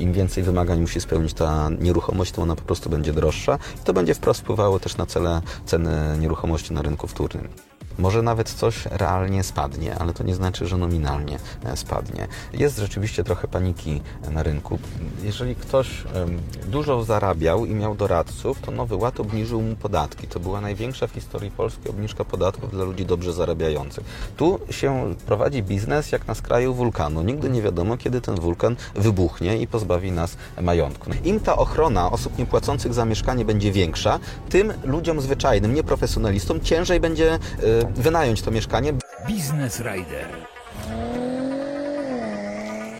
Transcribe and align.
Im 0.00 0.12
więcej 0.12 0.42
wymagań 0.42 0.80
musi 0.80 1.00
spełnić 1.00 1.34
ta 1.34 1.70
nieruchomość, 1.80 2.32
to 2.32 2.42
ona 2.42 2.56
po 2.56 2.62
prostu 2.62 2.90
będzie 2.90 3.12
droższa 3.12 3.58
i 3.82 3.84
to 3.84 3.92
będzie 3.92 4.14
wprost 4.14 4.40
wpływało 4.40 4.80
też 4.80 4.96
na 4.96 5.06
cele, 5.06 5.42
ceny 5.66 6.18
nieruchomości 6.18 6.72
na 6.74 6.82
rynku 6.82 7.06
wtórnym. 7.06 7.48
Może 7.98 8.22
nawet 8.22 8.50
coś 8.50 8.86
realnie 8.86 9.42
spadnie, 9.42 9.94
ale 9.94 10.12
to 10.12 10.24
nie 10.24 10.34
znaczy, 10.34 10.66
że 10.66 10.76
nominalnie 10.76 11.38
e, 11.64 11.76
spadnie. 11.76 12.28
Jest 12.52 12.78
rzeczywiście 12.78 13.24
trochę 13.24 13.48
paniki 13.48 14.00
na 14.30 14.42
rynku. 14.42 14.78
Jeżeli 15.22 15.56
ktoś 15.56 16.04
dużo 16.66 17.04
zarabiał 17.04 17.66
i 17.66 17.74
miał 17.74 17.94
doradców, 17.94 18.60
to 18.60 18.70
Nowy 18.70 18.96
Ład 18.96 19.20
obniżył 19.20 19.62
mu 19.62 19.76
podatki. 19.76 20.26
To 20.26 20.40
była 20.40 20.60
największa 20.60 21.06
w 21.06 21.10
historii 21.10 21.50
Polski 21.50 21.88
obniżka 21.88 22.24
podatków 22.24 22.70
dla 22.70 22.84
ludzi 22.84 23.06
dobrze 23.06 23.32
zarabiających. 23.32 24.04
Tu 24.36 24.60
się 24.70 25.14
prowadzi 25.26 25.62
biznes 25.62 26.12
jak 26.12 26.26
na 26.26 26.34
skraju 26.34 26.74
wulkanu. 26.74 27.22
Nigdy 27.22 27.50
nie 27.50 27.62
wiadomo, 27.62 27.96
kiedy 27.96 28.20
ten 28.20 28.34
wulkan 28.34 28.76
wybuchnie 28.94 29.56
i 29.56 29.66
pozbawi 29.66 30.12
nas 30.12 30.36
majątku. 30.62 31.10
Im 31.24 31.40
ta 31.40 31.56
ochrona 31.56 32.10
osób 32.10 32.38
niepłacących 32.38 32.94
za 32.94 33.04
mieszkanie 33.04 33.44
będzie 33.44 33.72
większa, 33.72 34.20
tym 34.48 34.72
ludziom 34.84 35.20
zwyczajnym, 35.20 35.74
nieprofesjonalistom 35.74 36.60
ciężej 36.60 37.00
będzie 37.00 37.34
e, 37.34 37.38
wynająć 37.84 38.42
to 38.42 38.50
mieszkanie. 38.50 38.92
Biznes 39.26 39.80
Rider. 39.80 40.26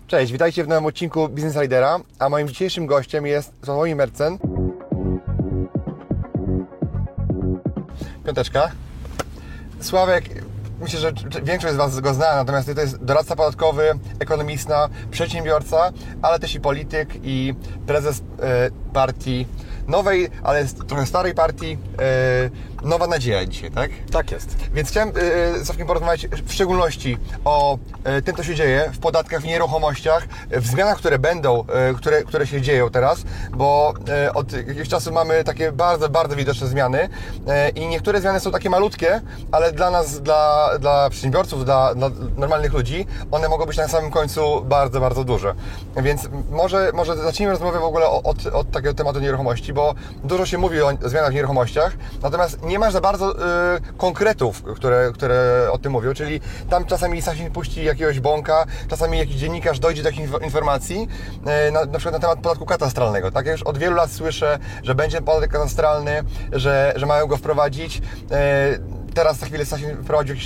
Cześć, 0.06 0.32
witajcie 0.32 0.64
w 0.64 0.68
nowym 0.68 0.86
odcinku 0.86 1.28
Business 1.28 1.56
Ridera, 1.56 2.00
a 2.18 2.28
moim 2.28 2.48
dzisiejszym 2.48 2.86
gościem 2.86 3.26
jest 3.26 3.52
Sławomir 3.64 3.96
Mercen. 3.96 4.38
Piąteczka. 8.24 8.70
Sławek, 9.80 10.24
myślę, 10.80 11.00
że 11.00 11.12
większość 11.42 11.74
z 11.74 11.76
Was 11.76 12.00
go 12.00 12.14
zna, 12.14 12.34
natomiast 12.34 12.74
to 12.74 12.80
jest 12.80 13.04
doradca 13.04 13.36
podatkowy, 13.36 13.90
ekonomista, 14.18 14.88
przedsiębiorca, 15.10 15.92
ale 16.22 16.38
też 16.38 16.54
i 16.54 16.60
polityk 16.60 17.08
i 17.22 17.54
prezes 17.86 18.22
e, 18.42 18.70
partii 18.92 19.46
nowej, 19.88 20.28
ale 20.42 20.64
trochę 20.64 21.06
starej 21.06 21.34
partii, 21.34 21.78
e, 21.98 22.71
Nowa 22.84 23.06
Nadzieja 23.06 23.46
dzisiaj, 23.46 23.70
tak? 23.70 23.90
Tak 24.12 24.30
jest. 24.30 24.56
Więc 24.74 24.88
chciałem 24.88 25.08
e, 25.08 25.12
z 25.58 25.66
Sławkiem 25.66 25.86
porozmawiać 25.86 26.26
w 26.26 26.52
szczególności 26.52 27.18
o 27.44 27.78
e, 28.04 28.22
tym, 28.22 28.36
co 28.36 28.42
się 28.42 28.54
dzieje 28.54 28.90
w 28.94 28.98
podatkach, 28.98 29.40
w 29.40 29.44
nieruchomościach, 29.44 30.28
w 30.50 30.66
zmianach, 30.66 30.98
które 30.98 31.18
będą, 31.18 31.64
e, 31.66 31.94
które, 31.94 32.24
które 32.24 32.46
się 32.46 32.60
dzieją 32.60 32.90
teraz, 32.90 33.24
bo 33.50 33.94
e, 34.08 34.34
od 34.34 34.52
jakiegoś 34.52 34.88
czasu 34.88 35.12
mamy 35.12 35.44
takie 35.44 35.72
bardzo, 35.72 36.08
bardzo 36.08 36.36
widoczne 36.36 36.66
zmiany 36.66 37.08
e, 37.48 37.68
i 37.68 37.86
niektóre 37.86 38.20
zmiany 38.20 38.40
są 38.40 38.50
takie 38.50 38.70
malutkie, 38.70 39.20
ale 39.52 39.72
dla 39.72 39.90
nas, 39.90 40.20
dla, 40.20 40.70
dla 40.78 41.10
przedsiębiorców, 41.10 41.64
dla, 41.64 41.94
dla 41.94 42.10
normalnych 42.36 42.72
ludzi, 42.72 43.06
one 43.30 43.48
mogą 43.48 43.66
być 43.66 43.76
na 43.76 43.88
samym 43.88 44.10
końcu 44.10 44.64
bardzo, 44.64 45.00
bardzo 45.00 45.24
duże. 45.24 45.54
Więc 45.96 46.28
może, 46.50 46.90
może 46.94 47.16
zacznijmy 47.16 47.52
rozmowę 47.52 47.80
w 47.80 47.84
ogóle 47.84 48.06
od, 48.06 48.46
od 48.46 48.70
takiego 48.70 48.94
tematu 48.94 49.20
nieruchomości, 49.20 49.72
bo 49.72 49.94
dużo 50.24 50.46
się 50.46 50.58
mówi 50.58 50.82
o 50.82 50.90
zmianach 51.00 51.30
w 51.30 51.34
nieruchomościach, 51.34 51.92
natomiast 52.22 52.62
nie 52.62 52.71
masz 52.78 52.92
za 52.92 53.00
bardzo 53.00 53.36
y, 53.36 53.38
konkretów, 53.96 54.62
które, 54.76 55.10
które 55.14 55.68
o 55.72 55.78
tym 55.78 55.92
mówią, 55.92 56.14
czyli 56.14 56.40
tam 56.70 56.84
czasami 56.84 57.22
Sasin 57.22 57.50
puści 57.50 57.84
jakiegoś 57.84 58.20
bąka, 58.20 58.66
czasami 58.88 59.18
jakiś 59.18 59.36
dziennikarz 59.36 59.78
dojdzie 59.78 60.02
do 60.02 60.08
jakichś 60.08 60.28
inf- 60.28 60.44
informacji, 60.44 61.08
y, 61.68 61.72
na, 61.72 61.84
na 61.84 61.98
przykład 61.98 62.14
na 62.14 62.20
temat 62.20 62.38
podatku 62.38 62.66
katastralnego. 62.66 63.30
Tak, 63.30 63.46
ja 63.46 63.52
już 63.52 63.62
od 63.62 63.78
wielu 63.78 63.96
lat 63.96 64.10
słyszę, 64.10 64.58
że 64.82 64.94
będzie 64.94 65.22
podatek 65.22 65.50
katastralny, 65.50 66.22
że, 66.52 66.92
że 66.96 67.06
mają 67.06 67.26
go 67.26 67.36
wprowadzić. 67.36 67.98
Y, 67.98 69.12
teraz 69.14 69.36
za 69.38 69.46
chwilę 69.46 69.66
Sasin 69.66 69.96
wprowadził 70.02 70.36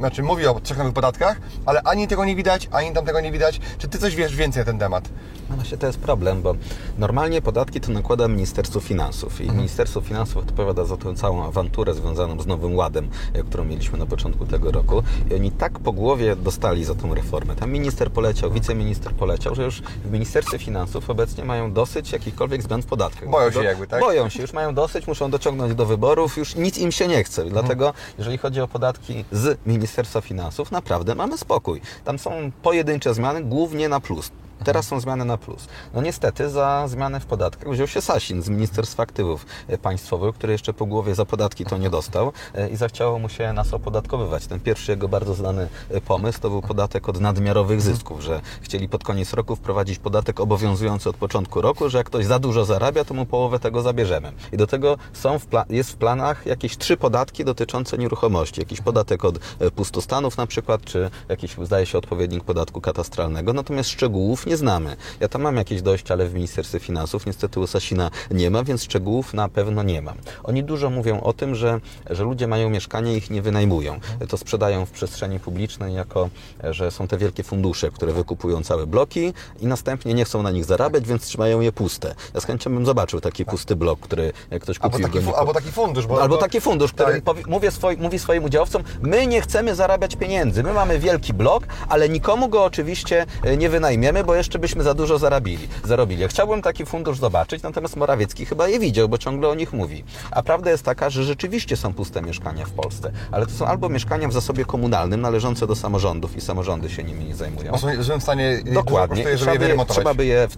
znaczy 0.00 0.22
mówi 0.22 0.46
o 0.46 0.60
trzech 0.60 0.78
nowych 0.78 0.92
podatkach, 0.92 1.40
ale 1.66 1.82
ani 1.82 2.08
tego 2.08 2.24
nie 2.24 2.36
widać, 2.36 2.68
ani 2.72 2.92
tam 2.92 3.04
tego 3.04 3.20
nie 3.20 3.32
widać. 3.32 3.60
Czy 3.78 3.88
Ty 3.88 3.98
coś 3.98 4.14
wiesz 4.16 4.36
więcej 4.36 4.60
na 4.60 4.64
ten 4.64 4.78
temat? 4.78 5.08
No 5.50 5.56
właśnie 5.56 5.78
to 5.78 5.86
jest 5.86 5.98
problem, 5.98 6.42
bo 6.42 6.54
normalnie 6.98 7.42
podatki 7.42 7.80
to 7.80 7.92
nakłada 7.92 8.28
Ministerstwo 8.28 8.80
Finansów 8.80 9.40
i 9.40 9.50
Ministerstwo 9.50 10.00
Finansów 10.00 10.36
odpowiada 10.36 10.84
za 10.84 10.96
tę 10.96 11.14
całą 11.14 11.44
awanturę 11.44 11.94
związaną 11.94 12.40
z 12.40 12.46
Nowym 12.46 12.76
Ładem, 12.76 13.08
e, 13.32 13.42
którą 13.42 13.64
mieliśmy 13.64 13.98
na 13.98 14.06
początku 14.06 14.46
tego 14.46 14.70
roku 14.70 15.02
i 15.30 15.34
oni 15.34 15.50
tak 15.50 15.78
po 15.78 15.92
głowie 15.92 16.36
dostali 16.36 16.84
za 16.84 16.94
tą 16.94 17.14
reformę. 17.14 17.56
Tam 17.56 17.70
minister 17.70 18.12
poleciał, 18.12 18.50
wiceminister 18.50 19.12
poleciał, 19.12 19.54
że 19.54 19.64
już 19.64 19.82
w 20.04 20.12
Ministerstwie 20.12 20.58
Finansów 20.58 21.10
obecnie 21.10 21.44
mają 21.44 21.72
dosyć 21.72 22.12
jakichkolwiek 22.12 22.62
zmian 22.62 22.82
w 22.82 22.86
podatkach. 22.86 23.30
Boją 23.30 23.50
się 23.50 23.64
jakby, 23.64 23.86
tak? 23.86 24.00
Boją 24.00 24.28
się, 24.28 24.42
już 24.42 24.52
mają 24.52 24.74
dosyć, 24.74 25.06
muszą 25.06 25.30
dociągnąć 25.30 25.74
do 25.74 25.86
wyborów, 25.86 26.36
już 26.36 26.56
nic 26.56 26.78
im 26.78 26.92
się 26.92 27.08
nie 27.08 27.24
chce. 27.24 27.44
Dlatego, 27.44 27.92
jeżeli 28.18 28.38
chodzi 28.38 28.60
o 28.60 28.68
podatki 28.68 29.24
z 29.32 29.58
Ministerstwa 29.66 29.89
Finansów, 30.22 30.70
naprawdę 30.70 31.14
mamy 31.14 31.38
spokój. 31.38 31.80
Tam 32.04 32.18
są 32.18 32.50
pojedyncze 32.62 33.14
zmiany, 33.14 33.42
głównie 33.44 33.88
na 33.88 34.00
plus. 34.00 34.30
Teraz 34.64 34.86
są 34.86 35.00
zmiany 35.00 35.24
na 35.24 35.38
plus. 35.38 35.68
No 35.94 36.02
niestety 36.02 36.50
za 36.50 36.88
zmianę 36.88 37.20
w 37.20 37.26
podatkach 37.26 37.72
wziął 37.72 37.86
się 37.86 38.00
Sasin 38.00 38.42
z 38.42 38.48
Ministerstwa 38.48 39.02
Aktywów 39.02 39.46
e, 39.68 39.78
Państwowych, 39.78 40.34
który 40.34 40.52
jeszcze 40.52 40.72
po 40.72 40.86
głowie 40.86 41.14
za 41.14 41.24
podatki 41.24 41.64
to 41.64 41.78
nie 41.78 41.90
dostał 41.90 42.32
e, 42.54 42.68
i 42.68 42.76
zachciało 42.76 43.18
mu 43.18 43.28
się 43.28 43.52
nas 43.52 43.74
opodatkowywać. 43.74 44.46
Ten 44.46 44.60
pierwszy 44.60 44.92
jego 44.92 45.08
bardzo 45.08 45.34
znany 45.34 45.68
e, 45.90 46.00
pomysł 46.00 46.40
to 46.40 46.50
był 46.50 46.62
podatek 46.62 47.08
od 47.08 47.20
nadmiarowych 47.20 47.80
zysków, 47.80 48.20
że 48.20 48.40
chcieli 48.62 48.88
pod 48.88 49.04
koniec 49.04 49.32
roku 49.32 49.56
wprowadzić 49.56 49.98
podatek 49.98 50.40
obowiązujący 50.40 51.08
od 51.08 51.16
początku 51.16 51.60
roku, 51.60 51.88
że 51.88 51.98
jak 51.98 52.06
ktoś 52.06 52.26
za 52.26 52.38
dużo 52.38 52.64
zarabia, 52.64 53.04
to 53.04 53.14
mu 53.14 53.26
połowę 53.26 53.58
tego 53.58 53.82
zabierzemy. 53.82 54.32
I 54.52 54.56
do 54.56 54.66
tego 54.66 54.96
są 55.12 55.38
w 55.38 55.46
jest 55.70 55.90
w 55.90 55.96
planach 55.96 56.46
jakieś 56.46 56.76
trzy 56.76 56.96
podatki 56.96 57.44
dotyczące 57.44 57.98
nieruchomości. 57.98 58.60
Jakiś 58.60 58.80
podatek 58.80 59.24
od 59.24 59.38
pustostanów 59.74 60.36
na 60.36 60.46
przykład, 60.46 60.84
czy 60.84 61.10
jakiś, 61.28 61.56
zdaje 61.62 61.86
się, 61.86 61.98
odpowiednik 61.98 62.44
podatku 62.44 62.80
katastralnego. 62.80 63.52
Natomiast 63.52 63.90
szczegółów 63.90 64.46
nie 64.46 64.49
znamy. 64.56 64.96
Ja 65.20 65.28
tam 65.28 65.42
mam 65.42 65.56
jakieś 65.56 65.82
dojście, 65.82 66.14
ale 66.14 66.26
w 66.26 66.34
Ministerstwie 66.34 66.78
Finansów 66.78 67.26
niestety 67.26 67.60
u 67.60 67.66
Sasina 67.66 68.10
nie 68.30 68.50
ma, 68.50 68.64
więc 68.64 68.82
szczegółów 68.84 69.34
na 69.34 69.48
pewno 69.48 69.82
nie 69.82 70.02
mam. 70.02 70.16
Oni 70.44 70.64
dużo 70.64 70.90
mówią 70.90 71.20
o 71.20 71.32
tym, 71.32 71.54
że, 71.54 71.80
że 72.10 72.24
ludzie 72.24 72.46
mają 72.46 72.70
mieszkania 72.70 73.12
i 73.12 73.16
ich 73.16 73.30
nie 73.30 73.42
wynajmują. 73.42 74.00
To 74.28 74.36
sprzedają 74.36 74.86
w 74.86 74.90
przestrzeni 74.90 75.40
publicznej 75.40 75.94
jako, 75.94 76.30
że 76.70 76.90
są 76.90 77.08
te 77.08 77.18
wielkie 77.18 77.42
fundusze, 77.42 77.90
które 77.90 78.12
wykupują 78.12 78.62
całe 78.62 78.86
bloki 78.86 79.32
i 79.60 79.66
następnie 79.66 80.14
nie 80.14 80.24
chcą 80.24 80.42
na 80.42 80.50
nich 80.50 80.64
zarabiać, 80.64 81.06
więc 81.06 81.26
trzymają 81.26 81.60
je 81.60 81.72
puste. 81.72 82.14
Ja 82.34 82.40
z 82.40 82.44
chęcią 82.44 82.70
bym 82.74 82.86
zobaczył 82.86 83.20
taki 83.20 83.44
pusty 83.44 83.76
blok, 83.76 84.00
który 84.00 84.32
ktoś 84.60 84.76
Albo 84.78 84.90
kupił. 84.90 85.06
taki, 85.06 85.18
nie 85.18 85.24
fu- 85.24 85.26
kupił. 85.30 85.40
albo 85.40 85.54
taki 85.54 85.72
fundusz. 85.72 86.06
Bo, 86.06 86.22
Albo 86.22 86.34
bo, 86.34 86.40
taki 86.40 86.60
fundusz, 86.60 86.92
który 86.92 87.22
tak. 87.22 87.46
mówię 87.46 87.70
swoi, 87.70 87.96
mówi 87.96 88.18
swoim 88.18 88.44
udziałowcom, 88.44 88.82
my 89.02 89.26
nie 89.26 89.40
chcemy 89.40 89.74
zarabiać 89.74 90.16
pieniędzy, 90.16 90.62
my 90.62 90.72
mamy 90.72 90.98
wielki 90.98 91.32
blok, 91.34 91.64
ale 91.88 92.08
nikomu 92.08 92.48
go 92.48 92.64
oczywiście 92.64 93.26
e, 93.44 93.56
nie 93.56 93.68
wynajmiemy, 93.68 94.24
bo 94.24 94.34
jeszcze 94.40 94.58
byśmy 94.58 94.82
za 94.82 94.94
dużo 94.94 95.18
zarobili. 95.18 95.68
zarobili. 95.84 96.28
Chciałbym 96.28 96.62
taki 96.62 96.86
fundusz 96.86 97.18
zobaczyć, 97.18 97.62
natomiast 97.62 97.96
Morawiecki 97.96 98.46
chyba 98.46 98.68
je 98.68 98.78
widział, 98.78 99.08
bo 99.08 99.18
ciągle 99.18 99.48
o 99.48 99.54
nich 99.54 99.72
mówi. 99.72 100.04
A 100.30 100.42
prawda 100.42 100.70
jest 100.70 100.82
taka, 100.82 101.10
że 101.10 101.24
rzeczywiście 101.24 101.76
są 101.76 101.94
puste 101.94 102.22
mieszkania 102.22 102.66
w 102.66 102.70
Polsce, 102.70 103.12
ale 103.32 103.46
to 103.46 103.52
są 103.52 103.66
albo 103.66 103.88
mieszkania 103.88 104.28
w 104.28 104.32
zasobie 104.32 104.64
komunalnym, 104.64 105.20
należące 105.20 105.66
do 105.66 105.76
samorządów 105.76 106.36
i 106.36 106.40
samorządy 106.40 106.90
się 106.90 107.04
nimi 107.04 107.24
nie 107.24 107.34
zajmują. 107.34 107.72
Bo 107.72 107.78
są 107.78 107.88
w 107.98 108.04
złym 108.04 108.20
stanie 108.20 108.60
i 108.66 108.72
Dokładnie. 108.72 109.16
Kosztuje, 109.16 109.38
żeby 109.38 109.58
trzeba, 109.58 109.82
je 109.82 109.86
trzeba 109.86 110.14
by 110.14 110.26
je 110.26 110.48
w, 110.48 110.56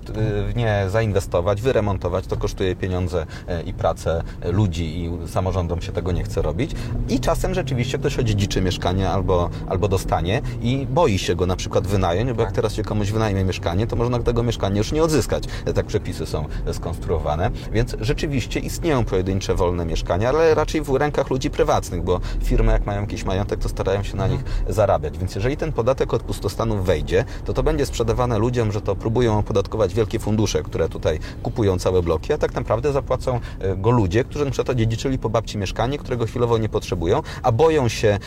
w 0.53 0.57
nie 0.57 0.85
zainwestować, 0.89 1.63
wyremontować. 1.63 2.27
To 2.27 2.37
kosztuje 2.37 2.77
pieniądze 2.77 3.27
e, 3.49 3.63
i 3.63 3.75
pracę 3.75 4.23
e, 4.41 4.53
ludzi 4.53 5.05
i 5.05 5.29
samorządom 5.29 5.83
się 5.83 5.93
tego 5.93 6.13
nie 6.13 6.25
chce 6.25 6.43
robić. 6.43 6.71
I 7.09 7.21
czasem 7.21 7.55
rzeczywiście 7.55 7.99
ktoś 7.99 8.19
odziedziczy 8.19 8.61
mieszkanie 8.61 9.11
albo, 9.11 9.51
albo 9.69 9.89
dostanie 9.89 10.43
i 10.63 10.87
boi 10.91 11.19
się 11.19 11.35
go 11.35 11.47
na 11.47 11.57
przykład 11.57 11.87
wynająć, 11.87 12.33
bo 12.33 12.43
jak 12.43 12.53
teraz 12.53 12.75
się 12.75 12.83
komuś 12.83 13.11
wynajmie 13.11 13.45
mieszkanie, 13.45 13.72
to 13.87 13.97
można 13.97 14.19
tego 14.19 14.43
mieszkania 14.43 14.79
już 14.79 14.93
nie 14.93 15.03
odzyskać. 15.03 15.45
Tak 15.75 15.87
przepisy 15.87 16.27
są 16.27 16.45
skonstruowane. 16.73 17.51
Więc 17.73 17.97
rzeczywiście 18.01 18.61
istnieją 18.61 19.05
pojedyncze 19.05 19.55
wolne 19.55 19.87
mieszkania, 19.87 20.29
ale 20.29 20.55
raczej 20.55 20.81
w 20.81 20.95
rękach 20.95 21.31
ludzi 21.31 21.51
prywatnych, 21.51 22.03
bo 22.03 22.21
firmy 22.45 22.73
jak 22.73 22.87
mają 22.87 23.01
jakiś 23.01 23.25
majątek, 23.25 23.61
to 23.61 23.69
starają 23.69 24.03
się 24.03 24.17
na 24.17 24.29
nich 24.29 24.41
zarabiać. 24.69 25.19
Więc 25.19 25.35
jeżeli 25.35 25.57
ten 25.57 25.73
podatek 25.73 26.15
od 26.15 26.23
pustostanów 26.23 26.85
wejdzie, 26.87 27.25
to 27.45 27.53
to 27.53 27.63
będzie 27.63 27.87
sprzedawane 27.87 28.39
ludziom, 28.39 28.73
że 28.73 28.81
to 28.81 28.97
próbują 28.97 29.39
opodatkować 29.39 29.95
wielkie 29.95 30.19
fundusze, 30.19 30.63
które 30.63 30.89
tutaj 30.89 31.19
kupują 31.43 31.79
całe 31.79 32.03
bloki, 32.03 32.33
a 32.33 32.39
tak 32.39 32.55
naprawdę 32.55 32.93
zapłacą 32.93 33.41
e, 33.61 33.77
go 33.77 33.91
ludzie, 33.91 34.25
którzy 34.25 34.45
na 34.45 34.51
przykład 34.51 34.71
odziedziczyli 34.71 35.19
po 35.19 35.29
babci 35.31 35.59
mieszkanie, 35.59 35.99
którego 35.99 36.27
chwilowo 36.27 36.59
nie 36.59 36.69
potrzebują, 36.69 37.23
a 37.43 37.53
boją 37.53 37.89
się 37.89 38.19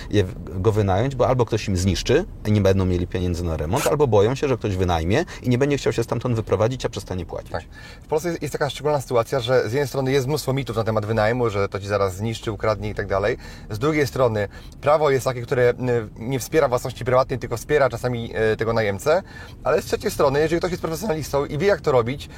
go 0.48 0.72
wynająć, 0.72 1.16
bo 1.16 1.28
albo 1.28 1.46
ktoś 1.46 1.68
im 1.68 1.78
zniszczy 1.78 2.26
i 2.46 2.52
nie 2.52 2.62
będą 2.62 2.86
mieli 2.86 3.08
pieniędzy 3.08 3.44
na 3.44 3.58
remont, 3.58 3.88
albo 3.88 4.08
boją 4.08 4.36
się, 4.36 4.48
że 4.48 4.58
ktoś 4.58 4.76
wynajmie 4.76 5.26
i 5.44 5.50
nie 5.50 5.58
będzie 5.58 5.78
chciał 5.78 5.94
się 5.94 6.04
stamtąd 6.04 6.36
wyprowadzić, 6.36 6.86
a 6.86 6.90
przestanie 6.90 7.26
płacić. 7.26 7.52
Tak. 7.52 7.64
W 8.04 8.08
Polsce 8.08 8.30
jest, 8.30 8.42
jest 8.42 8.52
taka 8.52 8.70
szczególna 8.70 9.02
sytuacja, 9.02 9.40
że 9.40 9.70
z 9.70 9.74
jednej 9.74 9.88
strony 9.88 10.12
jest 10.12 10.28
mnóstwo 10.28 10.54
mitów 10.54 10.76
na 10.76 10.84
temat 10.84 11.06
wynajmu, 11.06 11.50
że 11.50 11.70
to 11.70 11.80
ci 11.80 11.88
zaraz 11.88 12.16
zniszczy, 12.16 12.52
ukradnie 12.52 12.90
i 12.90 12.96
tak 12.96 13.08
dalej. 13.08 13.38
Z 13.70 13.80
drugiej 13.80 14.08
strony 14.08 14.48
prawo 14.82 15.10
jest 15.10 15.26
takie, 15.26 15.42
które 15.42 15.70
y, 15.70 15.76
nie 16.16 16.40
wspiera 16.40 16.68
własności 16.68 17.06
prywatnej, 17.06 17.40
tylko 17.40 17.58
wspiera 17.58 17.90
czasami 17.90 18.34
y, 18.54 18.58
tego 18.58 18.74
najemcę, 18.74 19.24
ale 19.64 19.82
z 19.82 19.86
trzeciej 19.86 20.12
strony, 20.12 20.40
jeżeli 20.40 20.60
ktoś 20.60 20.72
jest 20.72 20.82
profesjonalistą 20.82 21.46
i 21.46 21.58
wie 21.58 21.68
jak 21.68 21.82
to 21.82 21.92
robić 21.92 22.30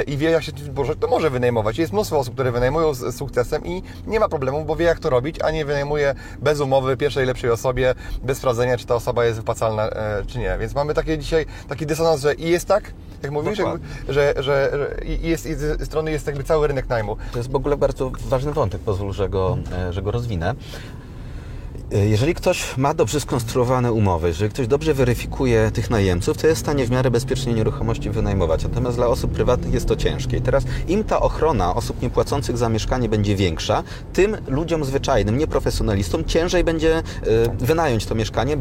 y, 0.00 0.02
i 0.02 0.16
wie 0.16 0.30
jak 0.30 0.42
się 0.42 0.52
tym 0.52 0.74
boże, 0.74 0.96
to 0.96 1.08
może 1.08 1.30
wynajmować. 1.30 1.78
Jest 1.78 1.92
mnóstwo 1.92 2.18
osób, 2.18 2.34
które 2.34 2.52
wynajmują 2.52 2.94
z, 2.94 3.16
sukcesem 3.16 3.66
i 3.66 3.82
nie 4.06 4.20
ma 4.20 4.28
problemu, 4.28 4.64
bo 4.64 4.76
wie 4.76 4.84
jak 4.84 4.98
to 4.98 5.10
robić, 5.10 5.42
a 5.42 5.50
nie 5.50 5.64
wynajmuje 5.64 6.14
bez 6.38 6.60
umowy 6.60 6.96
pierwszej 6.96 7.26
lepszej 7.26 7.50
osobie, 7.50 7.94
bez 8.22 8.38
sprawdzenia, 8.38 8.78
czy 8.78 8.86
ta 8.86 8.94
osoba 8.94 9.24
jest 9.24 9.38
wypłacalna, 9.38 9.90
czy 10.26 10.38
nie. 10.38 10.58
Więc 10.58 10.74
mamy 10.74 10.94
takie 10.94 11.18
dzisiaj 11.18 11.46
taki 11.68 11.86
dysonans, 11.86 12.20
że 12.20 12.33
że 12.38 12.46
i 12.46 12.50
jest 12.50 12.66
tak, 12.66 12.92
jak 13.22 13.32
mówisz, 13.32 13.58
jakby, 13.58 13.80
że, 14.08 14.34
że, 14.36 14.70
że 14.72 14.96
jest, 15.22 15.44
z 15.44 15.86
strony 15.86 16.10
jest 16.10 16.26
jakby 16.26 16.44
cały 16.44 16.68
rynek 16.68 16.88
najmu. 16.88 17.16
To 17.32 17.38
jest 17.38 17.50
w 17.50 17.56
ogóle 17.56 17.76
bardzo 17.76 18.12
ważny 18.28 18.52
wątek, 18.52 18.80
pozwól, 18.80 19.12
że 19.12 19.28
go, 19.28 19.58
e, 19.72 19.92
że 19.92 20.02
go 20.02 20.10
rozwinę. 20.10 20.54
E, 21.92 22.06
jeżeli 22.08 22.34
ktoś 22.34 22.76
ma 22.76 22.94
dobrze 22.94 23.20
skonstruowane 23.20 23.92
umowy, 23.92 24.28
jeżeli 24.28 24.50
ktoś 24.50 24.66
dobrze 24.66 24.94
weryfikuje 24.94 25.70
tych 25.70 25.90
najemców, 25.90 26.38
to 26.38 26.46
jest 26.46 26.60
w 26.60 26.64
stanie 26.64 26.84
w 26.84 26.90
miarę 26.90 27.10
bezpiecznie 27.10 27.54
nieruchomości 27.54 28.10
wynajmować. 28.10 28.62
Natomiast 28.62 28.96
dla 28.96 29.06
osób 29.06 29.32
prywatnych 29.32 29.74
jest 29.74 29.86
to 29.86 29.96
ciężkie. 29.96 30.36
I 30.36 30.40
teraz 30.40 30.64
im 30.88 31.04
ta 31.04 31.20
ochrona 31.20 31.74
osób 31.74 32.02
niepłacących 32.02 32.58
za 32.58 32.68
mieszkanie 32.68 33.08
będzie 33.08 33.36
większa, 33.36 33.82
tym 34.12 34.36
ludziom 34.46 34.84
zwyczajnym, 34.84 35.38
nieprofesjonalistom 35.38 36.24
ciężej 36.24 36.64
będzie 36.64 36.98
e, 36.98 37.02
wynająć 37.58 38.06
to 38.06 38.14
mieszkanie, 38.14 38.56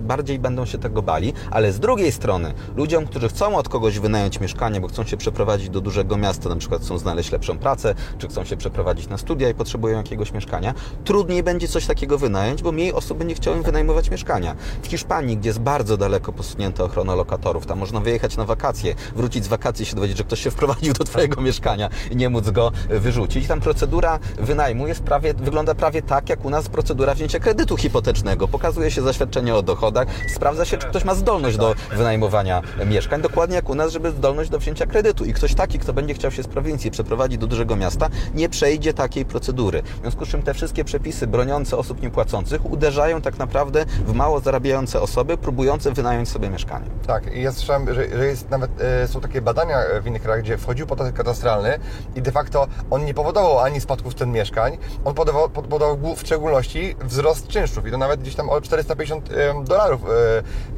bardziej 0.00 0.38
będą 0.38 0.66
się 0.66 0.78
tego 0.78 1.02
bali, 1.02 1.32
ale 1.50 1.72
z 1.72 1.80
drugiej 1.80 2.12
strony 2.12 2.54
ludziom, 2.76 3.06
którzy 3.06 3.28
chcą 3.28 3.56
od 3.56 3.68
kogoś 3.68 3.98
wynająć 3.98 4.40
mieszkanie, 4.40 4.80
bo 4.80 4.88
chcą 4.88 5.04
się 5.04 5.16
przeprowadzić 5.16 5.70
do 5.70 5.80
dużego 5.80 6.16
miasta, 6.16 6.48
na 6.48 6.56
przykład 6.56 6.82
chcą 6.82 6.98
znaleźć 6.98 7.32
lepszą 7.32 7.58
pracę, 7.58 7.94
czy 8.18 8.28
chcą 8.28 8.44
się 8.44 8.56
przeprowadzić 8.56 9.08
na 9.08 9.18
studia 9.18 9.48
i 9.48 9.54
potrzebują 9.54 9.96
jakiegoś 9.96 10.32
mieszkania, 10.32 10.74
trudniej 11.04 11.42
będzie 11.42 11.68
coś 11.68 11.86
takiego 11.86 12.18
wynająć, 12.18 12.51
bo 12.60 12.72
mniej 12.72 12.92
osób 12.92 13.18
będzie 13.18 13.34
chciało 13.34 13.56
im 13.56 13.62
wynajmować 13.62 14.10
mieszkania. 14.10 14.54
W 14.82 14.86
Hiszpanii, 14.86 15.36
gdzie 15.36 15.48
jest 15.48 15.60
bardzo 15.60 15.96
daleko 15.96 16.32
posunięta 16.32 16.84
ochrona 16.84 17.14
lokatorów, 17.14 17.66
tam 17.66 17.78
można 17.78 18.00
wyjechać 18.00 18.36
na 18.36 18.44
wakacje, 18.44 18.94
wrócić 19.16 19.44
z 19.44 19.48
wakacji 19.48 19.82
i 19.82 19.86
się 19.86 19.96
dowiedzieć, 19.96 20.18
że 20.18 20.24
ktoś 20.24 20.40
się 20.40 20.50
wprowadził 20.50 20.92
do 20.94 21.04
Twojego 21.04 21.40
mieszkania 21.40 21.88
i 22.10 22.16
nie 22.16 22.28
móc 22.28 22.50
go 22.50 22.72
wyrzucić. 22.90 23.46
Tam 23.46 23.60
procedura 23.60 24.18
wynajmu 24.38 24.88
jest 24.88 25.02
prawie, 25.02 25.34
wygląda 25.34 25.74
prawie 25.74 26.02
tak, 26.02 26.28
jak 26.28 26.44
u 26.44 26.50
nas 26.50 26.68
procedura 26.68 27.14
wzięcia 27.14 27.38
kredytu 27.38 27.76
hipotecznego. 27.76 28.48
Pokazuje 28.48 28.90
się 28.90 29.02
zaświadczenie 29.02 29.54
o 29.54 29.62
dochodach, 29.62 30.08
sprawdza 30.34 30.64
się, 30.64 30.78
czy 30.78 30.86
ktoś 30.86 31.04
ma 31.04 31.14
zdolność 31.14 31.56
do 31.56 31.74
wynajmowania 31.96 32.62
mieszkań, 32.86 33.22
dokładnie 33.22 33.56
jak 33.56 33.70
u 33.70 33.74
nas, 33.74 33.92
żeby 33.92 34.10
zdolność 34.10 34.50
do 34.50 34.58
wzięcia 34.58 34.86
kredytu. 34.86 35.24
I 35.24 35.32
ktoś 35.32 35.54
taki, 35.54 35.78
kto 35.78 35.92
będzie 35.92 36.14
chciał 36.14 36.30
się 36.30 36.42
z 36.42 36.46
prowincji 36.46 36.90
przeprowadzić 36.90 37.38
do 37.38 37.46
dużego 37.46 37.76
miasta, 37.76 38.08
nie 38.34 38.48
przejdzie 38.48 38.94
takiej 38.94 39.24
procedury. 39.24 39.82
W 39.82 40.00
związku 40.00 40.24
z 40.24 40.28
czym 40.28 40.42
te 40.42 40.54
wszystkie 40.54 40.84
przepisy 40.84 41.26
broniące 41.26 41.76
osób 41.76 42.02
niepłacących 42.02 42.41
uderzają 42.70 43.20
tak 43.20 43.38
naprawdę 43.38 43.84
w 44.06 44.14
mało 44.14 44.40
zarabiające 44.40 45.00
osoby, 45.00 45.36
próbujące 45.36 45.92
wynająć 45.92 46.28
sobie 46.28 46.50
mieszkanie. 46.50 46.86
Tak, 47.06 47.36
i 47.36 47.42
ja 47.42 47.52
słyszałem, 47.52 47.94
że, 47.94 48.18
że 48.18 48.26
jest 48.26 48.50
nawet, 48.50 48.70
e, 48.80 49.08
są 49.08 49.20
takie 49.20 49.42
badania 49.42 49.78
w 50.02 50.06
innych 50.06 50.22
krajach, 50.22 50.44
gdzie 50.44 50.58
wchodził 50.58 50.86
podatek 50.86 51.14
katastralny 51.14 51.78
i 52.14 52.22
de 52.22 52.32
facto 52.32 52.66
on 52.90 53.04
nie 53.04 53.14
powodował 53.14 53.58
ani 53.58 53.80
spadków 53.80 54.14
cen 54.14 54.32
mieszkań, 54.32 54.78
on 55.04 55.14
powodował, 55.14 55.50
powodował 55.50 56.16
w 56.16 56.20
szczególności 56.20 56.96
wzrost 57.00 57.48
czynszów 57.48 57.86
i 57.86 57.90
to 57.90 57.98
nawet 57.98 58.20
gdzieś 58.20 58.34
tam 58.34 58.50
o 58.50 58.60
450 58.60 59.30
dolarów 59.64 60.00
e, 60.04 60.06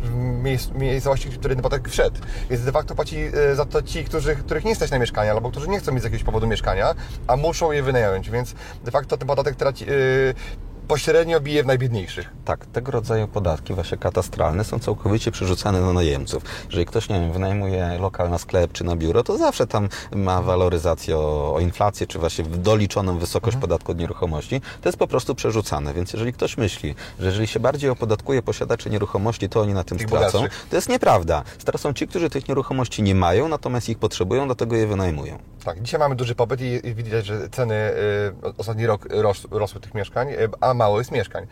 w 0.02 0.74
miejscowości, 0.74 1.28
w 1.28 1.38
której 1.38 1.56
ten 1.56 1.62
podatek 1.62 1.88
wszedł. 1.88 2.20
Więc 2.50 2.64
de 2.64 2.72
facto 2.72 2.94
płaci 2.94 3.18
e, 3.50 3.54
za 3.54 3.64
to 3.64 3.82
ci, 3.82 4.04
którzy, 4.04 4.36
których 4.36 4.64
nie 4.64 4.74
stać 4.74 4.90
na 4.90 4.98
mieszkania, 4.98 5.32
albo 5.32 5.50
którzy 5.50 5.68
nie 5.68 5.78
chcą 5.78 5.92
mieć 5.92 6.00
z 6.00 6.04
jakiegoś 6.04 6.24
powodu 6.24 6.46
mieszkania, 6.46 6.94
a 7.26 7.36
muszą 7.36 7.72
je 7.72 7.82
wynająć, 7.82 8.30
więc 8.30 8.54
de 8.84 8.90
facto 8.90 9.16
ten 9.16 9.28
podatek 9.28 9.56
traci, 9.56 9.86
pośrednio 10.88 11.40
bije 11.40 11.62
w 11.62 11.66
najbiedniejszych. 11.66 12.30
Tak, 12.44 12.66
tego 12.66 12.92
rodzaju 12.92 13.28
podatki 13.28 13.74
właśnie 13.74 13.98
katastralne 13.98 14.64
są 14.64 14.78
całkowicie 14.78 15.30
przerzucane 15.30 15.80
na 15.80 15.92
najemców. 15.92 16.42
Jeżeli 16.66 16.86
ktoś, 16.86 17.08
nie 17.08 17.20
wiem, 17.20 17.32
wynajmuje 17.32 17.98
lokal 18.00 18.30
na 18.30 18.38
sklep 18.38 18.72
czy 18.72 18.84
na 18.84 18.96
biuro, 18.96 19.22
to 19.22 19.38
zawsze 19.38 19.66
tam 19.66 19.88
ma 20.14 20.42
waloryzację 20.42 21.16
o, 21.16 21.54
o 21.54 21.60
inflację, 21.60 22.06
czy 22.06 22.18
właśnie 22.18 22.44
doliczoną 22.44 23.18
wysokość 23.18 23.54
mhm. 23.54 23.60
podatku 23.60 23.92
od 23.92 23.98
nieruchomości. 23.98 24.60
To 24.82 24.88
jest 24.88 24.98
po 24.98 25.06
prostu 25.06 25.34
przerzucane. 25.34 25.94
Więc 25.94 26.12
jeżeli 26.12 26.32
ktoś 26.32 26.56
myśli, 26.56 26.94
że 27.20 27.26
jeżeli 27.26 27.46
się 27.46 27.60
bardziej 27.60 27.90
opodatkuje 27.90 28.42
posiadaczy 28.42 28.90
nieruchomości, 28.90 29.48
to 29.48 29.60
oni 29.60 29.74
na 29.74 29.84
tym 29.84 29.98
stracą, 29.98 30.44
to 30.70 30.76
jest 30.76 30.88
nieprawda. 30.88 31.42
Stracą 31.58 31.92
ci, 31.92 32.08
którzy 32.08 32.30
tych 32.30 32.48
nieruchomości 32.48 33.02
nie 33.02 33.14
mają, 33.14 33.48
natomiast 33.48 33.88
ich 33.88 33.98
potrzebują, 33.98 34.46
dlatego 34.46 34.76
je 34.76 34.86
wynajmują. 34.86 35.38
Tak, 35.64 35.82
dzisiaj 35.82 36.00
mamy 36.00 36.14
duży 36.16 36.34
popyt 36.34 36.60
i, 36.60 36.94
widać, 36.94 37.26
że 37.26 37.48
ceny 37.48 37.74
y, 37.74 38.56
ostatni 38.58 38.86
rok 38.86 39.06
ros, 39.10 39.46
rosły 39.50 39.80
tych 39.80 39.94
mieszkań, 39.94 40.28
y, 40.28 40.48
mało 40.74 40.98
jest 40.98 41.10
mieszkań. 41.10 41.46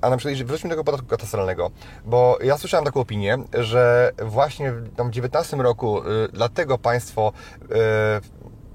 A 0.00 0.10
na 0.10 0.16
przykład, 0.16 0.42
wróćmy 0.42 0.68
do 0.68 0.72
tego 0.72 0.84
podatku 0.84 1.06
katastralnego, 1.06 1.70
bo 2.04 2.38
ja 2.42 2.58
słyszałem 2.58 2.84
taką 2.84 3.00
opinię, 3.00 3.38
że 3.52 4.12
właśnie 4.22 4.72
w 4.72 4.82
2019 4.82 5.56
roku 5.56 5.98
y, 5.98 6.28
dlatego 6.32 6.78
państwo 6.78 7.32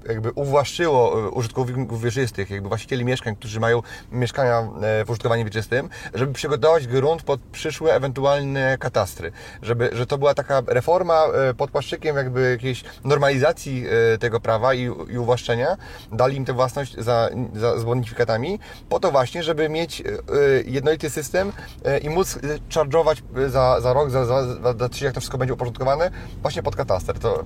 jakby 0.08 0.30
uwłaszczyło 0.30 1.26
e, 1.26 1.30
użytkowników 1.30 2.02
wieczystych, 2.02 2.50
jakby 2.50 2.68
właścicieli 2.68 3.04
mieszkań, 3.04 3.36
którzy 3.36 3.60
mają 3.60 3.82
mieszkania 4.12 4.58
e, 4.82 5.04
w 5.04 5.10
użytkowaniu 5.10 5.44
wieczystym, 5.44 5.88
żeby 6.14 6.32
przygotować 6.32 6.86
grunt 6.86 7.22
pod 7.22 7.40
przyszłe 7.40 7.94
ewentualne 7.94 8.78
katastry. 8.78 9.32
Żeby, 9.62 9.90
że 9.92 10.06
to 10.06 10.18
była 10.18 10.34
taka 10.34 10.62
reforma 10.66 11.24
e, 11.24 11.54
pod 11.54 11.70
płaszczykiem 11.70 12.16
jakby 12.16 12.50
jakiejś 12.50 12.84
normalizacji 13.04 13.86
tego 14.20 14.40
prawa 14.40 14.74
i, 14.74 14.82
i 14.82 15.18
uwłaszczenia. 15.18 15.76
Dali 16.12 16.36
im 16.36 16.44
tę 16.44 16.52
własność 16.52 16.96
za, 16.98 17.28
za, 17.54 17.78
z 17.78 17.84
bonifikatami 17.84 18.58
po 18.88 19.00
to 19.00 19.10
właśnie, 19.10 19.42
żeby 19.42 19.68
mieć 19.68 20.02
jednolity 20.66 21.10
system 21.10 21.52
i 22.02 22.10
móc 22.10 22.38
charge'ować 22.70 23.22
za, 23.48 23.80
za 23.80 23.92
rok, 23.92 24.10
za, 24.10 24.24
za, 24.24 24.44
za 24.78 24.88
trzy, 24.88 25.04
jak 25.04 25.14
to 25.14 25.20
wszystko 25.20 25.38
będzie 25.38 25.54
uporządkowane, 25.54 26.10
właśnie 26.42 26.62
pod 26.62 26.76
kataster. 26.76 27.18
To 27.18 27.44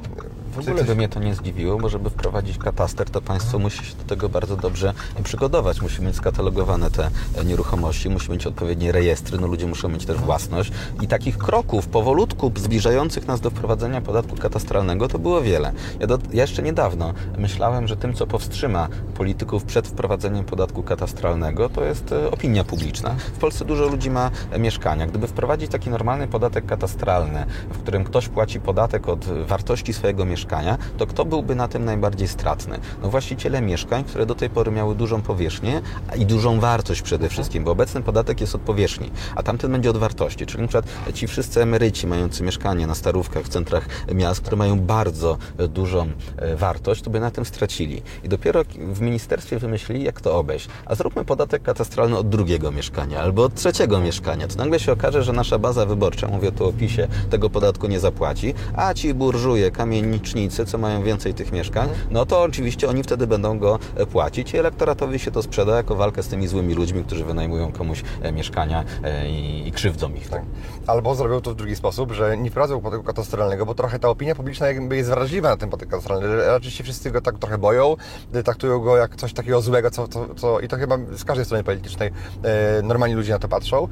w 0.52 0.58
ogóle 0.58 0.84
by 0.84 0.96
mnie 0.96 1.08
to 1.08 1.20
nie 1.20 1.34
zdziwiło, 1.34 1.78
bo 1.78 1.88
żeby 1.88 2.10
wprowadzić 2.10 2.49
prowadzić 2.50 2.64
kataster, 2.64 3.10
to 3.10 3.20
państwo 3.20 3.58
musi 3.58 3.84
się 3.84 3.96
do 3.96 4.04
tego 4.04 4.28
bardzo 4.28 4.56
dobrze 4.56 4.94
przygotować. 5.24 5.82
Musi 5.82 6.02
mieć 6.02 6.16
skatalogowane 6.16 6.90
te 6.90 7.10
nieruchomości, 7.44 8.10
musi 8.10 8.30
mieć 8.30 8.46
odpowiednie 8.46 8.92
rejestry, 8.92 9.38
no 9.38 9.46
ludzie 9.46 9.66
muszą 9.66 9.88
mieć 9.88 10.06
też 10.06 10.16
własność 10.16 10.72
i 11.00 11.08
takich 11.08 11.38
kroków 11.38 11.88
powolutku 11.88 12.52
zbliżających 12.56 13.26
nas 13.26 13.40
do 13.40 13.50
wprowadzenia 13.50 14.00
podatku 14.00 14.36
katastralnego 14.36 15.08
to 15.08 15.18
było 15.18 15.42
wiele. 15.42 15.72
Ja, 16.00 16.06
do, 16.06 16.18
ja 16.32 16.42
jeszcze 16.42 16.62
niedawno 16.62 17.14
myślałem, 17.38 17.88
że 17.88 17.96
tym, 17.96 18.14
co 18.14 18.26
powstrzyma 18.26 18.88
polityków 19.14 19.64
przed 19.64 19.88
wprowadzeniem 19.88 20.44
podatku 20.44 20.82
katastralnego, 20.82 21.68
to 21.68 21.84
jest 21.84 22.12
e, 22.12 22.30
opinia 22.30 22.64
publiczna. 22.64 23.10
W 23.34 23.38
Polsce 23.38 23.64
dużo 23.64 23.88
ludzi 23.88 24.10
ma 24.10 24.30
mieszkania. 24.58 25.06
Gdyby 25.06 25.26
wprowadzić 25.26 25.70
taki 25.70 25.90
normalny 25.90 26.28
podatek 26.28 26.66
katastralny, 26.66 27.46
w 27.70 27.78
którym 27.78 28.04
ktoś 28.04 28.28
płaci 28.28 28.60
podatek 28.60 29.08
od 29.08 29.24
wartości 29.24 29.92
swojego 29.92 30.24
mieszkania, 30.24 30.78
to 30.98 31.06
kto 31.06 31.24
byłby 31.24 31.54
na 31.54 31.68
tym 31.68 31.84
najbardziej 31.84 32.28
stratny? 32.40 32.78
No 33.02 33.10
właściciele 33.10 33.62
mieszkań, 33.62 34.04
które 34.04 34.26
do 34.26 34.34
tej 34.34 34.50
pory 34.50 34.70
miały 34.70 34.94
dużą 34.94 35.22
powierzchnię 35.22 35.82
i 36.16 36.26
dużą 36.26 36.60
wartość 36.60 37.02
przede 37.02 37.24
mhm. 37.24 37.30
wszystkim, 37.30 37.64
bo 37.64 37.70
obecny 37.70 38.02
podatek 38.02 38.40
jest 38.40 38.54
od 38.54 38.60
powierzchni, 38.60 39.10
a 39.36 39.42
tamten 39.42 39.72
będzie 39.72 39.90
od 39.90 39.96
wartości. 39.96 40.46
Czyli 40.46 40.62
na 40.62 40.68
przykład 40.68 40.86
ci 41.14 41.26
wszyscy 41.26 41.62
emeryci 41.62 42.06
mający 42.06 42.42
mieszkanie 42.42 42.86
na 42.86 42.94
starówkach 42.94 43.42
w 43.42 43.48
centrach 43.48 43.88
miast, 44.14 44.40
które 44.40 44.56
mają 44.56 44.80
bardzo 44.80 45.38
e, 45.58 45.68
dużą 45.68 46.08
e, 46.36 46.56
wartość, 46.56 47.02
to 47.02 47.10
by 47.10 47.20
na 47.20 47.30
tym 47.30 47.44
stracili. 47.44 48.02
I 48.24 48.28
dopiero 48.28 48.64
w 48.92 49.00
ministerstwie 49.00 49.58
wymyślili, 49.58 50.04
jak 50.04 50.20
to 50.20 50.38
obejść. 50.38 50.68
A 50.86 50.94
zróbmy 50.94 51.24
podatek 51.24 51.62
katastralny 51.62 52.18
od 52.18 52.28
drugiego 52.28 52.70
mieszkania 52.70 53.20
albo 53.20 53.44
od 53.44 53.54
trzeciego 53.54 54.00
mieszkania. 54.00 54.48
To 54.48 54.56
nagle 54.56 54.80
się 54.80 54.92
okaże, 54.92 55.22
że 55.22 55.32
nasza 55.32 55.58
baza 55.58 55.86
wyborcza, 55.86 56.28
mówię 56.28 56.52
tu 56.52 56.68
o 56.68 56.72
PiSie, 56.72 57.08
tego 57.30 57.50
podatku 57.50 57.86
nie 57.86 58.00
zapłaci, 58.00 58.54
a 58.76 58.94
ci 58.94 59.14
burżuje, 59.14 59.70
kamienicznicy, 59.70 60.66
co 60.66 60.78
mają 60.78 61.02
więcej 61.02 61.34
tych 61.34 61.52
mieszkań, 61.52 61.88
no 62.10 62.20
no 62.20 62.26
to 62.30 62.42
oczywiście 62.42 62.88
oni 62.88 63.02
wtedy 63.02 63.26
będą 63.26 63.58
go 63.58 63.78
e, 63.96 64.06
płacić 64.06 64.54
i 64.54 64.58
elektoratowi 64.58 65.18
się 65.18 65.30
to 65.30 65.42
sprzeda 65.42 65.76
jako 65.76 65.94
walkę 65.94 66.22
z 66.22 66.28
tymi 66.28 66.48
złymi 66.48 66.74
ludźmi, 66.74 67.04
którzy 67.04 67.24
wynajmują 67.24 67.72
komuś 67.72 68.02
e, 68.22 68.32
mieszkania 68.32 68.84
e, 69.04 69.28
i, 69.28 69.72
krzywdzą 69.72 70.12
ich. 70.14 70.28
Tak. 70.28 70.42
Albo 70.86 71.14
zrobią 71.14 71.40
to 71.40 71.50
w 71.50 71.54
drugi 71.54 71.76
sposób, 71.76 72.12
że 72.12 72.36
nie 72.36 72.50
wprowadzą 72.50 72.80
podatku 72.80 73.06
katastralnego, 73.06 73.66
bo 73.66 73.74
trochę 73.74 73.98
ta 73.98 74.08
opinia 74.08 74.34
publiczna 74.34 74.66
jakby 74.66 74.96
jest 74.96 75.10
wrażliwa 75.10 75.48
na 75.48 75.56
ten 75.56 75.70
podatek 75.70 75.88
katastralny. 75.88 76.36
Raczej 76.36 76.70
się 76.70 76.84
wszyscy 76.84 77.10
go 77.10 77.20
tak 77.20 77.38
trochę 77.38 77.58
boją, 77.58 77.96
traktują 78.44 78.80
go 78.80 78.96
jak 78.96 79.16
coś 79.16 79.32
takiego 79.32 79.60
złego, 79.60 79.90
co, 79.90 80.08
co, 80.08 80.34
co 80.34 80.60
i 80.60 80.68
to 80.68 80.76
chyba 80.76 80.98
z 81.12 81.24
każdej 81.24 81.44
strony 81.44 81.64
politycznej 81.64 82.10
e, 82.42 82.82
normalni 82.82 83.14
ludzie 83.14 83.32
na 83.32 83.38
to 83.38 83.48
patrzą, 83.48 83.88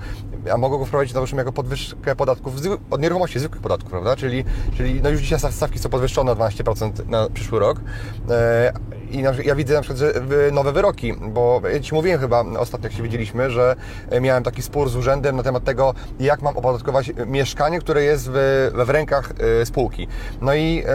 a 0.53 0.57
mogą 0.57 0.79
go 0.79 0.87
wprowadzić 0.87 1.15
załóżmy 1.15 1.39
jako 1.39 1.53
podwyżkę 1.53 2.17
podatków 2.17 2.55
od 2.91 3.01
nieruchomości, 3.01 3.39
zwykłych 3.39 3.63
podatków, 3.63 3.91
prawda? 3.91 4.17
Czyli, 4.17 4.45
czyli 4.77 5.01
no 5.03 5.11
już 5.11 5.21
dzisiaj 5.21 5.53
stawki 5.53 5.79
są 5.79 5.89
podwyższone 5.89 6.33
o 6.33 6.35
12% 6.35 7.07
na 7.07 7.29
przyszły 7.31 7.59
rok. 7.59 7.81
E, 8.29 8.73
I 9.11 9.23
ja 9.45 9.55
widzę 9.55 9.75
na 9.75 9.81
przykład 9.81 9.99
że 9.99 10.13
nowe 10.53 10.73
wyroki, 10.73 11.15
bo 11.29 11.61
ja 11.73 11.81
Ci 11.81 11.95
mówiłem 11.95 12.21
chyba 12.21 12.45
ostatnio, 12.59 12.89
jak 12.89 12.97
się 12.97 13.03
widzieliśmy, 13.03 13.51
że 13.51 13.77
miałem 14.21 14.43
taki 14.45 14.63
spór 14.63 14.89
z 14.89 14.97
urzędem 14.97 15.37
na 15.37 15.43
temat 15.43 15.65
tego, 15.65 15.95
jak 16.21 16.43
mam 16.43 16.57
opodatkować 16.57 17.13
mieszkanie, 17.27 17.81
które 17.81 18.03
jest 18.03 18.31
w, 18.33 18.71
w 18.87 18.91
rękach 18.91 19.33
e, 19.63 19.67
spółki. 19.67 20.09
No 20.41 20.55
i 20.55 20.85
e, 20.87 20.95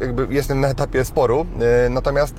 jakby 0.00 0.26
jestem 0.30 0.60
na 0.60 0.68
etapie 0.68 1.04
sporu, 1.04 1.46
natomiast 1.90 2.34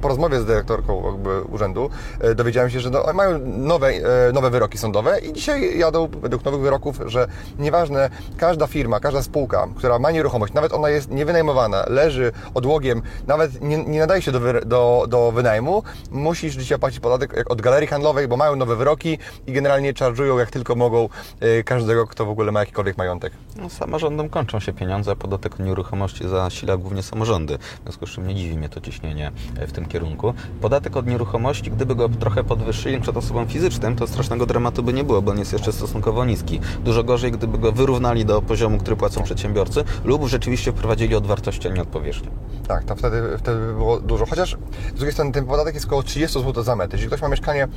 po 0.00 0.08
rozmowie 0.08 0.40
z 0.40 0.44
dyrektorką 0.44 1.06
jakby 1.06 1.42
urzędu 1.42 1.90
dowiedziałem 2.34 2.70
się, 2.70 2.80
że 2.80 2.90
no, 2.90 3.04
mają 3.14 3.38
nowe, 3.46 3.92
nowe 4.32 4.50
wyroki 4.50 4.78
sądowe 4.78 5.20
i 5.20 5.32
dzisiaj 5.32 5.78
jadą 5.78 6.08
według 6.08 6.44
nowych 6.44 6.60
wyroków, 6.60 7.00
że 7.06 7.28
nieważne, 7.58 8.10
każda 8.36 8.66
firma, 8.66 9.00
każda 9.00 9.22
spółka, 9.22 9.68
która 9.76 9.98
ma 9.98 10.10
nieruchomość, 10.10 10.52
nawet 10.52 10.72
ona 10.72 10.88
jest 10.88 11.10
niewynajmowana, 11.10 11.84
leży 11.88 12.32
odłogiem 12.54 13.02
nawet 13.26 13.62
nie, 13.62 13.84
nie 13.84 14.00
nadaje 14.00 14.17
wejście 14.18 14.32
do, 14.32 14.40
wy, 14.40 14.60
do, 14.66 15.06
do 15.08 15.32
wynajmu, 15.32 15.82
musisz 16.10 16.54
dzisiaj 16.54 16.78
płacić 16.78 17.00
podatek 17.00 17.50
od 17.50 17.60
galerii 17.60 17.88
handlowej, 17.88 18.28
bo 18.28 18.36
mają 18.36 18.56
nowe 18.56 18.76
wyroki 18.76 19.18
i 19.46 19.52
generalnie 19.52 19.94
czarżują 19.94 20.38
jak 20.38 20.50
tylko 20.50 20.74
mogą 20.74 21.08
y, 21.42 21.64
każdego, 21.64 22.06
kto 22.06 22.26
w 22.26 22.28
ogóle 22.28 22.52
ma 22.52 22.60
jakikolwiek 22.60 22.98
majątek. 22.98 23.32
No, 23.56 23.70
samorządom 23.70 24.28
kończą 24.28 24.60
się 24.60 24.72
pieniądze, 24.72 25.10
a 25.10 25.16
podatek 25.16 25.54
od 25.54 25.60
nieruchomości 25.60 26.28
zasila 26.28 26.76
głównie 26.76 27.02
samorządy. 27.02 27.58
W 27.58 27.82
związku 27.82 28.06
z 28.06 28.10
czym 28.10 28.26
nie 28.26 28.34
dziwi 28.34 28.58
mnie 28.58 28.68
to 28.68 28.80
ciśnienie 28.80 29.32
e, 29.58 29.66
w 29.66 29.72
tym 29.72 29.86
kierunku. 29.86 30.34
Podatek 30.60 30.96
od 30.96 31.06
nieruchomości, 31.06 31.70
gdyby 31.70 31.94
go 31.94 32.08
trochę 32.08 32.44
podwyższyli 32.44 33.00
przed 33.00 33.16
osobą 33.16 33.46
fizycznym, 33.46 33.96
to 33.96 34.06
strasznego 34.06 34.46
dramatu 34.46 34.82
by 34.82 34.92
nie 34.92 35.04
było, 35.04 35.22
bo 35.22 35.30
on 35.30 35.38
jest 35.38 35.52
jeszcze 35.52 35.72
stosunkowo 35.72 36.24
niski. 36.24 36.60
Dużo 36.84 37.04
gorzej, 37.04 37.32
gdyby 37.32 37.58
go 37.58 37.72
wyrównali 37.72 38.24
do 38.24 38.42
poziomu, 38.42 38.78
który 38.78 38.96
płacą 38.96 39.22
przedsiębiorcy 39.22 39.84
lub 40.04 40.26
rzeczywiście 40.26 40.72
wprowadzili 40.72 41.14
od 41.14 41.26
wartości, 41.26 41.68
a 41.68 41.70
nie 41.70 41.82
od 41.82 41.88
powierzchni. 41.88 42.28
Tak, 42.68 42.84
to 42.84 42.96
wtedy, 42.96 43.38
wtedy 43.38 43.66
by 43.66 43.74
było 43.74 44.00
dużo. 44.08 44.26
Chociaż 44.26 44.56
z 44.94 44.94
drugiej 44.94 45.12
strony 45.12 45.32
ten 45.32 45.46
podatek 45.46 45.74
jest 45.74 45.86
około 45.86 46.02
30 46.02 46.42
zł 46.42 46.62
za 46.62 46.76
metr. 46.76 46.92
Jeśli 46.92 47.08
ktoś 47.08 47.22
ma 47.22 47.28
mieszkanie 47.28 47.62
e, 47.62 47.68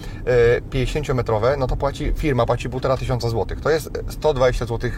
50-metrowe, 0.62 1.58
no 1.58 1.68
to 1.68 1.76
płaci, 1.76 2.14
firma 2.16 2.46
płaci 2.46 2.70
1,5 2.70 2.98
tysiąca 2.98 3.30
złotych. 3.30 3.62
To 3.62 3.70
jest 3.70 3.90
120 4.10 4.66
zł 4.66 4.92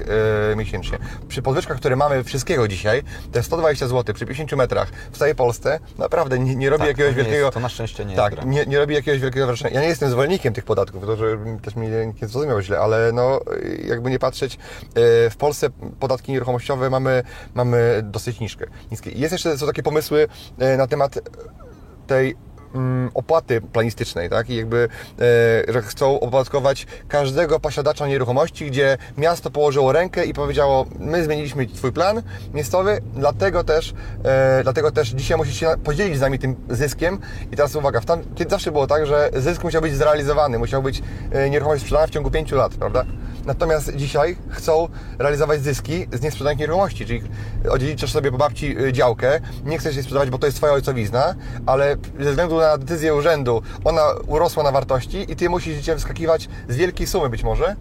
e, 0.52 0.56
miesięcznie. 0.56 0.98
Przy 1.28 1.42
podwyżkach, 1.42 1.78
które 1.78 1.96
mamy 1.96 2.24
wszystkiego 2.24 2.68
dzisiaj, 2.68 3.04
te 3.32 3.44
120 3.44 3.88
zł 3.88 4.16
przy 4.16 4.25
50 4.25 4.52
metrach 4.52 4.92
w 5.12 5.18
całej 5.18 5.36
Polsce 5.36 5.80
naprawdę 5.98 6.40
nie, 6.40 6.56
nie 6.56 6.70
robi 6.70 6.80
Tak, 6.80 6.88
jakiegoś 6.88 7.16
wielkiego... 7.16 7.38
Jest, 7.38 7.54
to 7.54 7.60
na 7.60 7.70
szczęście 7.70 8.06
nie 8.06 8.16
tak, 8.16 8.46
nie, 8.46 8.66
nie 8.66 8.78
robi 8.80 8.96
jakiegoś 8.96 9.20
wielkiego 9.20 9.46
wrażenia. 9.46 9.74
Ja 9.74 9.82
nie 9.82 9.88
jestem 9.88 10.10
zwolennikiem 10.10 10.54
tych 10.54 10.66
podatków, 10.66 11.06
to 11.06 11.16
że 11.16 11.38
też 11.62 11.75
mnie 11.75 11.90
nie 12.22 12.28
zrozumiał 12.28 12.62
źle, 12.62 12.80
ale 12.80 13.12
no 13.12 13.40
jakby 13.88 14.10
nie 14.10 14.20
patrzeć, 14.20 14.56
e, 14.56 14.60
w 15.30 15.36
Polsce 15.38 15.70
podatki 16.00 16.32
nieruchomościowe 16.32 16.90
mamy, 16.90 17.24
mamy 17.54 18.02
dosyć 18.04 18.40
niskie. 18.40 18.68
Jest 19.16 19.32
jeszcze, 19.32 19.58
są 19.58 19.68
takie 19.68 19.84
pomysły 19.84 20.28
e, 20.60 20.78
na 20.78 20.88
temat 20.88 21.20
tej 22.08 22.36
mm, 22.36 22.52
opłaty 23.13 23.62
planistycznej, 23.62 24.30
tak? 24.30 24.50
I 24.50 24.56
jakby, 24.56 24.89
e, 25.68 25.82
chcą 25.82 26.20
opodatkować 26.20 26.88
każdego 27.08 27.60
posiadacza 27.60 28.08
nieruchomości, 28.08 28.65
gdzie 28.65 28.98
miasto 29.18 29.51
położyło 29.51 29.92
rękę 29.92 30.25
i 30.25 30.34
powiedziało, 30.34 30.86
my 31.00 31.24
zmieniliśmy 31.24 31.68
Twój 31.68 31.92
plan 31.92 32.22
miejscowy, 32.53 33.01
dlatego 33.15 33.63
też, 33.63 33.94
e, 34.24 34.63
dlatego 34.63 34.92
też 34.92 35.10
dzisiaj 35.10 35.38
musisz 35.38 35.60
się 35.60 35.68
podzielić 35.84 36.18
z 36.18 36.22
nami 36.22 36.39
tym 36.39 36.56
zyskiem. 36.70 37.20
I 37.51 37.56
teraz 37.56 37.75
uwaga, 37.75 38.01
w 38.01 38.06
tam, 38.06 38.22
kiedy 38.36 38.51
zawsze 38.51 38.72
było 38.72 38.88
tak, 38.88 39.06
że 39.06 39.30
zysk 39.34 39.63
musiał 39.63 39.82
być 39.82 39.96
zrealizowany, 39.96 40.60
musiał 40.60 40.84
być 40.84 41.01
e, 41.32 41.50
nieruchomość 41.50 41.82
sprzedana 41.82 42.08
w 42.08 42.10
ciągu 42.10 42.32
5 42.32 42.51
lat, 42.51 42.74
prawda? 42.74 43.06
Natomiast 43.46 43.96
dzisiaj 43.96 44.38
chcą 44.50 44.88
realizować 45.20 45.62
zyski 45.62 46.08
z 46.13 46.22
niesprzedanych 46.22 46.60
nieruchomości, 46.60 47.06
czyli 47.06 47.24
odziedziczysz 47.70 48.12
sobie 48.12 48.32
po 48.32 48.38
babci 48.38 48.80
y, 48.80 48.94
działkę, 48.94 49.39
nie 49.65 49.77
chcesz 49.77 49.96
jej 49.96 50.03
sprzedawać, 50.03 50.30
bo 50.30 50.38
to 50.38 50.46
jest 50.46 50.58
Twoja 50.58 50.74
ojcowizna, 50.74 51.36
ale 51.65 51.98
ze 52.20 52.30
względu 52.30 52.58
na 52.58 52.62
decyzję 52.77 53.15
urzędu. 53.15 53.62
Ona 53.84 54.01
urosła 54.27 54.63
na 54.63 54.72
wartości 54.72 55.32
i 55.32 55.36
Ty 55.36 55.50
musisz 55.50 55.75
dzisiaj 55.77 55.98
wskakiwać 55.98 56.50
z 56.70 56.75
wielkiej 56.75 57.08
sumy 57.08 57.29
być 57.29 57.43
może, 57.43 57.75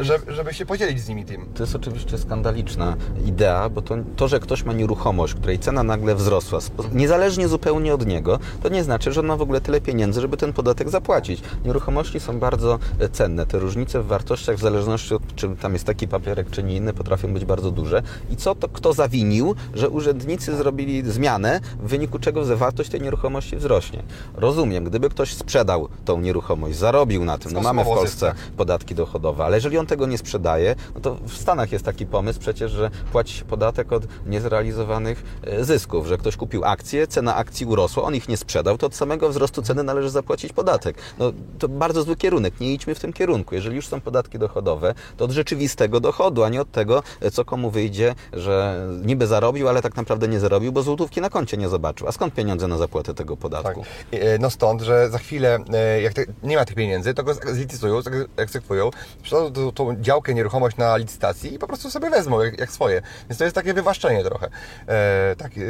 żeby, 0.00 0.32
żeby 0.32 0.54
się 0.54 0.66
podzielić 0.66 1.00
z 1.00 1.08
nimi 1.08 1.24
tym. 1.24 1.46
To 1.54 1.62
jest 1.62 1.76
oczywiście 1.76 2.18
skandaliczna 2.18 2.96
idea, 3.26 3.68
bo 3.68 3.82
to, 3.82 3.96
to 4.16 4.28
że 4.28 4.40
ktoś 4.40 4.64
ma 4.64 4.72
nieruchomość, 4.72 5.34
której 5.34 5.58
cena 5.58 5.82
nagle 5.82 6.14
wzrosła, 6.14 6.58
niezależnie 6.92 7.48
zupełnie 7.48 7.94
od 7.94 8.06
niego, 8.06 8.38
to 8.62 8.68
nie 8.68 8.84
znaczy, 8.84 9.12
że 9.12 9.20
on 9.20 9.26
ma 9.26 9.36
w 9.36 9.42
ogóle 9.42 9.60
tyle 9.60 9.80
pieniędzy, 9.80 10.20
żeby 10.20 10.36
ten 10.36 10.52
podatek 10.52 10.90
zapłacić. 10.90 11.42
Nieruchomości 11.64 12.20
są 12.20 12.38
bardzo 12.38 12.78
e, 12.98 13.08
cenne. 13.08 13.46
Te 13.46 13.58
różnice 13.58 14.02
w 14.02 14.06
wartościach, 14.06 14.56
w 14.56 14.60
zależności 14.60 15.14
od 15.14 15.34
czy 15.36 15.48
tam 15.48 15.72
jest 15.72 15.84
taki 15.84 16.08
papierek, 16.08 16.50
czy 16.50 16.62
nie 16.62 16.76
inny, 16.76 16.92
potrafią 16.92 17.34
być 17.34 17.44
bardzo 17.44 17.70
duże. 17.70 18.02
I 18.30 18.36
co 18.36 18.54
to 18.54 18.68
kto 18.68 18.92
zawinił, 18.92 19.54
że 19.74 19.88
urzędnicy 19.88 20.56
zrobili 20.56 21.10
zmianę, 21.10 21.60
w 21.80 21.88
wyniku 21.88 22.18
czego 22.18 22.56
wartość 22.56 22.90
tej 22.90 23.00
nieruchomości 23.00 23.56
wzrośnie? 23.56 24.02
Rozumiem, 24.34 24.84
gdyby 24.84 25.08
ktoś 25.08 25.34
sprzedał 25.34 25.88
tą 26.04 26.20
nieruchomość, 26.20 26.76
zarobił 26.76 27.24
na 27.24 27.38
tym, 27.38 27.52
no 27.52 27.60
mamy 27.60 27.84
w 27.84 27.86
Polsce 27.86 28.34
podatki 28.56 28.94
dochodowe, 28.94 29.44
ale 29.44 29.56
jeżeli 29.56 29.78
on 29.80 29.86
tego 29.86 30.06
nie 30.06 30.18
sprzedaje, 30.18 30.74
no 30.94 31.00
to 31.00 31.14
w 31.26 31.36
Stanach 31.36 31.72
jest 31.72 31.84
taki 31.84 32.06
pomysł 32.06 32.40
przecież, 32.40 32.72
że 32.72 32.90
płaci 33.12 33.44
podatek 33.44 33.92
od 33.92 34.02
niezrealizowanych 34.26 35.22
e, 35.44 35.64
zysków, 35.64 36.06
że 36.06 36.18
ktoś 36.18 36.36
kupił 36.36 36.64
akcje, 36.64 37.06
cena 37.06 37.36
akcji 37.36 37.66
urosła, 37.66 38.02
on 38.02 38.14
ich 38.14 38.28
nie 38.28 38.36
sprzedał, 38.36 38.78
to 38.78 38.86
od 38.86 38.94
samego 38.94 39.28
wzrostu 39.28 39.62
ceny 39.62 39.82
należy 39.82 40.10
zapłacić 40.10 40.52
podatek. 40.52 40.96
No 41.18 41.32
to 41.58 41.68
bardzo 41.68 42.02
zły 42.02 42.16
kierunek, 42.16 42.60
nie 42.60 42.72
idźmy 42.74 42.94
w 42.94 43.00
tym 43.00 43.12
kierunku. 43.12 43.54
Jeżeli 43.54 43.76
już 43.76 43.86
są 43.88 44.00
podatki 44.00 44.38
dochodowe, 44.38 44.94
to 45.16 45.24
od 45.24 45.30
rzeczywistego 45.30 46.00
dochodu, 46.00 46.44
a 46.44 46.48
nie 46.48 46.60
od 46.60 46.70
tego, 46.70 47.02
e, 47.20 47.30
co 47.30 47.44
komu 47.44 47.70
wyjdzie, 47.70 48.14
że 48.32 48.86
niby 49.04 49.26
zarobił, 49.26 49.68
ale 49.68 49.82
tak 49.82 49.96
naprawdę 49.96 50.28
nie 50.28 50.40
zarobił, 50.40 50.72
bo 50.72 50.82
złotówki 50.82 51.20
na 51.20 51.30
koncie 51.30 51.56
nie 51.56 51.68
zobaczył. 51.68 52.08
A 52.08 52.12
skąd 52.12 52.34
pieniądze 52.34 52.68
na 52.68 52.78
zapłatę 52.78 53.14
tego 53.14 53.34
Tak. 53.36 53.42
podatku? 53.42 53.84
E, 54.12 54.38
No 54.38 54.50
stąd, 54.50 54.82
że 54.82 55.10
za 55.10 55.18
chwilę, 55.18 55.58
jak 56.02 56.12
nie 56.42 56.56
ma 56.56 56.64
tych 56.64 56.76
pieniędzy, 56.76 57.14
to 57.14 57.24
go 57.24 57.34
zlicytują, 57.34 58.00
egzekwują, 58.36 58.90
sprzedadzą 59.20 59.69
tą, 59.72 60.02
działkę, 60.02 60.34
nieruchomość 60.34 60.76
na 60.76 60.96
licytacji 60.96 61.54
i 61.54 61.58
po 61.58 61.66
prostu 61.66 61.90
sobie 61.90 62.10
wezmą 62.10 62.40
jak, 62.40 62.58
jak 62.58 62.72
swoje. 62.72 63.02
Więc 63.28 63.38
to 63.38 63.44
jest 63.44 63.54
takie 63.56 63.74
wywłaszczenie 63.74 64.24
trochę. 64.24 64.48
E, 64.88 65.36
tak, 65.38 65.52
e, 65.52 65.60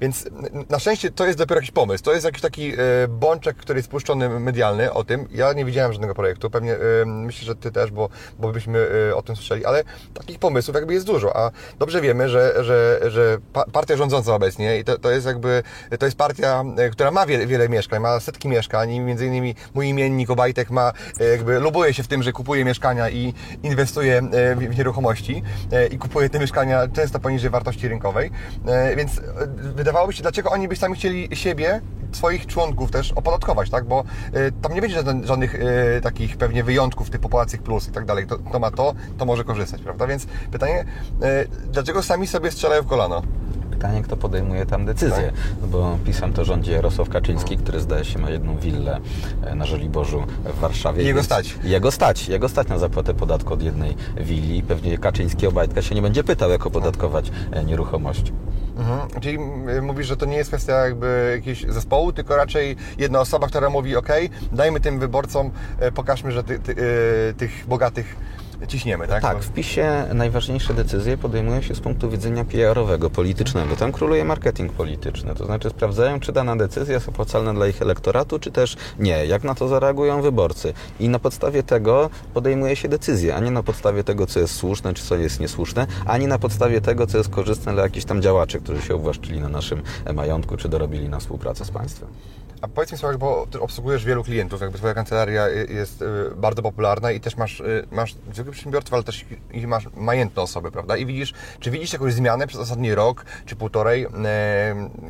więc 0.00 0.24
na 0.70 0.78
szczęście 0.78 1.10
to 1.10 1.26
jest 1.26 1.38
dopiero 1.38 1.60
jakiś 1.60 1.70
pomysł. 1.70 2.04
To 2.04 2.12
jest 2.12 2.24
jakiś 2.24 2.42
taki 2.42 2.72
e, 2.72 2.76
bączek, 3.08 3.56
który 3.56 3.78
jest 3.78 3.88
puszczony 3.88 4.28
medialny 4.28 4.92
o 4.92 5.04
tym. 5.04 5.28
Ja 5.30 5.52
nie 5.52 5.64
widziałem 5.64 5.92
żadnego 5.92 6.14
projektu, 6.14 6.50
pewnie 6.50 6.74
e, 6.74 6.78
myślę, 7.06 7.46
że 7.46 7.54
Ty 7.54 7.72
też, 7.72 7.90
bo, 7.90 8.08
bo 8.38 8.52
byśmy 8.52 8.88
e, 9.10 9.16
o 9.16 9.22
tym 9.22 9.36
słyszeli, 9.36 9.64
ale 9.64 9.84
takich 10.14 10.38
pomysłów 10.38 10.74
jakby 10.74 10.94
jest 10.94 11.06
dużo, 11.06 11.36
a 11.36 11.50
dobrze 11.78 12.00
wiemy, 12.00 12.28
że, 12.28 12.64
że, 12.64 13.00
że 13.10 13.38
pa- 13.52 13.64
partia 13.72 13.96
rządząca 13.96 14.34
obecnie 14.34 14.78
i 14.78 14.84
to, 14.84 14.98
to 14.98 15.10
jest 15.10 15.26
jakby, 15.26 15.62
to 15.98 16.06
jest 16.06 16.18
partia, 16.18 16.64
e, 16.76 16.90
która 16.90 17.10
ma 17.10 17.26
wiele, 17.26 17.46
wiele 17.46 17.68
mieszkań, 17.68 18.00
ma 18.00 18.20
setki 18.20 18.48
mieszkań 18.48 18.90
i 18.90 19.00
między 19.00 19.26
innymi 19.26 19.54
mój 19.74 19.88
imiennik 19.88 20.30
Obajtek 20.30 20.70
ma, 20.70 20.92
e, 21.20 21.24
jakby 21.24 21.60
lubuje 21.60 21.94
się 21.94 22.02
w 22.02 22.08
tym, 22.08 22.22
że 22.22 22.32
kupuje 22.32 22.64
mieszkania 22.64 23.10
i 23.10 23.25
inwestuje 23.62 24.18
e, 24.18 24.56
w, 24.56 24.78
nieruchomości 24.78 25.42
e, 25.72 25.86
i 25.86 25.98
kupuje 25.98 26.30
te 26.30 26.38
mieszkania 26.38 26.88
często 26.88 27.20
poniżej 27.20 27.50
wartości 27.50 27.88
rynkowej, 27.88 28.30
e, 28.66 28.96
więc 28.96 29.20
wydawałoby 29.58 30.12
się, 30.12 30.22
dlaczego 30.22 30.50
oni 30.50 30.68
by 30.68 30.76
sami 30.76 30.94
chcieli 30.94 31.36
siebie, 31.36 31.80
swoich 32.12 32.46
członków 32.46 32.90
też 32.90 33.12
opodatkować, 33.12 33.70
tak, 33.70 33.84
bo 33.84 34.04
tam 34.62 34.74
nie 34.74 34.80
będzie 34.80 35.02
żadnych, 35.24 35.56
takich 36.02 36.36
pewnie 36.36 36.64
wyjątków 36.64 37.10
typu 37.10 37.28
Polacy 37.28 37.58
Plus 37.58 37.88
i 37.88 37.92
tak 37.92 38.04
dalej, 38.04 38.26
to, 38.26 38.38
to 38.38 38.58
ma 38.58 38.70
to, 38.70 38.94
to 39.18 39.24
może 39.24 39.44
korzystać, 39.44 39.82
prawda, 39.82 40.06
więc 40.06 40.26
pytanie, 40.52 40.84
dlaczego 41.72 42.02
sami 42.02 42.26
sobie 42.26 42.50
strzelają 42.50 42.82
w 42.82 42.86
kolano? 42.86 43.22
Pytanie, 43.86 44.02
kto 44.02 44.16
podejmuje 44.16 44.66
tam 44.66 44.86
decyzję, 44.86 45.32
no 45.62 45.66
bo 45.66 45.98
pisem 46.04 46.32
to 46.32 46.44
rządzi 46.44 46.70
Jarosław 46.70 47.08
Kaczyński, 47.08 47.56
który 47.56 47.80
zdaje 47.80 48.04
się 48.04 48.18
ma 48.18 48.30
jedną 48.30 48.56
willę 48.56 49.00
e, 49.42 49.54
na 49.54 49.66
Żoliborzu 49.66 50.22
w 50.56 50.58
Warszawie. 50.60 51.02
Jego 51.02 51.22
stać. 51.22 51.58
Jego 51.64 51.90
stać, 51.90 52.28
jego 52.28 52.48
stać 52.48 52.68
na 52.68 52.78
zapłatę 52.78 53.14
podatku 53.14 53.54
od 53.54 53.62
jednej 53.62 53.96
willi. 54.16 54.62
Pewnie 54.62 54.98
Kaczyński 54.98 55.46
Obajtka 55.46 55.82
się 55.82 55.94
nie 55.94 56.02
będzie 56.02 56.24
pytał, 56.24 56.50
jak 56.50 56.66
opodatkować 56.66 57.30
e, 57.50 57.64
nieruchomość. 57.64 58.32
Mhm. 58.76 59.20
Czyli 59.20 59.36
mm, 59.36 59.84
mówisz, 59.84 60.06
że 60.06 60.16
to 60.16 60.26
nie 60.26 60.36
jest 60.36 60.50
kwestia 60.50 60.72
jakby 60.72 61.30
jakiegoś 61.36 61.74
zespołu, 61.74 62.12
tylko 62.12 62.36
raczej 62.36 62.76
jedna 62.98 63.20
osoba, 63.20 63.46
która 63.46 63.70
mówi, 63.70 63.96
ok, 63.96 64.08
dajmy 64.52 64.80
tym 64.80 64.98
wyborcom, 64.98 65.50
e, 65.78 65.92
pokażmy, 65.92 66.32
że 66.32 66.44
ty, 66.44 66.58
ty, 66.58 66.72
e, 66.72 67.34
tych 67.34 67.64
bogatych 67.68 68.16
ciśniemy, 68.68 69.08
tak? 69.08 69.22
Tak, 69.22 69.38
w 69.38 69.52
PiSie 69.52 70.04
najważniejsze 70.14 70.74
decyzje 70.74 71.18
podejmują 71.18 71.62
się 71.62 71.74
z 71.74 71.80
punktu 71.80 72.10
widzenia 72.10 72.44
PR-owego, 72.44 73.10
politycznego. 73.10 73.76
Tam 73.76 73.92
króluje 73.92 74.24
marketing 74.24 74.72
polityczny, 74.72 75.34
to 75.34 75.46
znaczy 75.46 75.70
sprawdzają, 75.70 76.20
czy 76.20 76.32
dana 76.32 76.56
decyzja 76.56 76.94
jest 76.94 77.08
opłacalna 77.08 77.54
dla 77.54 77.66
ich 77.66 77.82
elektoratu, 77.82 78.38
czy 78.38 78.50
też 78.50 78.76
nie. 78.98 79.26
Jak 79.26 79.44
na 79.44 79.54
to 79.54 79.68
zareagują 79.68 80.22
wyborcy. 80.22 80.74
I 81.00 81.08
na 81.08 81.18
podstawie 81.18 81.62
tego 81.62 82.10
podejmuje 82.34 82.76
się 82.76 82.88
decyzje, 82.88 83.36
a 83.36 83.40
nie 83.40 83.50
na 83.50 83.62
podstawie 83.62 84.04
tego, 84.04 84.26
co 84.26 84.40
jest 84.40 84.54
słuszne, 84.54 84.94
czy 84.94 85.04
co 85.04 85.16
jest 85.16 85.40
niesłuszne, 85.40 85.86
ani 86.06 86.26
na 86.26 86.38
podstawie 86.38 86.80
tego, 86.80 87.06
co 87.06 87.18
jest 87.18 87.30
korzystne 87.30 87.72
dla 87.72 87.82
jakichś 87.82 88.06
tam 88.06 88.22
działaczy, 88.22 88.60
którzy 88.60 88.82
się 88.82 88.96
uwłaszczyli 88.96 89.40
na 89.40 89.48
naszym 89.48 89.82
e, 90.04 90.12
majątku, 90.12 90.56
czy 90.56 90.68
dorobili 90.68 91.08
na 91.08 91.18
współpracę 91.18 91.64
z 91.64 91.70
państwem. 91.70 92.08
A 92.60 92.68
powiedz 92.68 92.92
mi 92.92 92.98
Sławek, 92.98 93.18
bo 93.18 93.46
ty 93.50 93.60
obsługujesz 93.60 94.04
wielu 94.04 94.24
klientów, 94.24 94.60
jakby 94.60 94.78
twoja 94.78 94.94
kancelaria 94.94 95.48
jest 95.48 96.02
y, 96.02 96.06
bardzo 96.36 96.62
popularna 96.62 97.12
i 97.12 97.20
też 97.20 97.36
masz, 97.36 97.60
y, 97.60 97.86
masz 97.90 98.14
zwykłych 98.46 98.54
przedsiębiorców, 98.56 98.94
ale 98.94 99.02
też 99.02 99.24
i 99.52 99.66
masz 99.66 99.88
majętne 99.96 100.42
osoby, 100.42 100.70
prawda? 100.70 100.96
I 100.96 101.06
widzisz, 101.06 101.32
czy 101.60 101.70
widzisz 101.70 101.92
jakąś 101.92 102.12
zmianę 102.12 102.46
przez 102.46 102.60
ostatni 102.60 102.94
rok, 102.94 103.24
czy 103.46 103.56
półtorej, 103.56 104.04
e, 104.04 104.08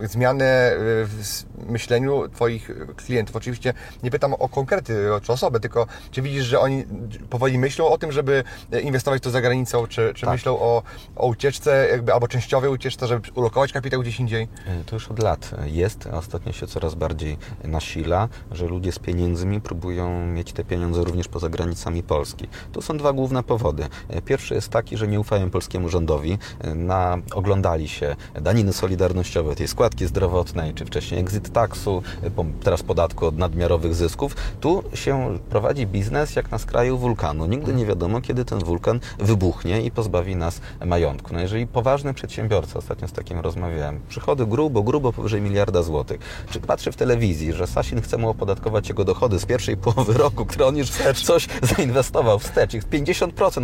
zmianę 0.03 0.73
w 0.79 1.43
myśleniu 1.69 2.29
twoich 2.29 2.71
klientów? 2.97 3.37
Oczywiście 3.37 3.75
nie 4.03 4.11
pytam 4.11 4.35
o 4.35 4.49
konkrety, 4.49 4.97
czy 5.23 5.33
osobę, 5.33 5.61
tylko 5.61 5.87
czy 6.11 6.23
widzisz, 6.23 6.45
że 6.45 6.61
oni 6.61 6.85
powoli 7.31 7.59
myślą 7.59 7.89
o 7.89 7.99
tym, 7.99 8.13
żeby 8.13 8.45
inwestować 8.83 9.23
tu 9.23 9.31
za 9.31 9.41
granicą, 9.41 9.87
czy, 9.87 10.13
czy 10.15 10.27
Tak. 10.27 10.35
myślą 10.35 10.59
o, 10.59 10.83
o 11.17 11.27
ucieczce, 11.27 11.89
jakby 11.91 12.13
albo 12.13 12.29
częściowej 12.29 12.71
ucieczce, 12.71 13.07
żeby 13.07 13.31
ulokować 13.35 13.73
kapitał 13.73 14.01
gdzieś 14.01 14.21
indziej? 14.21 14.49
E, 14.67 14.85
To 14.85 14.97
już 14.97 15.09
od 15.09 15.19
lat 15.19 15.51
jest, 15.65 16.09
a 16.13 16.17
ostatnio 16.17 16.53
się 16.53 16.67
coraz 16.67 16.95
bardziej 16.95 17.39
nasila, 17.65 18.29
że 18.53 18.67
ludzie 18.67 18.93
z 18.93 18.99
pieniędzmi 18.99 19.61
próbują 19.61 20.27
mieć 20.27 20.53
te 20.53 20.65
pieniądze 20.65 21.05
również 21.05 21.29
poza 21.29 21.49
granicami 21.49 22.03
Polski. 22.03 22.49
Tu 22.73 22.83
są 22.83 22.97
dwa 22.97 23.13
główne 23.13 23.26
główne 23.27 23.43
powody. 23.43 23.89
Pierwszy 24.25 24.55
jest 24.55 24.69
taki, 24.69 24.97
że 24.97 25.09
nie 25.09 25.21
ufają 25.21 25.51
polskiemu 25.51 25.89
rządowi. 25.89 26.39
Na, 26.75 27.19
oglądali 27.35 27.89
się 27.89 28.17
daniny 28.35 28.73
solidarnościowe, 28.73 29.55
tej 29.55 29.69
składki 29.69 30.07
zdrowotnej, 30.07 30.75
czy 30.75 30.85
wcześniej 30.85 31.21
exit 31.21 31.53
taxu, 31.53 32.03
teraz 32.63 32.83
podatku 32.83 33.27
od 33.27 33.39
nadmiarowych 33.39 33.95
zysków. 33.95 34.37
Tu 34.61 34.83
się 34.95 35.39
prowadzi 35.51 35.87
biznes 35.87 36.37
jak 36.37 36.51
na 36.51 36.59
skraju 36.59 36.99
wulkanu. 36.99 37.47
Nigdy 37.47 37.75
nie 37.75 37.87
wiadomo, 37.87 38.21
kiedy 38.21 38.45
ten 38.45 38.59
wulkan 38.59 39.01
wybuchnie 39.19 39.83
i 39.83 39.91
pozbawi 39.91 40.37
nas 40.37 40.61
majątku. 40.85 41.35
No 41.35 41.41
jeżeli 41.41 41.67
poważny 41.67 42.15
przedsiębiorca, 42.15 42.79
ostatnio 42.79 43.09
z 43.09 43.13
takim 43.13 43.41
rozmawiałem, 43.41 44.01
przychody 44.09 44.47
grubo, 44.47 44.83
grubo 44.83 45.13
powyżej 45.13 45.43
miliarda 45.43 45.83
złotych, 45.83 46.21
czy 46.51 46.61
patrzy 46.61 46.93
w 46.93 46.97
telewizji, 46.97 47.53
że 47.53 47.67
Sasin 47.67 48.01
chce 48.01 48.19
mu 48.19 48.29
opodatkować 48.29 48.89
jego 48.89 49.05
dochody 49.05 49.39
z 49.39 49.47
pierwszej 49.47 49.77
połowy 49.77 50.13
roku, 50.25 50.47
które 50.47 50.67
on 50.67 50.77
już 50.77 50.91
coś 51.25 51.49
zainwestował 51.63 52.39
wstecz 52.39 52.75
i 52.75 52.81
50% 52.81 53.16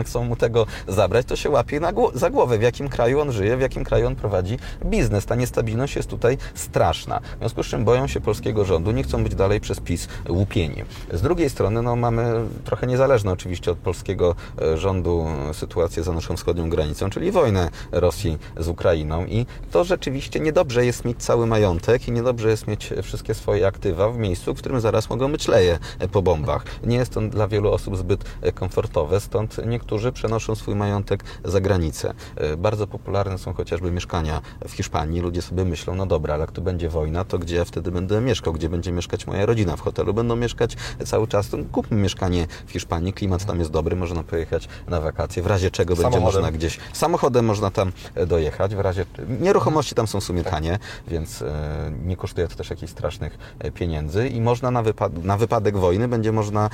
chcą 0.04 0.24
mu 0.24 0.36
tego 0.36 0.66
zabrać, 0.88 1.26
to 1.26 1.36
się 1.36 1.50
łapie 1.50 1.80
na 1.80 1.92
za 2.14 2.30
głowę, 2.30 2.58
w 2.58 2.62
jakim 2.62 2.88
kraju 2.88 3.20
on 3.20 3.32
żyje, 3.32 3.56
w 3.56 3.60
jakim 3.60 3.84
kraju 3.84 4.06
on 4.06 4.16
prowadzi 4.16 4.58
biznes. 4.84 5.26
Ta 5.26 5.34
niestabilność 5.34 5.96
jest 5.96 6.08
tutaj 6.08 6.38
straszna. 6.54 7.20
W 7.20 7.38
związku 7.38 7.62
z 7.62 7.66
czym 7.66 7.84
boją 7.84 8.06
się 8.06 8.20
polskiego 8.20 8.64
rządu, 8.64 8.90
nie 8.90 9.02
chcą 9.02 9.24
być 9.24 9.34
dalej 9.34 9.60
przez 9.60 9.80
PiS 9.80 10.08
łupieni. 10.28 10.84
Z 11.12 11.22
drugiej 11.22 11.50
strony 11.50 11.82
no, 11.82 11.96
mamy 11.96 12.34
trochę 12.64 12.86
niezależne 12.86 13.32
oczywiście 13.32 13.70
od 13.70 13.78
polskiego 13.78 14.34
e, 14.62 14.78
rządu 14.78 15.26
sytuację 15.52 16.02
za 16.02 16.12
naszą 16.12 16.36
wschodnią 16.36 16.70
granicą, 16.70 17.10
czyli 17.10 17.30
wojnę 17.30 17.70
Rosji 17.92 18.38
z 18.56 18.68
Ukrainą 18.68 19.26
i 19.26 19.46
to 19.70 19.84
rzeczywiście 19.84 20.40
niedobrze 20.40 20.86
jest 20.86 21.04
mieć 21.04 21.22
cały 21.22 21.46
majątek 21.46 22.08
i 22.08 22.12
niedobrze 22.12 22.50
jest 22.50 22.66
mieć 22.66 22.90
wszystkie 23.02 23.34
swoje 23.34 23.66
aktywa 23.66 24.10
w 24.10 24.18
miejscu, 24.18 24.54
w 24.54 24.58
którym 24.58 24.80
zaraz 24.80 25.10
mogą 25.10 25.32
być 25.32 25.48
leje 25.48 25.78
po 26.12 26.22
bombach. 26.22 26.64
Nie 26.84 26.96
jest 26.96 27.14
to 27.14 27.20
dla 27.20 27.48
wielu 27.48 27.72
osób 27.72 27.96
zbyt 27.96 28.24
komfortowe, 28.54 29.20
stąd 29.20 29.41
niektórzy 29.66 30.12
przenoszą 30.12 30.54
swój 30.54 30.74
majątek 30.74 31.24
za 31.44 31.60
granicę. 31.60 32.14
E, 32.36 32.56
bardzo 32.56 32.86
popularne 32.86 33.38
są 33.38 33.54
chociażby 33.54 33.90
mieszkania 33.90 34.40
w 34.68 34.72
Hiszpanii. 34.72 35.20
Ludzie 35.20 35.42
sobie 35.42 35.64
myślą, 35.64 35.94
no 35.94 36.06
dobra, 36.06 36.34
ale 36.34 36.40
jak 36.40 36.52
tu 36.52 36.62
będzie 36.62 36.88
wojna, 36.88 37.24
to 37.24 37.38
gdzie 37.38 37.56
ja 37.56 37.64
wtedy 37.64 37.90
będę 37.90 38.20
mieszkał? 38.20 38.52
Gdzie 38.52 38.68
będzie 38.68 38.92
mieszkać 38.92 39.26
moja 39.26 39.46
rodzina? 39.46 39.76
W 39.76 39.80
hotelu 39.80 40.14
będą 40.14 40.36
mieszkać 40.36 40.76
cały 41.04 41.28
czas. 41.28 41.48
To 41.48 41.56
kupmy 41.72 41.96
mieszkanie 41.96 42.46
w 42.66 42.72
Hiszpanii, 42.72 43.12
klimat 43.12 43.44
tam 43.44 43.58
jest 43.58 43.70
dobry, 43.70 43.96
można 43.96 44.22
pojechać 44.22 44.68
na 44.88 45.00
wakacje, 45.00 45.42
w 45.42 45.46
razie 45.46 45.70
czego 45.70 45.96
będzie 45.96 46.20
można 46.20 46.52
gdzieś... 46.52 46.78
Samochodem 46.92 47.44
można 47.44 47.70
tam 47.70 47.92
e, 48.14 48.26
dojechać, 48.26 48.74
w 48.74 48.80
razie... 48.80 49.06
Nieruchomości 49.40 49.94
tam 49.94 50.06
są 50.06 50.20
w 50.20 50.24
sumie 50.24 50.44
tanie, 50.44 50.78
więc 51.08 51.42
e, 51.42 51.92
nie 52.04 52.16
kosztuje 52.16 52.48
to 52.48 52.56
też 52.56 52.70
jakichś 52.70 52.92
strasznych 52.92 53.38
pieniędzy 53.74 54.28
i 54.28 54.40
można 54.40 54.70
na, 54.70 54.82
wypad 54.82 55.24
na 55.24 55.36
wypadek 55.36 55.76
wojny 55.76 56.08
będzie 56.08 56.32
można 56.32 56.70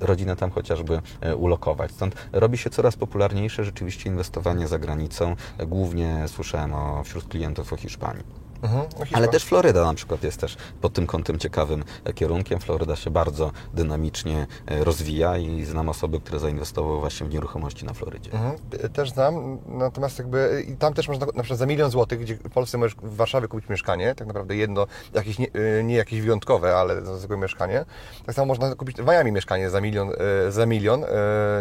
rodzinę 0.00 0.36
tam 0.36 0.50
chociażby 0.50 1.00
ulokować. 1.36 1.90
Stąd 1.90 2.07
robi 2.32 2.58
się 2.58 2.70
coraz 2.70 2.96
popularniejsze 2.96 3.64
rzeczywiście 3.64 4.10
inwestowanie 4.10 4.68
za 4.68 4.78
granicą. 4.78 5.36
Głównie 5.66 6.24
słyszałem 6.26 6.74
o, 6.74 7.04
wśród 7.04 7.28
klientów 7.28 7.72
o 7.72 7.76
Hiszpanii. 7.76 8.47
Mhm, 8.62 8.84
Ale 9.12 9.28
też 9.28 9.44
Floryda 9.44 9.84
na 9.84 9.94
przykład 9.94 10.22
jest 10.22 10.40
też 10.40 10.56
pod 10.80 10.92
tym 10.92 11.06
kątem 11.06 11.38
ciekawym 11.38 11.84
kierunkiem. 12.14 12.60
Floryda 12.60 12.96
się 12.96 13.10
bardzo 13.10 13.52
dynamicznie 13.74 14.46
e, 14.66 14.84
rozwija 14.84 15.38
i 15.38 15.64
znam 15.64 15.88
osoby, 15.88 16.20
które 16.20 16.38
zainwestowały 16.38 17.00
właśnie 17.00 17.26
w 17.26 17.30
nieruchomości 17.30 17.84
na 17.84 17.94
Florydzie. 17.94 18.32
Mhm, 18.32 18.56
też 18.92 19.10
znam, 19.10 19.58
natomiast 19.68 20.18
jakby 20.18 20.66
tam 20.78 20.94
też 20.94 21.08
można 21.08 21.26
na 21.26 21.42
przykład 21.42 21.58
za 21.58 21.66
milion 21.66 21.90
złotych, 21.90 22.20
gdzie 22.20 22.34
w 22.34 22.50
Polsce 22.50 22.78
możesz 22.78 22.96
w 23.02 23.16
Warszawie 23.16 23.48
kupić 23.48 23.68
mieszkanie, 23.68 24.14
tak 24.14 24.26
naprawdę 24.26 24.56
jedno, 24.56 24.86
jakieś 25.14 25.38
nie, 25.38 25.46
e, 25.78 25.84
nie 25.84 25.94
jakieś 25.94 26.20
wyjątkowe, 26.20 26.76
ale 26.76 27.02
zwykłe 27.16 27.36
mieszkanie. 27.36 27.84
Tak 28.26 28.34
samo 28.34 28.46
można 28.46 28.74
kupić 28.74 28.96
w 28.96 29.06
Miami 29.06 29.32
mieszkanie 29.32 29.70
za 29.70 29.80
milion, 29.80 30.10
e, 30.46 30.52
za 30.52 30.66
milion 30.66 31.04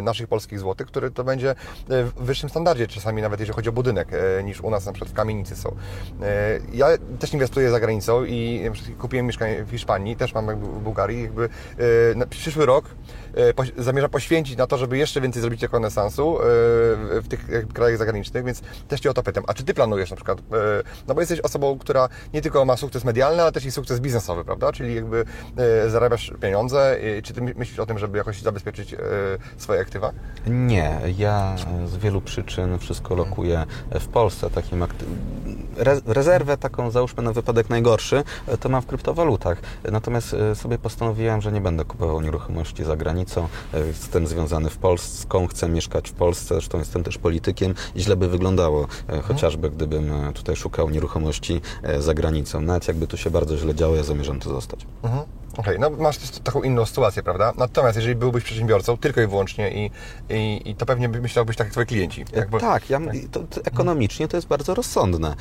naszych 0.02 0.28
polskich 0.28 0.60
złotych, 0.60 0.88
który 0.88 1.12
to 1.12 1.24
będzie 1.24 1.56
w 1.88 2.12
wyższym 2.18 2.50
standardzie 2.50 2.88
czasami 2.88 3.22
nawet 3.22 3.40
jeżeli 3.40 3.56
chodzi 3.56 3.70
o 3.70 3.72
budynek, 3.72 4.08
niż 4.44 4.62
u 4.62 4.70
nas 4.70 4.86
na 4.86 4.94
przykład 4.94 5.12
w 5.12 5.14
kamienicy 5.14 5.56
są. 5.56 5.76
Ja 6.74 6.87
ja 6.92 6.98
też 7.20 7.34
inwestuję 7.34 7.70
za 7.70 7.80
granicą 7.80 8.26
i 8.26 8.62
kupiłem 9.00 9.26
mieszkanie 9.26 9.64
w 9.64 9.70
Hiszpanii, 9.70 10.16
też 10.16 10.34
mam 10.34 10.56
w 10.60 10.80
Bułgarii. 10.80 11.22
Jakby, 11.24 11.50
e, 12.14 12.16
na 12.16 12.26
przyszły 12.26 12.66
rok 12.66 12.86
e, 13.38 13.84
zamierzam 13.84 14.10
poświęcić 14.10 14.58
na 14.58 14.68
to, 14.68 14.78
żeby 14.78 14.98
jeszcze 14.98 15.22
więcej 15.22 15.42
zrobić 15.42 15.62
rekonesansu 15.62 16.38
e, 16.38 16.44
w 17.22 17.28
tych 17.30 17.48
krajach 17.74 17.98
zagranicznych, 17.98 18.44
więc 18.44 18.62
też 18.88 19.00
Cię 19.00 19.10
o 19.10 19.14
to 19.14 19.24
pytam. 19.24 19.44
A 19.48 19.54
czy 19.54 19.64
Ty 19.64 19.74
planujesz 19.74 20.10
na 20.10 20.16
przykład, 20.16 20.38
no 21.08 21.16
bo 21.16 21.22
jesteś 21.22 21.40
osobą, 21.40 21.80
która 21.80 22.10
nie 22.34 22.42
tylko 22.42 22.66
ma 22.66 22.78
sukces 22.78 23.04
medialny, 23.04 23.42
ale 23.42 23.52
też 23.52 23.66
i 23.66 23.72
sukces 23.72 24.00
biznesowy, 24.00 24.46
prawda? 24.46 24.72
Czyli 24.72 24.96
jakby 24.96 25.26
zarabiasz 25.88 26.34
pieniądze. 26.42 26.98
Czy 27.24 27.34
Ty 27.34 27.42
myślisz 27.42 27.80
o 27.80 27.86
tym, 27.86 27.98
żeby 27.98 28.18
jakoś 28.18 28.42
zabezpieczyć 28.42 28.96
swoje 29.58 29.82
aktywa? 29.82 30.12
Nie. 30.48 31.00
Ja 31.18 31.56
z 31.86 31.98
wielu 31.98 32.22
przyczyn 32.22 32.80
wszystko 32.80 33.16
lokuję 33.16 33.66
w 34.00 34.08
Polsce. 34.08 34.50
Takim 34.50 34.84
rezerwę 36.06 36.58
taką 36.58 36.92
załóżmy 36.92 37.24
na 37.24 37.34
wypadek 37.34 37.70
najgorszy, 37.70 38.24
e, 38.48 38.58
to 38.58 38.70
mam 38.70 38.82
w 38.82 38.86
kryptowalutach. 38.86 39.62
Natomiast 39.92 40.34
e, 40.34 40.56
sobie 40.56 40.78
postanowiłem, 40.78 41.42
że 41.42 41.52
nie 41.52 41.62
będę 41.62 41.86
kupował 41.86 42.22
nieruchomości 42.22 42.84
za 42.84 42.96
granicą. 42.96 43.27
E, 43.74 43.80
jestem 43.88 44.28
związany 44.28 44.70
w 44.70 44.78
Polską, 44.78 45.48
chcę 45.48 45.70
mieszkać 45.70 46.10
w 46.10 46.14
Polsce, 46.14 46.56
zresztą 46.56 46.80
jestem 46.80 47.04
też 47.04 47.18
politykiem 47.18 47.74
i 47.96 48.02
źle 48.02 48.16
by 48.16 48.28
wyglądało, 48.28 48.88
chociażby 49.24 49.70
gdybym 49.70 50.12
tutaj 50.34 50.56
szukał 50.56 50.90
nieruchomości 50.90 51.62
za 52.00 52.14
granicą. 52.14 52.62
Nawet 52.62 52.88
jakby 52.88 53.08
tu 53.08 53.18
się 53.18 53.30
bardzo 53.30 53.58
źle 53.58 53.76
działo, 53.76 53.96
ja 53.96 54.04
zamierzam 54.04 54.40
tu 54.40 54.50
zostać. 54.50 54.86
Mhm. 55.04 55.24
Okej, 55.58 55.78
okay, 55.78 55.90
no 55.92 56.04
masz 56.04 56.18
taką 56.44 56.62
inną 56.62 56.86
sytuację, 56.86 57.24
prawda? 57.24 57.54
Natomiast 57.58 57.96
jeżeli 57.96 58.16
byłbyś 58.16 58.44
przedsiębiorcą 58.44 58.98
tylko 58.98 59.22
i 59.22 59.28
wyłącznie 59.28 59.72
i, 59.72 59.92
i, 60.30 60.70
i 60.70 60.76
to 60.76 60.86
pewnie 60.86 61.10
myślałbyś 61.10 61.56
tak 61.56 61.68
jak 61.68 61.72
twoi 61.72 61.86
klienci. 61.86 62.26
Jakby... 62.34 62.60
Tak, 62.60 62.90
ja, 62.90 63.00
to, 63.32 63.40
to 63.40 63.62
ekonomicznie 63.66 64.28
to 64.28 64.38
jest 64.38 64.48
bardzo 64.48 64.74
rozsądne. 64.74 65.36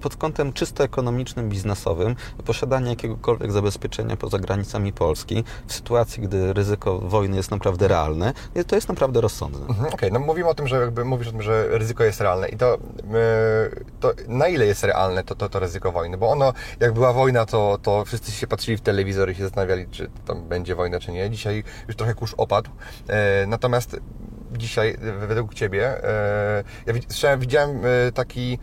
Pod 0.00 0.16
kątem 0.16 0.52
czysto 0.52 0.84
ekonomicznym, 0.84 1.48
biznesowym, 1.48 2.16
posiadanie 2.44 2.90
jakiegokolwiek 2.90 3.52
zabezpieczenia 3.52 4.16
poza 4.16 4.38
granicami 4.38 4.92
Polski 4.92 5.44
w 5.66 5.72
sytuacji, 5.72 6.22
gdy 6.22 6.52
ryzyko 6.52 6.98
wojny 6.98 7.25
jest 7.34 7.50
naprawdę 7.50 7.88
realne, 7.88 8.32
to 8.66 8.74
jest 8.74 8.88
naprawdę 8.88 9.20
rozsądne. 9.20 9.60
Mhm, 9.60 9.78
Okej, 9.78 9.94
okay, 9.94 10.10
no 10.10 10.18
mówimy 10.18 10.48
o 10.48 10.54
tym, 10.54 10.68
że 10.68 10.76
jakby 10.76 11.04
mówisz 11.04 11.28
o 11.28 11.30
tym, 11.30 11.42
że 11.42 11.78
ryzyko 11.78 12.04
jest 12.04 12.20
realne 12.20 12.48
i 12.48 12.56
to, 12.56 12.78
yy, 12.96 13.84
to 14.00 14.12
na 14.28 14.48
ile 14.48 14.66
jest 14.66 14.84
realne 14.84 15.24
to, 15.24 15.34
to, 15.34 15.48
to 15.48 15.58
ryzyko 15.58 15.92
wojny? 15.92 16.16
Bo 16.16 16.30
ono, 16.30 16.52
jak 16.80 16.92
była 16.92 17.12
wojna, 17.12 17.46
to, 17.46 17.78
to 17.82 18.04
wszyscy 18.04 18.32
się 18.32 18.46
patrzyli 18.46 18.76
w 18.76 18.80
telewizor 18.80 19.30
i 19.30 19.34
się 19.34 19.42
zastanawiali, 19.42 19.86
czy 19.90 20.10
tam 20.26 20.48
będzie 20.48 20.74
wojna, 20.74 21.00
czy 21.00 21.12
nie. 21.12 21.30
Dzisiaj 21.30 21.64
już 21.88 21.96
trochę 21.96 22.14
kurz 22.14 22.34
opadł. 22.36 22.70
E, 23.08 23.46
natomiast 23.46 23.96
dzisiaj, 24.52 24.96
według 25.28 25.54
Ciebie, 25.54 26.04
e, 26.04 26.64
ja 27.22 27.36
widziałem 27.36 27.80
e, 27.84 28.12
taki 28.12 28.58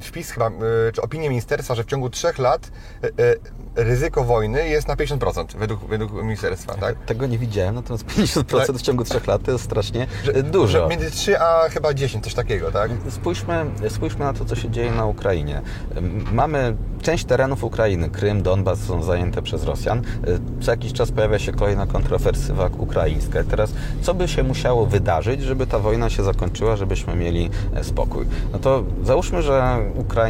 wpis 0.00 0.30
chyba, 0.30 0.50
czy 0.92 1.02
opinię 1.02 1.28
ministerstwa, 1.28 1.74
że 1.74 1.84
w 1.84 1.86
ciągu 1.86 2.10
trzech 2.10 2.38
lat 2.38 2.70
ryzyko 3.78 4.24
wojny 4.24 4.68
jest 4.68 4.88
na 4.88 4.96
50% 4.96 5.56
według, 5.56 5.84
według 5.84 6.12
ministerstwa, 6.12 6.74
tak? 6.74 6.96
Tego 7.06 7.26
nie 7.26 7.38
widziałem, 7.38 7.74
natomiast 7.74 8.06
50% 8.06 8.66
tak? 8.66 8.76
w 8.76 8.82
ciągu 8.82 9.04
trzech 9.04 9.26
lat 9.26 9.42
to 9.42 9.52
jest 9.52 9.64
strasznie 9.64 10.06
że, 10.24 10.42
dużo. 10.42 10.82
Że 10.82 10.86
między 10.88 11.10
3 11.10 11.40
a 11.40 11.68
chyba 11.68 11.94
10, 11.94 12.24
coś 12.24 12.34
takiego, 12.34 12.70
tak? 12.70 12.90
Spójrzmy, 13.10 13.66
spójrzmy 13.88 14.24
na 14.24 14.32
to, 14.32 14.44
co 14.44 14.56
się 14.56 14.70
dzieje 14.70 14.90
na 14.90 15.06
Ukrainie. 15.06 15.62
Mamy 16.32 16.76
część 17.02 17.24
terenów 17.24 17.64
Ukrainy, 17.64 18.10
Krym, 18.10 18.42
Donbas 18.42 18.80
są 18.80 19.02
zajęte 19.02 19.42
przez 19.42 19.64
Rosjan. 19.64 20.02
Co 20.60 20.70
jakiś 20.70 20.92
czas 20.92 21.12
pojawia 21.12 21.38
się 21.38 21.52
kolejna 21.52 21.86
kontrofersywa 21.86 22.70
ukraińska. 22.78 23.44
Teraz, 23.44 23.72
co 24.02 24.14
by 24.14 24.28
się 24.28 24.42
musiało 24.42 24.86
wydarzyć, 24.86 25.42
żeby 25.42 25.66
ta 25.66 25.78
wojna 25.78 26.10
się 26.10 26.22
zakończyła, 26.22 26.76
żebyśmy 26.76 27.16
mieli 27.16 27.50
e, 27.74 27.84
spokój? 27.84 28.26
No 28.52 28.58
to 28.58 28.84
załóżmy, 29.02 29.27
że 29.42 29.78
Ukra 29.96 30.26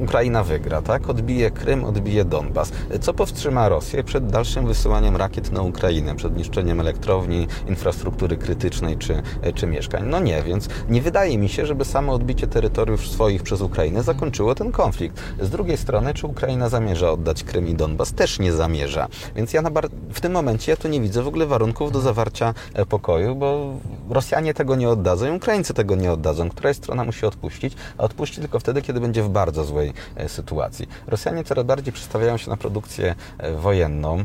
Ukraina 0.00 0.44
wygra, 0.44 0.82
tak? 0.82 1.10
Odbije 1.10 1.50
Krym, 1.50 1.84
odbije 1.84 2.24
Donbas. 2.24 2.72
Co 3.00 3.14
powstrzyma 3.14 3.68
Rosję 3.68 4.04
przed 4.04 4.26
dalszym 4.26 4.66
wysyłaniem 4.66 5.16
rakiet 5.16 5.52
na 5.52 5.62
Ukrainę, 5.62 6.16
przed 6.16 6.36
niszczeniem 6.36 6.80
elektrowni, 6.80 7.46
infrastruktury 7.68 8.36
krytycznej 8.36 8.96
czy, 8.96 9.22
czy 9.54 9.66
mieszkań? 9.66 10.02
No 10.06 10.20
nie, 10.20 10.42
więc 10.42 10.68
nie 10.88 11.02
wydaje 11.02 11.38
mi 11.38 11.48
się, 11.48 11.66
żeby 11.66 11.84
samo 11.84 12.12
odbicie 12.12 12.46
terytoriów 12.46 13.06
swoich 13.06 13.42
przez 13.42 13.60
Ukrainę 13.60 14.02
zakończyło 14.02 14.54
ten 14.54 14.72
konflikt. 14.72 15.22
Z 15.40 15.50
drugiej 15.50 15.76
strony, 15.76 16.14
czy 16.14 16.26
Ukraina 16.26 16.68
zamierza 16.68 17.10
oddać 17.10 17.44
Krym 17.44 17.68
i 17.68 17.74
Donbas? 17.74 18.12
Też 18.12 18.38
nie 18.38 18.52
zamierza. 18.52 19.08
Więc 19.36 19.52
ja 19.52 19.62
w 20.12 20.20
tym 20.20 20.32
momencie 20.32 20.72
ja 20.72 20.76
tu 20.76 20.88
nie 20.88 21.00
widzę 21.00 21.22
w 21.22 21.28
ogóle 21.28 21.46
warunków 21.46 21.92
do 21.92 22.00
zawarcia 22.00 22.54
e, 22.74 22.86
pokoju, 22.86 23.34
bo 23.34 23.74
Rosjanie 24.10 24.54
tego 24.54 24.76
nie 24.76 24.88
oddadzą 24.88 25.26
i 25.26 25.36
Ukraińcy 25.36 25.74
tego 25.74 25.96
nie 25.96 26.12
oddadzą. 26.12 26.50
Któraś 26.50 26.76
strona 26.76 27.04
musi 27.04 27.26
odpuścić, 27.26 27.74
a 27.98 28.02
odpuści 28.20 28.40
tylko 28.40 28.58
wtedy, 28.58 28.82
kiedy 28.82 29.00
będzie 29.00 29.22
w 29.22 29.28
bardzo 29.28 29.64
złej 29.64 29.92
e, 30.16 30.28
sytuacji. 30.28 30.88
Rosjanie 31.06 31.44
coraz 31.44 31.64
bardziej 31.64 31.92
przestawiają 31.92 32.36
się 32.36 32.50
na 32.50 32.56
produkcję 32.56 33.14
e, 33.38 33.52
wojenną, 33.52 34.18
e, 34.18 34.24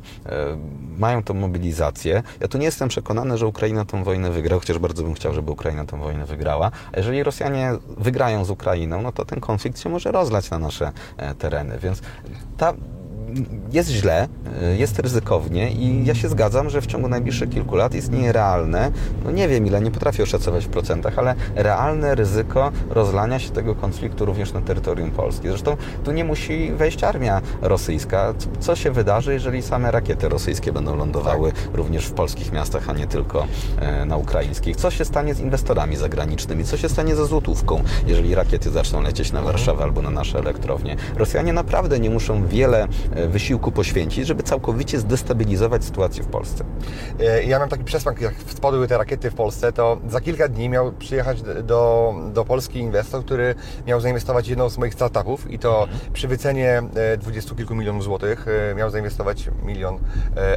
mają 0.98 1.24
tą 1.24 1.34
mobilizację. 1.34 2.24
Ja 2.40 2.48
tu 2.48 2.58
nie 2.58 2.66
jestem 2.66 2.90
przekonany, 2.90 3.38
że 3.38 3.48
Ukraina 3.48 3.86
tę 3.86 4.04
wojnę 4.04 4.32
wygra, 4.32 4.60
chociaż 4.60 4.78
bardzo 4.80 5.04
bym 5.04 5.14
chciał, 5.14 5.34
żeby 5.34 5.52
Ukraina 5.52 5.86
tę 5.86 6.00
wojnę 6.00 6.26
wygrała. 6.26 6.72
A 6.94 6.98
jeżeli 6.98 7.24
Rosjanie 7.24 7.72
wygrają 7.98 8.46
z 8.46 8.50
Ukrainą, 8.50 9.02
no 9.02 9.12
to 9.12 9.26
ten 9.26 9.40
konflikt 9.40 9.80
się 9.80 9.90
może 9.90 10.12
rozlać 10.12 10.50
na 10.50 10.60
nasze 10.60 10.92
tereny. 11.40 11.80
Więc 11.80 12.02
ta 12.58 12.74
jest 13.72 13.90
źle, 13.90 14.28
jest 14.78 15.00
ryzykownie 15.00 15.72
i 15.72 16.06
ja 16.06 16.16
się 16.16 16.30
zgadzam, 16.30 16.70
że 16.70 16.82
w 16.82 16.88
ciągu 16.88 17.08
najbliższych 17.08 17.50
kilku 17.50 17.76
lat 17.76 17.94
jest 17.94 18.12
nierealne, 18.12 18.92
no 19.24 19.32
nie 19.32 19.48
wiem 19.48 19.68
ile, 19.68 19.82
nie 19.82 19.92
potrafię 19.92 20.24
oszacować 20.24 20.66
w 20.66 20.70
procentach, 20.70 21.20
ale 21.20 21.36
realne 21.56 22.16
ryzyko 22.16 22.72
rozlania 22.90 23.40
się 23.40 23.50
tego 23.50 23.76
konfliktu 23.76 24.26
również 24.26 24.54
na 24.54 24.62
terytorium 24.62 25.12
Polski. 25.12 25.48
Zresztą 25.48 25.78
tu 26.04 26.12
nie 26.12 26.24
musi 26.24 26.72
wejść 26.72 27.04
armia 27.04 27.42
rosyjska. 27.62 28.34
Co 28.60 28.76
się 28.76 28.92
wydarzy, 28.92 29.34
jeżeli 29.34 29.62
same 29.62 29.92
rakiety 29.92 30.30
rosyjskie 30.30 30.72
będą 30.72 30.96
lądowały 30.96 31.52
tak. 31.52 31.62
również 31.74 32.06
w 32.06 32.12
polskich 32.12 32.52
miastach, 32.52 32.90
a 32.90 32.94
nie 32.94 33.08
tylko 33.08 33.48
e, 33.80 34.06
na 34.06 34.18
ukraińskich? 34.18 34.76
Co 34.76 34.92
się 34.92 35.06
stanie 35.06 35.34
z 35.34 35.40
inwestorami 35.40 35.96
zagranicznymi? 35.96 36.64
Co 36.64 36.78
się 36.78 36.90
stanie 36.90 37.16
ze 37.16 37.26
złotówką, 37.26 37.84
jeżeli 38.08 38.36
rakiety 38.36 38.70
zaczną 38.70 39.02
lecieć 39.02 39.32
na 39.32 39.42
Warszawę 39.42 39.84
albo 39.84 40.02
na 40.02 40.10
nasze 40.10 40.40
elektrownie? 40.40 40.96
Rosjanie 41.16 41.54
naprawdę 41.54 42.00
nie 42.00 42.10
muszą 42.10 42.48
wiele 42.48 42.84
e, 42.84 42.88
wysiłku 43.28 43.72
poświęcić, 43.72 44.28
żeby 44.28 44.44
całkowicie 44.44 45.00
zdestabilizować 45.00 45.84
sytuację 45.84 46.24
w 46.24 46.28
Polsce. 46.28 46.66
E, 47.20 47.44
ja 47.44 47.60
mam 47.60 47.70
taki 47.70 47.84
przesłank, 47.84 48.22
jak 48.22 48.34
spadły 48.48 48.88
te 48.88 48.98
rakiety 48.98 49.32
w 49.32 49.36
Polsce, 49.36 49.74
to 49.74 49.98
za 50.10 50.22
kilka 50.22 50.48
dni 50.48 50.70
miał 50.70 50.92
przyjechać 50.92 51.42
do, 51.42 52.14
do 52.34 52.46
Polski 52.46 52.80
inwestor, 52.80 53.26
który 53.26 53.56
miał 53.88 54.02
zainwestować 54.02 54.48
jedną 54.48 54.70
z 54.70 54.78
moich 54.78 54.94
startupów 54.94 55.52
i 55.52 55.60
to 55.60 55.84
mhm. 55.84 56.14
przy 56.14 56.28
wycenie 56.28 56.82
e, 56.96 57.18
dwudziestu 57.18 57.56
kilku 57.56 57.76
milionów 57.76 58.04
złotych 58.04 58.46
miał 58.76 58.90
zainwestować 58.90 59.50
milion 59.64 60.00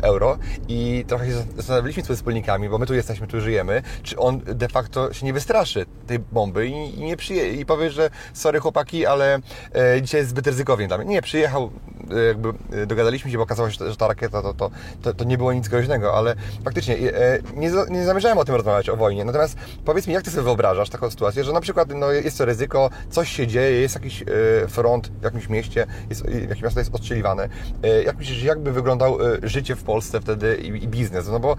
euro 0.03 0.39
i 0.69 1.05
trochę 1.09 1.27
się 1.27 1.33
zastanawialiśmy 1.57 2.03
z 2.03 2.09
wspólnikami, 2.09 2.69
bo 2.69 2.79
my 2.79 2.87
tu 2.87 2.95
jesteśmy, 2.95 3.27
tu 3.27 3.41
żyjemy, 3.41 3.83
czy 4.03 4.19
on 4.19 4.39
de 4.39 4.69
facto 4.69 5.13
się 5.13 5.27
nie 5.27 5.33
wystraszy 5.33 5.87
tej 6.07 6.19
bomby 6.19 6.67
i, 6.67 7.01
i 7.01 7.05
nie 7.05 7.17
przyje 7.17 7.53
i 7.53 7.67
powie, 7.67 7.91
że 7.91 8.11
sorry 8.33 8.61
chłopaki, 8.61 9.07
ale 9.07 9.39
e, 9.75 10.03
dzisiaj 10.03 10.21
jest 10.21 10.31
zbyt 10.31 10.47
ryzykownie 10.47 10.89
dla 10.89 10.99
mnie. 10.99 11.07
Nie, 11.07 11.23
przyjechał, 11.23 11.65
e, 11.65 11.98
jakby 12.27 12.49
e, 12.73 12.87
dogadaliśmy 12.87 13.31
się, 13.31 13.37
bo 13.37 13.43
okazało 13.43 13.71
się, 13.71 13.91
że 13.91 13.97
ta 13.97 14.09
rakieta 14.09 14.43
to, 14.43 14.55
to, 14.55 14.71
to, 15.03 15.15
to 15.15 15.25
nie 15.25 15.39
było 15.39 15.53
nic 15.53 15.69
groźnego, 15.69 16.15
ale 16.15 16.35
faktycznie 16.65 16.97
e, 16.97 17.39
nie, 17.55 17.71
nie 17.91 18.05
zamierzałem 18.05 18.39
o 18.39 18.45
tym 18.45 18.55
rozmawiać, 18.55 18.89
o 18.89 18.97
wojnie. 18.97 19.25
Natomiast 19.25 19.57
powiedz 19.85 20.07
mi, 20.07 20.15
jak 20.15 20.23
Ty 20.23 20.31
sobie 20.31 20.43
wyobrażasz 20.43 20.91
taką 20.91 21.11
sytuację, 21.11 21.45
że 21.45 21.53
na 21.53 21.61
przykład 21.61 21.89
no, 21.95 22.13
jest 22.13 22.39
to 22.39 22.45
ryzyko, 22.45 22.91
coś 23.11 23.29
się 23.29 23.47
dzieje, 23.47 23.81
jest 23.81 23.95
jakiś 23.95 24.25
front 24.69 25.09
w 25.21 25.25
jakimś 25.25 25.49
mieście, 25.49 25.87
jest, 26.11 26.25
jakieś 26.49 26.63
miasto 26.63 26.81
jest 26.81 26.95
ostrzeliwane. 26.95 27.49
E, 27.83 28.03
jak 28.03 28.19
myślisz, 28.19 28.43
jakby 28.43 28.73
wyglądał 28.73 29.19
życie 29.43 29.77
w 29.77 29.83
Polsce 29.83 30.21
wtedy 30.21 30.57
i, 30.57 30.67
i 30.67 30.89
biznes? 30.89 31.29
No 31.29 31.41
bo 31.41 31.57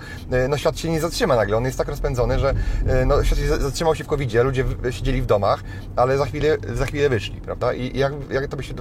no, 0.49 0.57
świat 0.57 0.79
się 0.79 0.91
nie 0.91 1.01
zatrzyma 1.01 1.35
nagle, 1.35 1.57
on 1.57 1.65
jest 1.65 1.77
tak 1.77 1.88
rozpędzony, 1.88 2.39
że 2.39 2.53
no, 3.05 3.23
świat 3.23 3.39
się 3.39 3.47
zatrzymał 3.47 3.95
się 3.95 4.03
w 4.03 4.07
covid 4.07 4.33
ludzie 4.33 4.65
siedzieli 4.91 5.21
w 5.21 5.25
domach, 5.25 5.63
ale 5.95 6.17
za 6.17 6.25
chwilę, 6.25 6.57
za 6.73 6.85
chwilę 6.85 7.09
wyszli, 7.09 7.41
prawda? 7.41 7.73
I 7.73 7.97
jak, 7.97 8.13
jak 8.31 8.47
to 8.47 8.57
by 8.57 8.63
się 8.63 8.73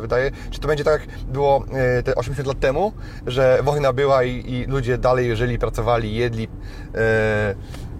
wydaje, 0.00 0.30
czy 0.50 0.60
to 0.60 0.68
będzie 0.68 0.84
tak 0.84 1.02
było 1.32 1.64
e, 1.72 2.02
te 2.02 2.14
80 2.14 2.48
lat 2.48 2.60
temu, 2.60 2.92
że 3.26 3.58
wojna 3.62 3.92
była 3.92 4.24
i, 4.24 4.52
i 4.52 4.64
ludzie 4.64 4.98
dalej 4.98 5.36
żyli, 5.36 5.58
pracowali, 5.58 6.14
jedli, 6.14 6.48
e, 6.94 7.54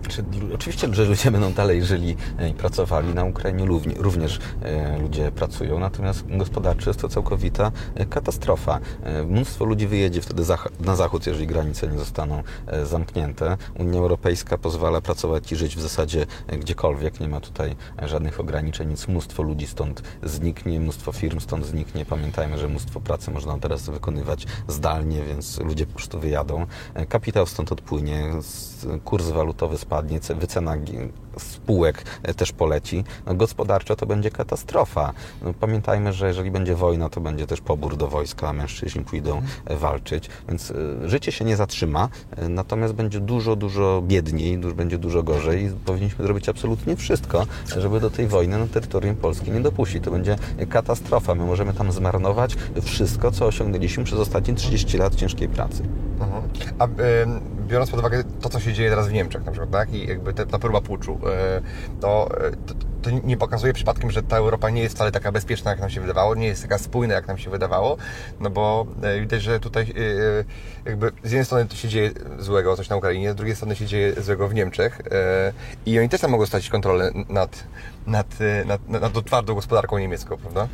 czy, 0.08 0.24
oczywiście, 0.54 0.94
że 0.94 1.04
ludzie 1.04 1.30
będą 1.30 1.52
dalej 1.52 1.84
żyli 1.84 2.16
e, 2.38 2.48
i 2.48 2.54
pracowali. 2.54 3.14
Na 3.14 3.24
Ukrainie 3.24 3.66
również 3.96 4.40
e, 4.62 4.98
ludzie 4.98 5.32
pracują, 5.32 5.78
natomiast 5.78 6.24
gospodarczo 6.28 6.90
jest 6.90 7.00
to 7.00 7.08
całkowita 7.08 7.72
e, 7.94 8.06
katastrofa. 8.06 8.80
Mnóstwo 9.26 9.64
ludzi 9.64 9.86
wyjedzie 9.86 10.20
wtedy 10.20 10.42
na 10.80 10.96
zachód, 10.96 11.26
jeżeli 11.26 11.46
granice 11.46 11.88
nie 11.88 11.98
zostaną 11.98 12.42
zamknięte. 12.84 13.56
Unia 13.78 13.98
Europejska 13.98 14.58
pozwala 14.58 15.00
pracować 15.00 15.52
i 15.52 15.56
żyć 15.56 15.76
w 15.76 15.80
zasadzie 15.80 16.26
gdziekolwiek. 16.60 17.20
Nie 17.20 17.28
ma 17.28 17.40
tutaj 17.40 17.76
żadnych 18.02 18.40
ograniczeń, 18.40 18.88
więc 18.88 19.08
mnóstwo 19.08 19.42
ludzi 19.42 19.66
stąd 19.66 20.02
zniknie, 20.22 20.80
mnóstwo 20.80 21.12
firm 21.12 21.40
stąd 21.40 21.66
zniknie. 21.66 22.04
Pamiętajmy, 22.04 22.58
że 22.58 22.68
mnóstwo 22.68 23.00
pracy 23.00 23.30
można 23.30 23.58
teraz 23.58 23.90
wykonywać 23.90 24.46
zdalnie, 24.68 25.22
więc 25.22 25.60
ludzie 25.60 25.86
po 25.86 25.92
prostu 25.92 26.20
wyjadą. 26.20 26.66
Kapitał 27.08 27.46
stąd 27.46 27.72
odpłynie, 27.72 28.24
kurs 29.04 29.28
walutowy 29.28 29.78
spadnie 29.78 29.87
spadnie, 29.88 30.20
wycena 30.34 30.76
spółek 31.38 32.04
e, 32.22 32.34
też 32.34 32.52
poleci. 32.52 33.04
No, 33.26 33.34
gospodarczo 33.34 33.96
to 33.96 34.06
będzie 34.06 34.30
katastrofa. 34.30 35.12
No, 35.42 35.54
pamiętajmy, 35.60 36.12
że 36.12 36.26
jeżeli 36.28 36.50
będzie 36.50 36.74
wojna, 36.74 37.08
to 37.08 37.20
będzie 37.20 37.46
też 37.46 37.60
pobór 37.60 37.96
do 37.96 38.08
wojska, 38.08 38.48
a 38.48 38.52
mężczyźni 38.52 39.04
pójdą 39.04 39.38
mhm. 39.38 39.78
walczyć, 39.78 40.28
więc 40.48 40.70
e, 40.70 40.74
życie 41.08 41.32
się 41.32 41.44
nie 41.44 41.56
zatrzyma, 41.56 42.08
natomiast 42.48 42.94
będzie 42.94 43.20
dużo, 43.20 43.56
dużo 43.56 44.02
biedniej, 44.06 44.58
będzie 44.58 44.98
dużo 44.98 45.22
gorzej 45.22 45.64
i 45.64 45.70
powinniśmy 45.70 46.24
zrobić 46.24 46.48
absolutnie 46.48 46.96
wszystko, 46.96 47.46
żeby 47.76 48.00
do 48.00 48.10
tej 48.10 48.26
wojny 48.26 48.58
na 48.58 48.66
terytorium 48.66 49.16
Polski 49.16 49.50
nie 49.50 49.60
dopuścić. 49.60 50.04
To 50.04 50.10
będzie 50.10 50.36
katastrofa. 50.68 51.34
My 51.34 51.44
możemy 51.44 51.74
tam 51.74 51.92
zmarnować 51.92 52.56
wszystko, 52.82 53.30
co 53.30 53.46
osiągnęliśmy 53.46 54.04
przez 54.04 54.18
ostatnie 54.18 54.54
30 54.54 54.98
lat 54.98 55.14
ciężkiej 55.14 55.48
pracy. 55.48 55.82
Mhm. 56.20 56.42
A 56.78 56.88
biorąc 57.68 57.90
pod 57.90 58.00
uwagę 58.00 58.24
to, 58.40 58.48
co 58.48 58.60
się 58.60 58.72
dzieje 58.72 58.90
teraz 58.90 59.08
w 59.08 59.12
Niemczech 59.12 59.44
na 59.44 59.52
przykład, 59.52 59.70
tak? 59.70 59.94
I 59.94 60.06
jakby 60.06 60.34
te, 60.34 60.46
ta 60.46 60.58
próba 60.58 60.80
puczu, 60.80 61.18
e, 61.34 61.60
to, 62.00 62.28
e, 62.40 62.50
to, 62.50 62.74
to, 63.02 63.10
nie 63.10 63.36
pokazuje 63.36 63.72
przypadkiem, 63.72 64.10
że 64.10 64.22
ta 64.22 64.36
Europa 64.36 64.70
nie 64.70 64.82
jest 64.82 64.94
wcale 64.94 65.12
taka 65.12 65.32
bezpieczna, 65.32 65.70
jak 65.70 65.80
nam 65.80 65.90
się 65.90 66.00
wydawało, 66.00 66.34
nie 66.34 66.46
jest 66.46 66.62
taka 66.62 66.78
spójna, 66.78 67.14
jak 67.14 67.28
nam 67.28 67.38
się 67.38 67.50
wydawało, 67.50 67.96
no 68.40 68.50
bo 68.50 68.86
e, 69.02 69.20
widać, 69.20 69.42
że 69.42 69.60
tutaj 69.60 69.94
jakby 70.84 71.12
z 71.22 71.30
jednej 71.30 71.44
strony 71.44 71.66
to 71.66 71.76
się 71.76 71.88
dzieje 71.88 72.10
złego, 72.38 72.76
coś 72.76 72.88
na 72.88 72.96
Ukrainie, 72.96 73.32
z 73.32 73.34
drugiej 73.34 73.56
strony 73.56 73.76
się 73.76 73.86
dzieje 73.86 74.22
złego 74.22 74.48
w 74.48 74.54
Niemczech 74.54 75.02
i 75.86 75.98
oni 75.98 76.08
też 76.08 76.20
tam 76.20 76.30
mogą 76.30 76.46
stracić 76.46 76.70
kontrolę 76.70 77.10
nad, 77.28 77.64
nad, 78.06 78.26
nad, 78.66 78.88
nad, 78.88 79.02
nad 79.02 79.24
twardą 79.24 79.54
gospodarką 79.54 79.98
niemiecką, 79.98 80.36
prawda? 80.36 80.68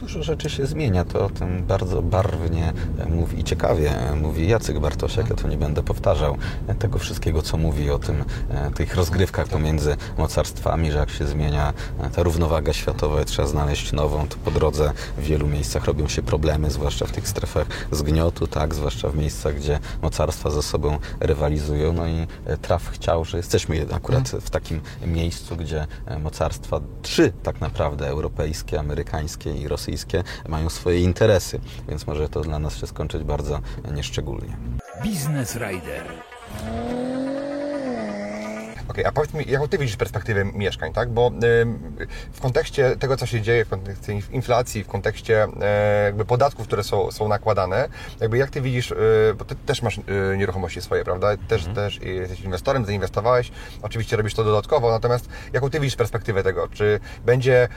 Dużo 0.00 0.22
rzeczy 0.22 0.50
się 0.50 0.66
zmienia, 0.66 1.04
to 1.04 1.24
o 1.24 1.30
tym 1.30 1.64
bardzo 1.66 2.02
barwnie 2.02 2.72
mówi 3.08 3.40
i 3.40 3.44
ciekawie 3.44 3.92
mówi 4.20 4.48
Jacek 4.48 4.78
Bartosiak. 4.78 5.30
Ja 5.30 5.36
to 5.36 5.48
nie 5.48 5.56
będę 5.56 5.82
powtarzał 5.82 6.36
tego 6.78 6.98
wszystkiego, 6.98 7.42
co 7.42 7.56
mówi 7.56 7.90
o 7.90 7.98
tym, 7.98 8.24
e, 8.50 8.70
tych 8.70 8.94
rozgrywkach 8.94 9.48
pomiędzy 9.48 9.96
mocarstwami, 10.18 10.92
że 10.92 10.98
jak 10.98 11.10
się 11.10 11.26
zmienia 11.26 11.72
e, 12.02 12.10
ta 12.10 12.22
równowaga 12.22 12.72
światowa, 12.72 13.24
trzeba 13.24 13.48
znaleźć 13.48 13.92
nową, 13.92 14.28
to 14.28 14.36
po 14.44 14.50
drodze 14.50 14.92
w 15.18 15.22
wielu 15.22 15.46
miejscach 15.46 15.84
robią 15.84 16.08
się 16.08 16.22
problemy, 16.22 16.70
zwłaszcza 16.70 17.06
w 17.06 17.12
tych 17.12 17.28
strefach 17.28 17.66
zgniotu, 17.92 18.46
tak, 18.46 18.74
zwłaszcza 18.74 19.08
w 19.08 19.16
miejscach, 19.16 19.54
gdzie 19.54 19.78
mocarstwa 20.02 20.50
ze 20.50 20.62
sobą 20.62 20.98
rywalizują. 21.20 21.92
No 21.92 22.06
i 22.06 22.26
e, 22.46 22.56
traf 22.56 22.90
chciał, 22.90 23.24
że 23.24 23.36
jesteśmy 23.36 23.86
akurat 23.92 24.28
w 24.28 24.50
takim 24.50 24.80
miejscu, 25.06 25.56
gdzie 25.56 25.86
mocarstwa, 26.22 26.80
trzy 27.02 27.32
tak 27.42 27.60
naprawdę, 27.60 28.08
europejskie, 28.08 28.80
amerykańskie 28.80 29.52
i 29.52 29.68
rosyjskie, 29.68 29.89
rosyjskie 29.90 30.22
mają 30.48 30.68
swoje 30.68 31.00
interesy, 31.00 31.60
więc 31.88 32.06
może 32.06 32.28
to 32.28 32.40
dla 32.40 32.58
nas 32.58 32.76
się 32.76 32.86
skończyć 32.86 33.22
bardzo 33.22 33.60
nieszczególnie. 33.92 34.56
Business 35.04 35.56
Rider. 35.56 36.04
Okay, 39.00 39.08
a 39.08 39.12
powiedz 39.12 39.34
mi, 39.34 39.52
jaką 39.52 39.68
Ty 39.68 39.78
widzisz 39.78 39.96
perspektywę 39.96 40.44
mieszkań, 40.44 40.92
tak? 40.92 41.10
Bo 41.10 41.30
w 42.32 42.40
kontekście 42.40 42.96
tego, 42.96 43.16
co 43.16 43.26
się 43.26 43.40
dzieje, 43.40 43.64
w 43.64 43.68
kontekście 43.68 44.12
inflacji, 44.30 44.84
w 44.84 44.88
kontekście 44.88 45.46
e, 45.60 46.04
jakby 46.04 46.24
podatków, 46.24 46.66
które 46.66 46.84
są, 46.84 47.10
są 47.10 47.28
nakładane, 47.28 47.88
jakby 48.20 48.38
jak 48.38 48.50
Ty 48.50 48.60
widzisz, 48.60 48.92
e, 48.92 48.96
bo 49.38 49.44
Ty 49.44 49.54
też 49.54 49.82
masz 49.82 49.98
e, 49.98 50.36
nieruchomości 50.36 50.82
swoje, 50.82 51.04
prawda? 51.04 51.36
Też, 51.48 51.66
mhm. 51.66 51.74
też 51.74 52.00
jesteś 52.02 52.40
inwestorem, 52.40 52.84
zainwestowałeś, 52.84 53.52
oczywiście 53.82 54.16
robisz 54.16 54.34
to 54.34 54.44
dodatkowo, 54.44 54.90
natomiast 54.90 55.28
jaką 55.52 55.70
Ty 55.70 55.80
widzisz 55.80 55.96
perspektywę 55.96 56.42
tego? 56.42 56.68
Czy 56.68 57.00
będzie, 57.26 57.68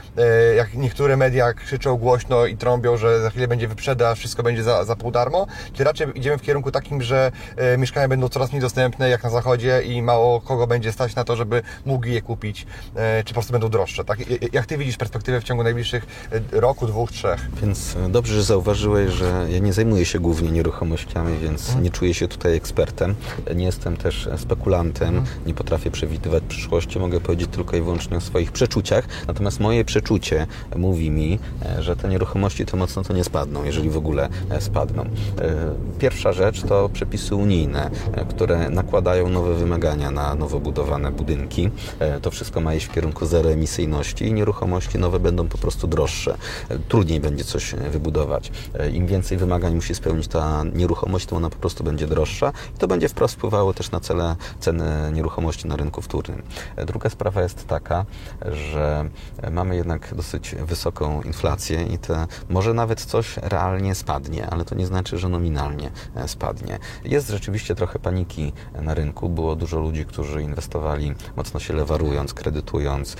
jak 0.56 0.74
niektóre 0.74 1.16
media 1.16 1.52
krzyczą 1.52 1.96
głośno 1.96 2.46
i 2.46 2.56
trąbią, 2.56 2.96
że 2.96 3.20
za 3.20 3.30
chwilę 3.30 3.48
będzie 3.48 3.68
wyprzedaż, 3.68 4.18
wszystko 4.18 4.42
będzie 4.42 4.62
za, 4.62 4.84
za 4.84 4.96
pół 4.96 5.10
darmo, 5.10 5.46
czy 5.72 5.84
raczej 5.84 6.18
idziemy 6.18 6.38
w 6.38 6.42
kierunku 6.42 6.70
takim, 6.70 7.02
że 7.02 7.32
mieszkania 7.78 8.08
będą 8.08 8.28
coraz 8.28 8.50
mniej 8.50 8.60
dostępne, 8.60 9.08
jak 9.08 9.24
na 9.24 9.30
zachodzie 9.30 9.82
i 9.82 10.02
mało 10.02 10.40
kogo 10.40 10.66
będzie 10.66 10.92
stać 10.92 11.13
stać 11.14 11.16
na 11.16 11.24
to, 11.24 11.36
żeby 11.36 11.62
mógł 11.86 12.06
je 12.06 12.22
kupić, 12.22 12.66
e, 12.94 13.24
czy 13.24 13.28
po 13.28 13.34
prostu 13.34 13.52
będą 13.52 13.68
droższe. 13.68 14.04
Tak? 14.04 14.18
Jak 14.52 14.66
Ty 14.66 14.78
widzisz 14.78 14.96
perspektywę 14.96 15.40
w 15.40 15.44
ciągu 15.44 15.62
najbliższych 15.62 16.06
e, 16.32 16.60
roku, 16.60 16.86
dwóch, 16.86 17.12
trzech? 17.12 17.48
Więc 17.62 17.96
e, 17.96 18.08
dobrze, 18.08 18.34
że 18.34 18.42
zauważyłeś, 18.42 19.12
że 19.12 19.46
ja 19.50 19.58
nie 19.58 19.72
zajmuję 19.72 20.04
się 20.04 20.20
głównie 20.20 20.50
nieruchomościami, 20.50 21.38
więc 21.38 21.66
hmm. 21.66 21.84
nie 21.84 21.90
czuję 21.90 22.14
się 22.14 22.28
tutaj 22.28 22.56
ekspertem. 22.56 23.14
Nie 23.54 23.64
jestem 23.64 23.96
też 23.96 24.28
spekulantem, 24.36 25.14
hmm. 25.14 25.24
nie 25.46 25.54
potrafię 25.54 25.90
przewidywać 25.90 26.42
przyszłości, 26.48 26.98
mogę 26.98 27.20
powiedzieć 27.20 27.50
tylko 27.50 27.76
i 27.76 27.80
wyłącznie 27.80 28.16
o 28.16 28.20
swoich 28.20 28.52
przeczuciach. 28.52 29.08
Natomiast 29.26 29.60
moje 29.60 29.84
przeczucie 29.84 30.46
mówi 30.76 31.10
mi, 31.10 31.38
że 31.78 31.96
te 31.96 32.08
nieruchomości 32.08 32.66
to 32.66 32.76
mocno 32.76 33.02
to 33.02 33.12
nie 33.12 33.24
spadną, 33.24 33.64
jeżeli 33.64 33.90
w 33.90 33.96
ogóle 33.96 34.28
spadną. 34.60 35.04
Pierwsza 35.98 36.32
rzecz 36.32 36.62
to 36.62 36.88
przepisy 36.88 37.34
unijne, 37.34 37.90
które 38.28 38.70
nakładają 38.70 39.28
nowe 39.28 39.54
wymagania 39.54 40.10
na 40.10 40.34
nowo 40.34 40.60
budowane 40.60 40.93
budowane 40.94 41.12
budynki. 41.12 41.70
E, 41.98 42.20
To 42.20 42.30
wszystko 42.30 42.60
ma 42.60 42.74
iść 42.74 42.86
w 42.86 42.92
kierunku 42.92 43.26
zeroemisyjności 43.26 44.24
i 44.24 44.32
nieruchomości 44.32 44.98
nowe 44.98 45.20
będą 45.20 45.48
po 45.48 45.58
prostu 45.58 45.86
droższe. 45.86 46.36
E, 46.68 46.78
Trudniej 46.78 47.20
będzie 47.20 47.44
coś 47.44 47.74
e, 47.74 47.76
wybudować. 47.76 48.52
Im 48.92 49.06
więcej 49.06 49.38
wymagań 49.38 49.74
musi 49.74 49.94
spełnić 49.94 50.28
ta 50.28 50.64
nieruchomość, 50.74 51.26
to 51.26 51.36
ona 51.36 51.50
po 51.50 51.56
prostu 51.56 51.84
będzie 51.84 52.06
droższa 52.06 52.52
i 52.76 52.78
to 52.78 52.88
będzie 52.88 53.08
wprost 53.08 53.34
wpływało 53.34 53.74
też 53.74 53.90
na 53.90 54.00
cele, 54.00 54.36
ceny 54.60 55.12
nieruchomości 55.12 55.68
na 55.68 55.76
rynku 55.76 56.02
wtórnym. 56.02 56.42
Druga 56.86 57.10
sprawa 57.10 57.42
jest 57.42 57.66
taka, 57.66 58.04
że 58.52 59.10
mamy 59.50 59.76
jednak 59.76 60.14
dosyć 60.14 60.54
wysoką 60.54 61.22
inflację 61.22 61.82
i 61.82 61.98
te, 61.98 62.26
może 62.48 62.74
nawet 62.74 63.00
coś 63.00 63.36
realnie 63.36 63.94
spadnie, 63.94 64.46
ale 64.46 64.64
to 64.64 64.74
nie 64.74 64.86
znaczy, 64.86 65.18
że 65.18 65.28
nominalnie 65.28 65.90
spadnie. 66.26 66.78
Jest 67.04 67.28
rzeczywiście 67.28 67.74
trochę 67.74 67.98
paniki 67.98 68.52
na 68.82 68.94
rynku. 68.94 69.28
Było 69.28 69.56
dużo 69.56 69.80
ludzi, 69.80 70.04
którzy 70.04 70.42
inwestowali 70.42 70.83
mocno 71.36 71.60
się 71.60 71.74
lewarując, 71.74 72.34
kredytując, 72.34 73.16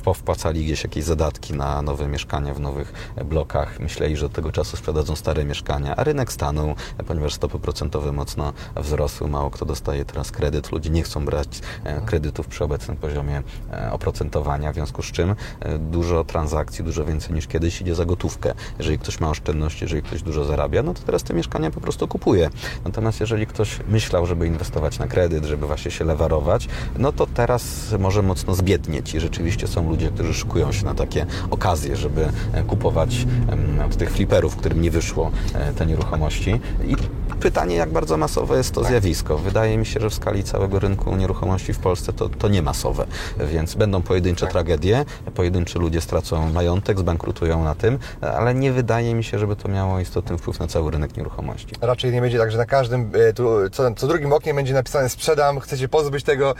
powpłacali 0.00 0.64
gdzieś 0.64 0.84
jakieś 0.84 1.04
zadatki 1.04 1.54
na 1.54 1.82
nowe 1.82 2.08
mieszkania 2.08 2.54
w 2.54 2.60
nowych 2.60 3.14
blokach. 3.24 3.80
Myśleli, 3.80 4.16
że 4.16 4.26
od 4.26 4.32
tego 4.32 4.52
czasu 4.52 4.76
sprzedadzą 4.76 5.16
stare 5.16 5.44
mieszkania, 5.44 5.96
a 5.96 6.04
rynek 6.04 6.32
stanął, 6.32 6.74
ponieważ 7.06 7.34
stopy 7.34 7.58
procentowe 7.58 8.12
mocno 8.12 8.52
wzrosły. 8.76 9.28
Mało 9.28 9.50
kto 9.50 9.64
dostaje 9.64 10.04
teraz 10.04 10.30
kredyt. 10.30 10.72
Ludzie 10.72 10.90
nie 10.90 11.02
chcą 11.02 11.24
brać 11.24 11.60
e, 11.84 12.00
kredytów 12.00 12.46
przy 12.46 12.64
obecnym 12.64 12.96
poziomie 12.96 13.42
e, 13.72 13.92
oprocentowania, 13.92 14.72
w 14.72 14.74
związku 14.74 15.02
z 15.02 15.06
czym 15.06 15.34
e, 15.60 15.78
dużo 15.78 16.24
transakcji, 16.24 16.84
dużo 16.84 17.04
więcej 17.04 17.34
niż 17.34 17.46
kiedyś 17.46 17.80
idzie 17.80 17.94
za 17.94 18.04
gotówkę. 18.04 18.54
Jeżeli 18.78 18.98
ktoś 18.98 19.20
ma 19.20 19.30
oszczędności, 19.30 19.84
jeżeli 19.84 20.02
ktoś 20.02 20.22
dużo 20.22 20.44
zarabia, 20.44 20.82
no 20.82 20.94
to 20.94 21.02
teraz 21.02 21.22
te 21.22 21.34
mieszkania 21.34 21.70
po 21.70 21.80
prostu 21.80 22.08
kupuje. 22.08 22.50
Natomiast 22.84 23.20
jeżeli 23.20 23.46
ktoś 23.46 23.80
myślał, 23.88 24.26
żeby 24.26 24.46
inwestować 24.46 24.98
na 24.98 25.06
kredyt, 25.06 25.44
żeby 25.44 25.66
właśnie 25.66 25.90
się 25.90 26.04
lewarować, 26.04 26.68
no 26.98 27.12
to 27.12 27.26
teraz 27.26 27.94
może 27.98 28.22
mocno 28.22 28.54
zbiednieć 28.54 29.14
i 29.14 29.20
rzeczywiście 29.20 29.68
są 29.68 29.81
ludzie, 29.88 30.10
którzy 30.10 30.34
szykują 30.34 30.72
się 30.72 30.84
na 30.84 30.94
takie 30.94 31.26
okazje, 31.50 31.96
żeby 31.96 32.28
e, 32.52 32.62
kupować 32.62 33.26
od 33.86 33.96
tych 33.96 34.10
fliperów, 34.10 34.56
którym 34.56 34.80
nie 34.80 34.90
wyszło 34.90 35.30
e, 35.54 35.72
te 35.72 35.86
nieruchomości. 35.86 36.60
I 36.84 36.96
pytanie, 37.40 37.76
jak 37.76 37.90
bardzo 37.90 38.16
masowe 38.16 38.56
jest 38.56 38.74
to 38.74 38.84
zjawisko. 38.84 39.38
Wydaje 39.38 39.78
mi 39.78 39.86
się, 39.86 40.00
że 40.00 40.10
w 40.10 40.14
skali 40.14 40.44
całego 40.44 40.78
rynku 40.78 41.16
nieruchomości 41.16 41.72
w 41.72 41.78
Polsce 41.78 42.12
to, 42.12 42.28
to 42.28 42.48
nie 42.48 42.62
masowe, 42.62 43.06
więc 43.38 43.74
będą 43.74 44.02
pojedyncze 44.02 44.46
tragedie, 44.46 45.04
pojedynczy 45.34 45.78
ludzie 45.78 46.00
stracą 46.00 46.52
majątek, 46.52 46.98
zbankrutują 46.98 47.64
na 47.64 47.74
tym, 47.74 47.98
ale 48.20 48.54
nie 48.54 48.72
wydaje 48.72 49.14
mi 49.14 49.24
się, 49.24 49.38
żeby 49.38 49.56
to 49.56 49.68
miało 49.68 50.00
istotny 50.00 50.38
wpływ 50.38 50.60
na 50.60 50.66
cały 50.66 50.90
rynek 50.90 51.16
nieruchomości. 51.16 51.74
Raczej 51.80 52.12
nie 52.12 52.20
będzie 52.20 52.38
tak, 52.38 52.52
że 52.52 52.58
na 52.58 52.66
każdym, 52.66 53.10
e, 53.28 53.32
tu, 53.32 53.48
co, 53.72 53.94
co 53.94 54.06
drugim 54.06 54.32
oknie 54.32 54.54
będzie 54.54 54.74
napisane 54.74 55.08
sprzedam, 55.08 55.60
chcecie 55.60 55.88
pozbyć 55.88 56.24
tego 56.24 56.54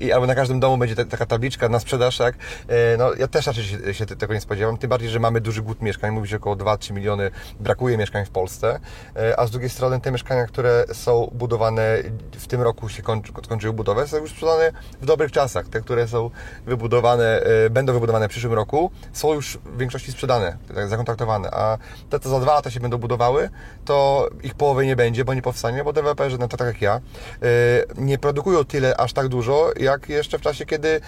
i 0.00 0.12
albo 0.12 0.26
na 0.26 0.34
każdym 0.34 0.60
domu 0.60 0.78
będzie 0.78 0.96
ta, 0.96 1.04
taka 1.04 1.26
tabliczka 1.26 1.68
na 1.68 1.80
sprzedaż, 1.80 2.18
tak? 2.18 2.34
E, 2.68 2.96
no 2.96 3.14
ja 3.14 3.28
też 3.28 3.46
raczej 3.46 3.64
się, 3.64 3.94
się 3.94 4.06
tego 4.06 4.34
nie 4.34 4.40
spodziewam, 4.40 4.78
tym 4.78 4.90
bardziej, 4.90 5.10
że 5.10 5.20
mamy 5.20 5.40
duży 5.40 5.62
głód 5.62 5.82
mieszkań, 5.82 6.10
mówi 6.10 6.28
się 6.28 6.36
około 6.36 6.56
2-3 6.56 6.92
miliony 6.92 7.30
brakuje 7.60 7.98
mieszkań 7.98 8.24
w 8.24 8.30
Polsce, 8.30 8.80
e, 9.16 9.40
a 9.40 9.46
z 9.46 9.50
drugiej 9.50 9.70
strony 9.70 10.00
te 10.00 10.10
mieszkania, 10.10 10.46
które 10.46 10.84
są 10.92 11.30
budowane 11.32 11.96
w 12.32 12.46
tym 12.46 12.62
roku 12.62 12.88
się 12.88 13.02
kończy, 13.02 13.32
skończyły 13.44 13.72
budowę, 13.72 14.08
są 14.08 14.16
już 14.16 14.30
sprzedane 14.30 14.72
w 15.00 15.06
dobrych 15.06 15.32
czasach. 15.32 15.68
Te, 15.68 15.80
które 15.80 16.08
są 16.08 16.30
wybudowane, 16.66 17.40
e, 17.40 17.70
będą 17.70 17.92
wybudowane 17.92 18.28
w 18.28 18.30
przyszłym 18.30 18.52
roku, 18.52 18.90
są 19.12 19.34
już 19.34 19.58
w 19.64 19.78
większości 19.78 20.12
sprzedane, 20.12 20.56
tak, 20.74 20.88
zakontraktowane, 20.88 21.50
a 21.50 21.78
te, 22.10 22.20
co 22.20 22.28
za 22.28 22.40
dwa 22.40 22.54
lata 22.54 22.70
się 22.70 22.80
będą 22.80 22.98
budowały, 22.98 23.50
to 23.84 24.28
ich 24.42 24.54
połowy 24.54 24.86
nie 24.86 24.96
będzie, 24.96 25.24
bo 25.24 25.34
nie 25.34 25.42
powstanie, 25.42 25.84
bo 25.84 25.92
deweloperzy, 25.92 26.38
no 26.38 26.48
to 26.48 26.56
tak 26.56 26.66
jak 26.66 26.82
ja, 26.82 27.00
nie 27.96 28.18
produkują 28.18 28.64
tyle, 28.64 28.96
aż 28.96 29.12
tak 29.12 29.28
dużo, 29.28 29.70
jak 29.76 30.08
jeszcze 30.08 30.38
w 30.38 30.42
czasie, 30.42 30.66
kiedy 30.66 31.00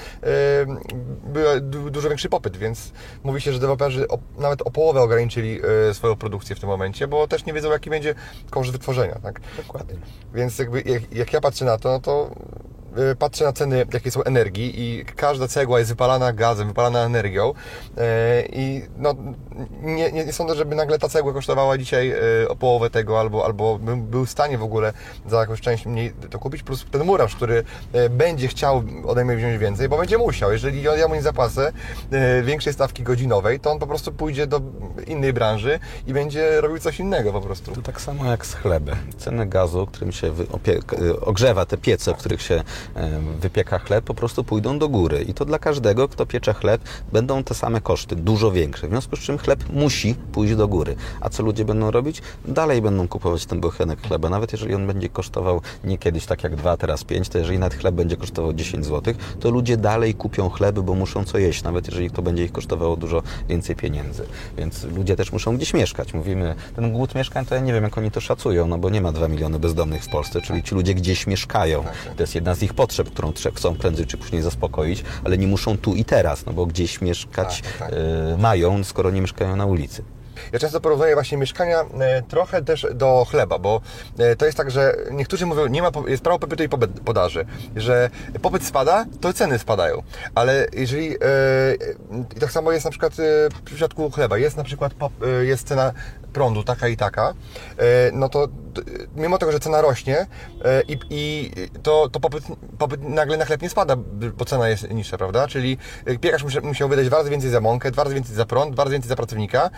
dużo 1.90 2.08
większy 2.08 2.28
popyt, 2.28 2.56
więc 2.56 2.92
mówi 3.24 3.40
się, 3.40 3.52
że 3.52 3.58
deweloperzy 3.58 4.08
o, 4.08 4.18
nawet 4.38 4.62
o 4.62 4.70
połowę 4.70 5.00
ograniczyli 5.00 5.60
e, 5.90 5.94
swoją 5.94 6.16
produkcję 6.16 6.56
w 6.56 6.60
tym 6.60 6.68
momencie, 6.68 7.08
bo 7.08 7.28
też 7.28 7.46
nie 7.46 7.52
wiedzą, 7.52 7.70
jaki 7.70 7.90
będzie 7.90 8.14
koszt 8.50 8.72
wytworzenia, 8.72 9.18
tak? 9.22 9.40
Dokładnie. 9.56 9.96
Więc 10.34 10.58
jakby 10.58 10.82
jak, 10.82 11.12
jak 11.12 11.32
ja 11.32 11.40
patrzę 11.40 11.64
na 11.64 11.78
to, 11.78 11.88
no 11.88 12.00
to 12.00 12.30
patrzę 13.18 13.44
na 13.44 13.52
ceny, 13.52 13.86
jakie 13.92 14.10
są 14.10 14.22
energii 14.22 14.72
i 14.76 15.04
każda 15.04 15.48
cegła 15.48 15.78
jest 15.78 15.90
wypalana 15.90 16.32
gazem, 16.32 16.68
wypalana 16.68 17.00
energią 17.00 17.50
y, 17.50 18.02
i 18.52 18.82
no, 18.96 19.14
nie, 19.82 20.12
nie, 20.12 20.24
nie 20.24 20.32
sądzę, 20.32 20.54
żeby 20.54 20.76
nagle 20.76 20.98
ta 20.98 21.08
cegła 21.08 21.32
kosztowała 21.32 21.78
dzisiaj 21.78 22.12
y, 22.42 22.48
o 22.48 22.56
połowę 22.56 22.90
tego 22.90 23.20
albo, 23.20 23.44
albo 23.44 23.78
bym 23.78 24.06
był 24.06 24.26
w 24.26 24.30
stanie 24.30 24.58
w 24.58 24.62
ogóle 24.62 24.92
za 25.26 25.40
jakąś 25.40 25.60
część 25.60 25.86
mniej 25.86 26.12
to 26.30 26.38
kupić, 26.38 26.62
plus 26.62 26.86
ten 26.90 27.04
murarz, 27.04 27.36
który 27.36 27.64
y, 27.94 28.10
będzie 28.10 28.48
chciał 28.48 28.82
ode 29.06 29.24
mnie 29.24 29.36
wziąć 29.36 29.58
więcej, 29.58 29.88
bo 29.88 29.98
będzie 29.98 30.18
musiał. 30.18 30.52
Jeżeli 30.52 30.82
ja 30.82 31.08
mu 31.08 31.14
nie 31.14 31.22
zapłacę 31.22 31.72
y, 32.38 32.42
większej 32.42 32.72
stawki 32.72 33.02
godzinowej, 33.02 33.60
to 33.60 33.70
on 33.70 33.78
po 33.78 33.86
prostu 33.86 34.12
pójdzie 34.12 34.46
do 34.46 34.60
innej 35.06 35.32
branży 35.32 35.78
i 36.06 36.12
będzie 36.12 36.60
robił 36.60 36.78
coś 36.78 37.00
innego 37.00 37.32
po 37.32 37.40
prostu. 37.40 37.72
To 37.72 37.82
tak 37.82 38.00
samo 38.00 38.30
jak 38.30 38.46
z 38.46 38.54
chlebem. 38.54 38.96
Ceny 39.18 39.46
gazu, 39.46 39.86
którym 39.86 40.12
się 40.12 40.26
y, 40.26 41.20
ogrzewa 41.20 41.66
te 41.66 41.76
piece, 41.76 42.14
w 42.14 42.16
których 42.16 42.42
się 42.42 42.62
wypieka 43.40 43.78
chleb, 43.78 44.04
po 44.04 44.14
prostu 44.14 44.44
pójdą 44.44 44.78
do 44.78 44.88
góry. 44.88 45.22
I 45.22 45.34
to 45.34 45.44
dla 45.44 45.58
każdego, 45.58 46.08
kto 46.08 46.26
piecze 46.26 46.54
chleb, 46.54 46.80
będą 47.12 47.44
te 47.44 47.54
same 47.54 47.80
koszty, 47.80 48.16
dużo 48.16 48.52
większe. 48.52 48.86
W 48.86 48.90
związku 48.90 49.16
z 49.16 49.20
czym 49.20 49.38
chleb 49.38 49.64
musi 49.72 50.14
pójść 50.32 50.54
do 50.54 50.68
góry. 50.68 50.96
A 51.20 51.28
co 51.28 51.42
ludzie 51.42 51.64
będą 51.64 51.90
robić? 51.90 52.22
Dalej 52.44 52.82
będą 52.82 53.08
kupować 53.08 53.46
ten 53.46 53.60
bochenek 53.60 54.00
chleba. 54.00 54.30
Nawet 54.30 54.52
jeżeli 54.52 54.74
on 54.74 54.86
będzie 54.86 55.08
kosztował 55.08 55.60
nie 55.84 55.98
kiedyś 55.98 56.26
tak 56.26 56.44
jak 56.44 56.56
dwa, 56.56 56.76
teraz 56.76 57.04
pięć, 57.04 57.28
to 57.28 57.38
jeżeli 57.38 57.58
nawet 57.58 57.78
chleb 57.78 57.94
będzie 57.94 58.16
kosztował 58.16 58.52
10 58.52 58.86
zł, 58.86 59.14
to 59.40 59.50
ludzie 59.50 59.76
dalej 59.76 60.14
kupią 60.14 60.50
chleby, 60.50 60.82
bo 60.82 60.94
muszą 60.94 61.24
co 61.24 61.38
jeść, 61.38 61.62
nawet 61.62 61.86
jeżeli 61.86 62.10
to 62.10 62.22
będzie 62.22 62.44
ich 62.44 62.52
kosztowało 62.52 62.96
dużo 62.96 63.22
więcej 63.48 63.76
pieniędzy. 63.76 64.26
Więc 64.56 64.84
ludzie 64.84 65.16
też 65.16 65.32
muszą 65.32 65.56
gdzieś 65.56 65.74
mieszkać. 65.74 66.14
Mówimy, 66.14 66.54
ten 66.76 66.92
głód 66.92 67.14
mieszkań, 67.14 67.46
to 67.46 67.54
ja 67.54 67.60
nie 67.60 67.72
wiem, 67.72 67.84
jak 67.84 67.98
oni 67.98 68.10
to 68.10 68.20
szacują, 68.20 68.66
no 68.66 68.78
bo 68.78 68.90
nie 68.90 69.00
ma 69.00 69.12
2 69.12 69.28
miliony 69.28 69.58
bezdomnych 69.58 70.04
w 70.04 70.08
Polsce, 70.08 70.40
czyli 70.40 70.62
ci 70.62 70.74
ludzie 70.74 70.94
gdzieś 70.94 71.26
mieszkają. 71.26 71.84
To 72.16 72.22
jest 72.22 72.34
jedna 72.34 72.54
z 72.54 72.62
ich 72.62 72.74
potrzeb, 72.78 73.10
którą 73.10 73.32
chcą 73.54 73.74
prędzej 73.74 74.06
czy 74.06 74.16
później 74.16 74.42
zaspokoić, 74.42 75.04
ale 75.24 75.38
nie 75.38 75.46
muszą 75.46 75.78
tu 75.78 75.94
i 75.94 76.04
teraz, 76.04 76.46
no 76.46 76.52
bo 76.52 76.66
gdzieś 76.66 77.00
mieszkać 77.00 77.62
Tak, 77.62 77.78
tak. 77.78 77.92
e, 77.92 78.36
mają, 78.38 78.84
skoro 78.84 79.10
nie 79.10 79.20
mieszkają 79.20 79.56
na 79.56 79.66
ulicy. 79.66 80.04
Ja 80.52 80.58
często 80.58 80.80
porównuję 80.80 81.14
właśnie 81.14 81.38
mieszkania 81.38 81.80
e, 81.80 82.22
trochę 82.22 82.62
też 82.62 82.86
do 82.94 83.26
chleba, 83.30 83.58
bo 83.58 83.80
e, 84.18 84.36
to 84.36 84.46
jest 84.46 84.58
tak, 84.58 84.70
że 84.70 84.96
niektórzy 85.10 85.46
mówią, 85.46 85.66
nie 85.66 85.82
ma, 85.82 85.90
jest 86.06 86.22
prawo 86.22 86.38
popytu 86.38 86.62
i 86.62 86.68
podaży, 87.04 87.46
że 87.76 88.10
popyt 88.42 88.64
spada, 88.64 89.04
to 89.20 89.32
ceny 89.32 89.58
spadają. 89.58 90.02
Ale 90.34 90.66
jeżeli, 90.72 91.16
i 92.36 92.40
tak 92.40 92.52
samo 92.52 92.72
jest 92.72 92.84
na 92.84 92.90
przykład 92.90 93.12
w 93.54 93.62
przypadku 93.64 94.10
chleba, 94.10 94.38
jest 94.38 94.56
na 94.56 94.64
przykład 94.64 94.92
jest 95.42 95.68
cena 95.68 95.92
prądu 96.38 96.62
taka 96.64 96.88
i 96.88 96.96
taka, 96.96 97.34
e, 97.78 97.84
no 98.12 98.28
to 98.28 98.48
mimo 99.16 99.38
tego, 99.38 99.52
że 99.52 99.60
cena 99.60 99.80
rośnie 99.80 100.26
e, 100.64 100.82
i, 100.88 100.98
i 101.10 101.50
to, 101.82 102.08
to 102.08 102.20
popyt, 102.20 102.44
popyt 102.78 103.02
nagle 103.02 103.36
na 103.36 103.44
chleb 103.44 103.62
nie 103.62 103.68
spada, 103.70 103.96
bo 104.38 104.44
cena 104.44 104.68
jest 104.68 104.90
niższa, 104.90 105.18
prawda? 105.18 105.48
Czyli 105.48 105.78
e, 106.06 106.18
piekarz 106.18 106.44
musi- 106.44 106.62
musiał 106.62 106.88
wydać 106.88 107.06
dwa 107.06 107.24
więcej 107.24 107.50
za 107.50 107.60
mąkę, 107.60 107.90
dwa 107.90 108.04
razy 108.04 108.14
więcej 108.14 108.34
za 108.36 108.46
prąd, 108.46 108.72
dwa 108.74 108.84
razy 108.84 108.92
więcej 108.92 109.08
za 109.08 109.16
pracownika 109.16 109.70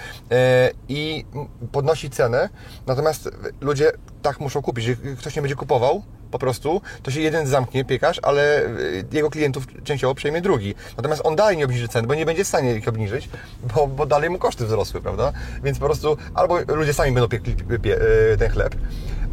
i 0.88 1.24
podnosi 1.72 2.10
cenę, 2.10 2.48
natomiast 2.86 3.30
ludzie 3.60 3.92
tak 4.22 4.40
muszą 4.40 4.62
kupić, 4.62 4.84
że 4.84 4.94
ktoś 5.18 5.36
nie 5.36 5.42
będzie 5.42 5.56
kupował, 5.56 6.02
po 6.30 6.38
prostu, 6.38 6.80
to 7.02 7.10
się 7.10 7.20
jeden 7.20 7.46
zamknie 7.46 7.84
piekarz, 7.84 8.20
ale 8.22 8.66
y, 8.66 9.04
jego 9.12 9.30
klientów 9.30 9.66
częściowo 9.84 10.14
przejmie 10.14 10.40
drugi. 10.40 10.74
Natomiast 10.96 11.22
on 11.24 11.36
dalej 11.36 11.56
nie 11.56 11.64
obniży 11.64 11.88
cen, 11.88 12.06
bo 12.06 12.14
nie 12.14 12.26
będzie 12.26 12.44
w 12.44 12.48
stanie 12.48 12.74
ich 12.74 12.88
obniżyć, 12.88 13.28
bo, 13.74 13.86
bo 13.86 14.06
dalej 14.06 14.30
mu 14.30 14.38
koszty 14.38 14.66
wzrosły, 14.66 15.00
prawda? 15.00 15.32
Więc 15.62 15.78
po 15.78 15.86
prostu 15.86 16.16
albo 16.34 16.58
ludzie 16.68 16.94
sami 16.94 17.12
będą 17.12 17.28
piekli 17.28 17.56
pie, 17.82 17.98
y, 18.32 18.36
ten 18.38 18.50
chleb, 18.50 18.74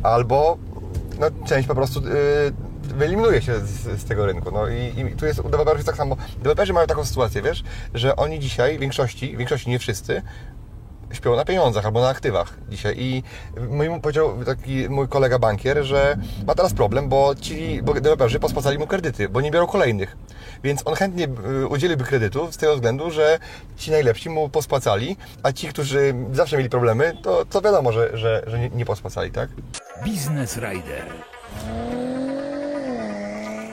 albo 0.04 0.58
no, 1.20 1.28
część 1.46 1.68
po 1.68 1.76
prostu 1.76 2.00
y, 2.00 2.04
wyeliminuje 2.98 3.42
się 3.42 3.60
z, 3.60 4.02
z 4.02 4.06
tego 4.06 4.26
rynku. 4.26 4.52
No 4.52 4.68
i, 4.68 5.00
i 5.00 5.16
tu 5.16 5.26
jest 5.26 5.40
u 5.40 5.44
deweloperów 5.44 5.84
tak 5.84 5.98
samo. 5.98 6.18
Deweloperzy 6.38 6.74
mają 6.74 6.88
taką 6.88 7.06
sytuację, 7.06 7.42
wiesz, 7.42 7.64
że 7.94 8.16
oni 8.16 8.40
dzisiaj, 8.40 8.78
w 8.78 8.82
większości, 8.82 9.36
w 9.36 9.38
większości 9.38 9.70
nie 9.70 9.80
wszyscy, 9.80 10.22
śpią 11.12 11.36
na 11.36 11.46
pieniądzach 11.46 11.86
albo 11.86 12.02
na 12.02 12.10
aktywach 12.10 12.54
dzisiaj. 12.70 12.96
I 12.98 13.24
mój, 13.70 14.02
powiedział 14.02 14.44
taki 14.46 14.90
mój 14.90 15.08
kolega 15.08 15.40
bankier, 15.40 15.84
że 15.84 16.18
ma 16.48 16.56
teraz 16.56 16.74
problem, 16.74 17.10
bo 17.10 17.36
ci 17.36 17.82
bo 17.84 17.94
deweloperzy 17.94 18.40
pospłacali 18.40 18.78
mu 18.78 18.88
kredyty, 18.88 19.30
bo 19.30 19.42
nie 19.42 19.52
biorą 19.52 19.68
kolejnych. 19.68 20.18
Więc 20.64 20.82
on 20.86 20.96
chętnie 20.96 21.28
y, 21.64 21.68
udzieliłby 21.68 22.04
kredytu 22.04 22.52
z 22.52 22.58
tego 22.58 22.76
względu, 22.76 23.12
że 23.12 23.40
ci 23.78 23.92
najlepsi 23.92 24.30
mu 24.30 24.50
pospłacali, 24.50 25.18
a 25.44 25.52
ci, 25.52 25.68
którzy 25.68 26.14
zawsze 26.34 26.58
mieli 26.58 26.70
problemy, 26.70 27.18
to, 27.24 27.46
to 27.46 27.62
wiadomo, 27.62 27.92
że, 27.92 28.18
że, 28.18 28.44
że 28.48 28.60
nie, 28.60 28.70
nie 28.70 28.86
pospłacali, 28.86 29.32
tak? 29.32 29.50
Biznes 30.04 30.58
Rider. 30.58 31.06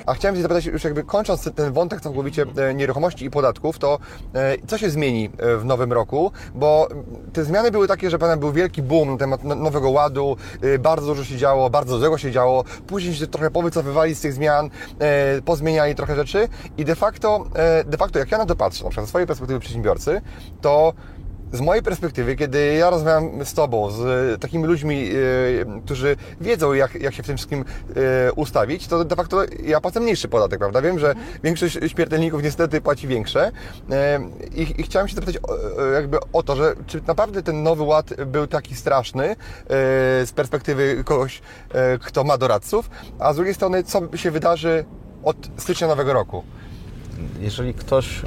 A 0.06 0.14
chciałem 0.14 0.36
się 0.36 0.42
zapytać, 0.42 0.66
już 0.66 0.84
jakby 0.84 1.04
kończąc 1.04 1.50
ten 1.54 1.72
wątek 1.72 2.00
całkowicie 2.00 2.46
e, 2.56 2.74
nieruchomości 2.74 3.24
i 3.24 3.30
podatków, 3.30 3.78
to 3.78 3.98
e, 4.34 4.56
co 4.66 4.78
się 4.78 4.90
zmieni 4.90 5.30
e, 5.38 5.56
w 5.56 5.64
nowym 5.64 5.92
roku? 5.92 6.32
Bo 6.54 6.88
te 7.32 7.44
zmiany 7.44 7.70
były 7.70 7.88
takie, 7.88 8.10
że 8.10 8.18
pewnie 8.18 8.36
był 8.36 8.52
wielki 8.52 8.82
boom 8.82 9.10
na 9.10 9.16
temat 9.16 9.44
no- 9.44 9.54
nowego 9.54 9.90
ładu, 9.90 10.36
bardzo 10.78 11.06
dużo 11.06 11.24
się 11.24 11.36
działo, 11.36 11.70
bardzo 11.70 11.98
złego 11.98 12.18
się 12.18 12.32
działo, 12.32 12.64
później 12.86 13.14
się 13.14 13.26
trochę 13.26 13.50
powycofywali 13.50 14.14
z 14.14 14.20
tych 14.20 14.32
zmian, 14.32 14.70
pozmieniali 15.44 15.94
trochę 15.94 16.16
rzeczy 16.16 16.48
i 16.78 16.84
de 16.84 16.94
facto, 16.94 17.44
de 17.86 17.96
facto 17.96 18.18
jak 18.18 18.30
ja 18.30 18.38
na 18.38 18.46
to 18.46 18.56
patrzę, 18.56 18.84
na 18.84 18.90
przykład 18.90 19.06
ze 19.06 19.08
swojej 19.08 19.26
perspektywy 19.26 19.60
przedsiębiorcy, 19.60 20.20
to 20.60 20.92
z 21.54 21.60
mojej 21.60 21.82
perspektywy, 21.82 22.36
kiedy 22.36 22.74
ja 22.74 22.90
rozmawiam 22.90 23.44
z 23.44 23.54
Tobą, 23.54 23.90
z 23.90 24.40
takimi 24.40 24.64
ludźmi, 24.64 25.10
e, 25.10 25.80
którzy 25.84 26.16
wiedzą, 26.40 26.72
jak, 26.72 26.94
jak 26.94 27.14
się 27.14 27.22
w 27.22 27.26
tym 27.26 27.36
wszystkim 27.36 27.64
e, 27.96 28.32
ustawić, 28.32 28.86
to 28.86 29.04
de 29.04 29.16
facto 29.16 29.42
ja 29.64 29.80
płacę 29.80 30.00
mniejszy 30.00 30.28
podatek, 30.28 30.58
prawda? 30.58 30.82
Wiem, 30.82 30.98
że 30.98 31.14
większość 31.44 31.78
śmiertelników 31.86 32.42
niestety 32.42 32.80
płaci 32.80 33.08
większe. 33.08 33.52
E, 33.90 34.20
I, 34.54 34.80
i 34.80 34.82
chciałem 34.82 35.08
się 35.08 35.14
zapytać 35.14 35.38
o, 35.42 35.80
jakby 35.82 36.18
o 36.32 36.42
to, 36.42 36.56
że 36.56 36.74
czy 36.86 37.00
naprawdę 37.06 37.42
ten 37.42 37.62
nowy 37.62 37.82
ład 37.82 38.24
był 38.26 38.46
taki 38.46 38.74
straszny 38.74 39.36
z 40.24 40.32
perspektywy 40.32 41.04
kogoś, 41.04 41.42
kto 42.00 42.24
ma 42.24 42.38
doradców, 42.38 42.90
a 43.18 43.32
z 43.32 43.36
drugiej 43.36 43.54
strony, 43.54 43.84
co 43.84 44.16
się 44.16 44.30
wydarzy 44.30 44.84
od 45.24 45.36
stycznia 45.56 45.88
nowego 45.88 46.12
roku? 46.12 46.44
Jeżeli 47.40 47.74
ktoś 47.74 48.22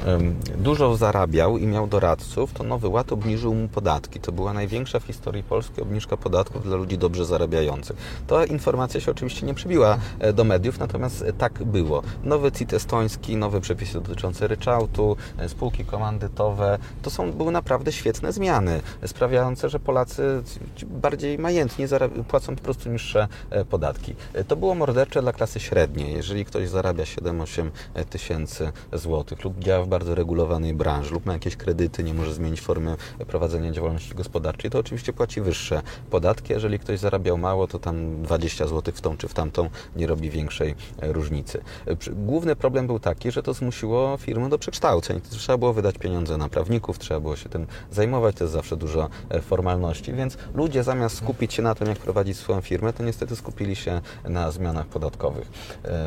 dużo 0.58 0.96
zarabiał 0.96 1.58
i 1.58 1.66
miał 1.66 1.86
doradców, 1.86 2.52
to 2.52 2.64
Nowy 2.64 2.88
Ład 2.88 3.12
obniżył 3.12 3.54
mu 3.54 3.68
podatki. 3.68 4.20
To 4.20 4.32
była 4.32 4.52
największa 4.52 5.00
w 5.00 5.04
historii 5.04 5.42
Polski 5.42 5.82
obniżka 5.82 6.16
podatków 6.16 6.62
dla 6.62 6.76
ludzi 6.76 6.98
dobrze 6.98 7.24
zarabiających. 7.24 7.96
Ta 8.26 8.44
informacja 8.44 9.00
się 9.00 9.10
oczywiście 9.10 9.46
nie 9.46 9.54
przybiła 9.54 9.98
e, 10.18 10.32
do 10.32 10.44
mediów, 10.44 10.78
natomiast 10.78 11.22
e, 11.22 11.32
tak 11.32 11.64
było. 11.64 12.02
Nowy 12.24 12.52
CIT 12.52 12.74
estoński, 12.74 13.36
nowe 13.36 13.60
przepisy 13.60 13.92
dotyczące 13.92 14.48
ryczałtu, 14.48 15.16
e, 15.38 15.48
spółki 15.48 15.84
komandytowe, 15.84 16.78
to 17.02 17.10
są, 17.10 17.32
były 17.32 17.52
naprawdę 17.52 17.92
świetne 17.92 18.32
zmiany, 18.32 18.80
sprawiające, 19.06 19.68
że 19.68 19.80
Polacy 19.80 20.42
bardziej 20.86 21.38
majętnie 21.38 21.88
płacą 22.28 22.56
po 22.56 22.62
prostu 22.62 22.90
niższe 22.90 23.28
podatki. 23.70 24.14
To 24.48 24.56
było 24.56 24.74
mordercze 24.74 25.22
dla 25.22 25.32
klasy 25.32 25.60
średniej. 25.60 26.14
Jeżeli 26.14 26.44
ktoś 26.44 26.68
zarabia 26.68 27.04
7-8 27.04 27.70
tysięcy 28.10 28.72
złotych 28.92 29.44
lub 29.44 29.58
działa 29.58 29.84
w 29.84 29.88
bardzo 29.88 30.14
regulowanej 30.14 30.74
branży 30.74 31.14
lub 31.14 31.26
ma 31.26 31.32
jakieś 31.32 31.56
kredyty, 31.56 32.04
nie 32.04 32.14
może 32.14 32.34
zmienić 32.34 32.60
formy 32.60 32.96
prowadzenia 33.26 33.72
działalności 33.72 34.14
gospodarczej, 34.14 34.70
to 34.70 34.78
oczywiście 34.78 35.12
płaci 35.12 35.40
wyższe 35.40 35.82
podatki. 36.10 36.52
Jeżeli 36.52 36.78
ktoś 36.78 36.98
zarabiał 36.98 37.38
mało, 37.38 37.66
to 37.66 37.78
tam 37.78 38.22
20 38.22 38.66
zł 38.66 38.94
w 38.94 39.00
tą 39.00 39.16
czy 39.16 39.28
w 39.28 39.34
tamtą 39.34 39.70
nie 39.96 40.06
robi 40.06 40.30
większej 40.30 40.74
e, 41.00 41.12
różnicy. 41.12 41.60
E, 41.86 41.96
Główny 42.12 42.56
problem 42.56 42.86
był 42.86 42.98
taki, 42.98 43.30
że 43.30 43.42
to 43.42 43.54
zmusiło 43.54 44.16
firmy 44.16 44.48
do 44.48 44.58
przekształceń. 44.58 45.20
Trzeba 45.20 45.58
było 45.58 45.72
wydać 45.72 45.98
pieniądze 45.98 46.36
na 46.36 46.48
prawników, 46.48 46.98
trzeba 46.98 47.20
było 47.20 47.36
się 47.36 47.48
tym 47.48 47.66
zajmować, 47.90 48.36
to 48.36 48.44
jest 48.44 48.52
zawsze 48.54 48.76
dużo 48.76 49.08
e, 49.30 49.40
formalności, 49.40 50.12
więc 50.12 50.36
ludzie 50.54 50.82
zamiast 50.82 51.16
skupić 51.16 51.54
się 51.54 51.62
na 51.62 51.74
tym, 51.74 51.88
jak 51.88 51.98
prowadzić 51.98 52.36
swoją 52.36 52.60
firmę, 52.60 52.92
to 52.92 53.02
niestety 53.02 53.36
skupili 53.36 53.76
się 53.76 54.00
na 54.24 54.50
zmianach 54.50 54.86
podatkowych. 54.86 55.48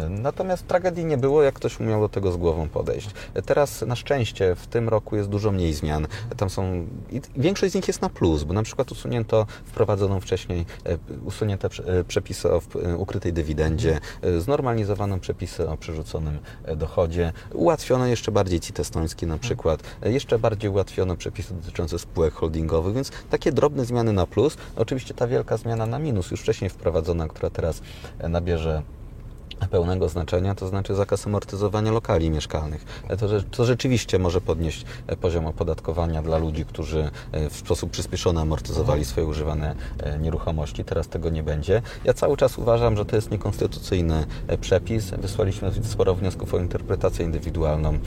Natomiast 0.10 0.68
tragedii 0.68 1.06
nie 1.06 1.18
było, 1.18 1.44
jak 1.44 1.56
ktoś 1.56 1.80
umiał 1.80 2.02
do 2.02 2.10
tego 2.10 2.32
z 2.32 2.38
głową 2.38 2.61
podejść. 2.70 3.10
Teraz 3.46 3.82
na 3.82 3.96
szczęście 3.96 4.56
w 4.56 4.68
tym 4.68 4.90
roku 4.90 5.16
jest 5.16 5.30
dużo 5.30 5.52
mniej 5.52 5.74
zmian. 5.74 6.08
Tam 6.38 6.50
są 6.50 6.88
większość 7.38 7.72
z 7.72 7.76
nich 7.76 7.88
jest 7.88 8.02
na 8.02 8.10
plus, 8.10 8.44
bo 8.44 8.54
na 8.54 8.64
przykład 8.64 8.92
usunięto 8.92 9.46
wprowadzoną 9.66 10.20
wcześniej 10.20 10.66
e, 10.86 10.98
usunięte 11.26 11.70
e, 11.86 12.04
przepisy 12.04 12.54
o 12.54 12.62
e, 12.84 12.98
ukrytej 12.98 13.34
dywidendzie, 13.34 14.00
znormalizowano 14.40 15.20
przepisy 15.20 15.70
o 15.70 15.78
przerzuconym 15.78 16.40
dochodzie, 16.76 17.34
ułatwiono 17.54 18.06
jeszcze 18.06 18.32
bardziej 18.32 18.60
CIT 18.60 18.80
estoński 18.80 19.28
na 19.28 19.38
przykład, 19.38 19.84
jeszcze 20.04 20.40
bardziej 20.40 20.70
ułatwiono 20.70 21.18
przepisy 21.18 21.54
dotyczące 21.54 22.00
spółek 22.00 22.34
holdingowych, 22.34 22.94
więc 22.96 23.12
takie 23.30 23.52
drobne 23.52 23.86
zmiany 23.86 24.14
na 24.14 24.28
plus. 24.28 24.58
Oczywiście 24.76 25.14
ta 25.14 25.28
wielka 25.28 25.58
zmiana 25.58 25.86
na 25.86 26.00
minus, 26.00 26.32
już 26.32 26.42
wcześniej 26.42 26.70
wprowadzona, 26.70 27.28
która 27.28 27.50
teraz 27.50 27.82
nabierze 28.30 28.82
pełnego 29.70 30.10
znaczenia, 30.10 30.56
to 30.56 30.68
znaczy 30.68 30.96
zakaz 30.96 31.28
amortyzowania 31.28 31.92
lokali 31.92 32.30
mieszkalnych. 32.30 32.86
E, 33.08 33.18
To, 33.18 33.28
to 33.52 33.66
rzeczywiście 33.66 34.20
może 34.20 34.42
podnieść 34.42 34.86
e, 35.08 35.16
poziom 35.16 35.46
opodatkowania 35.46 36.22
dla 36.22 36.38
ludzi, 36.38 36.66
którzy 36.66 37.12
e, 37.32 37.50
w 37.50 37.56
sposób 37.56 37.92
przyspieszony 37.92 38.42
amortyzowali 38.42 39.06
swoje 39.06 39.28
używane 39.28 39.76
nieruchomości. 40.20 40.84
Teraz 40.84 41.08
tego 41.08 41.30
nie 41.30 41.44
będzie. 41.44 41.82
Ja 42.04 42.14
cały 42.14 42.38
czas 42.38 42.58
uważam, 42.58 42.98
że 42.98 43.06
to 43.06 43.16
jest 43.16 43.32
niekonstytucyjny 43.32 44.26
przepis. 44.62 45.10
Wysłaliśmy 45.10 45.72
sporo 45.84 46.16
wniosków 46.16 46.54
o 46.54 46.60
interpretację 46.60 47.26
indywidualną 47.26 48.00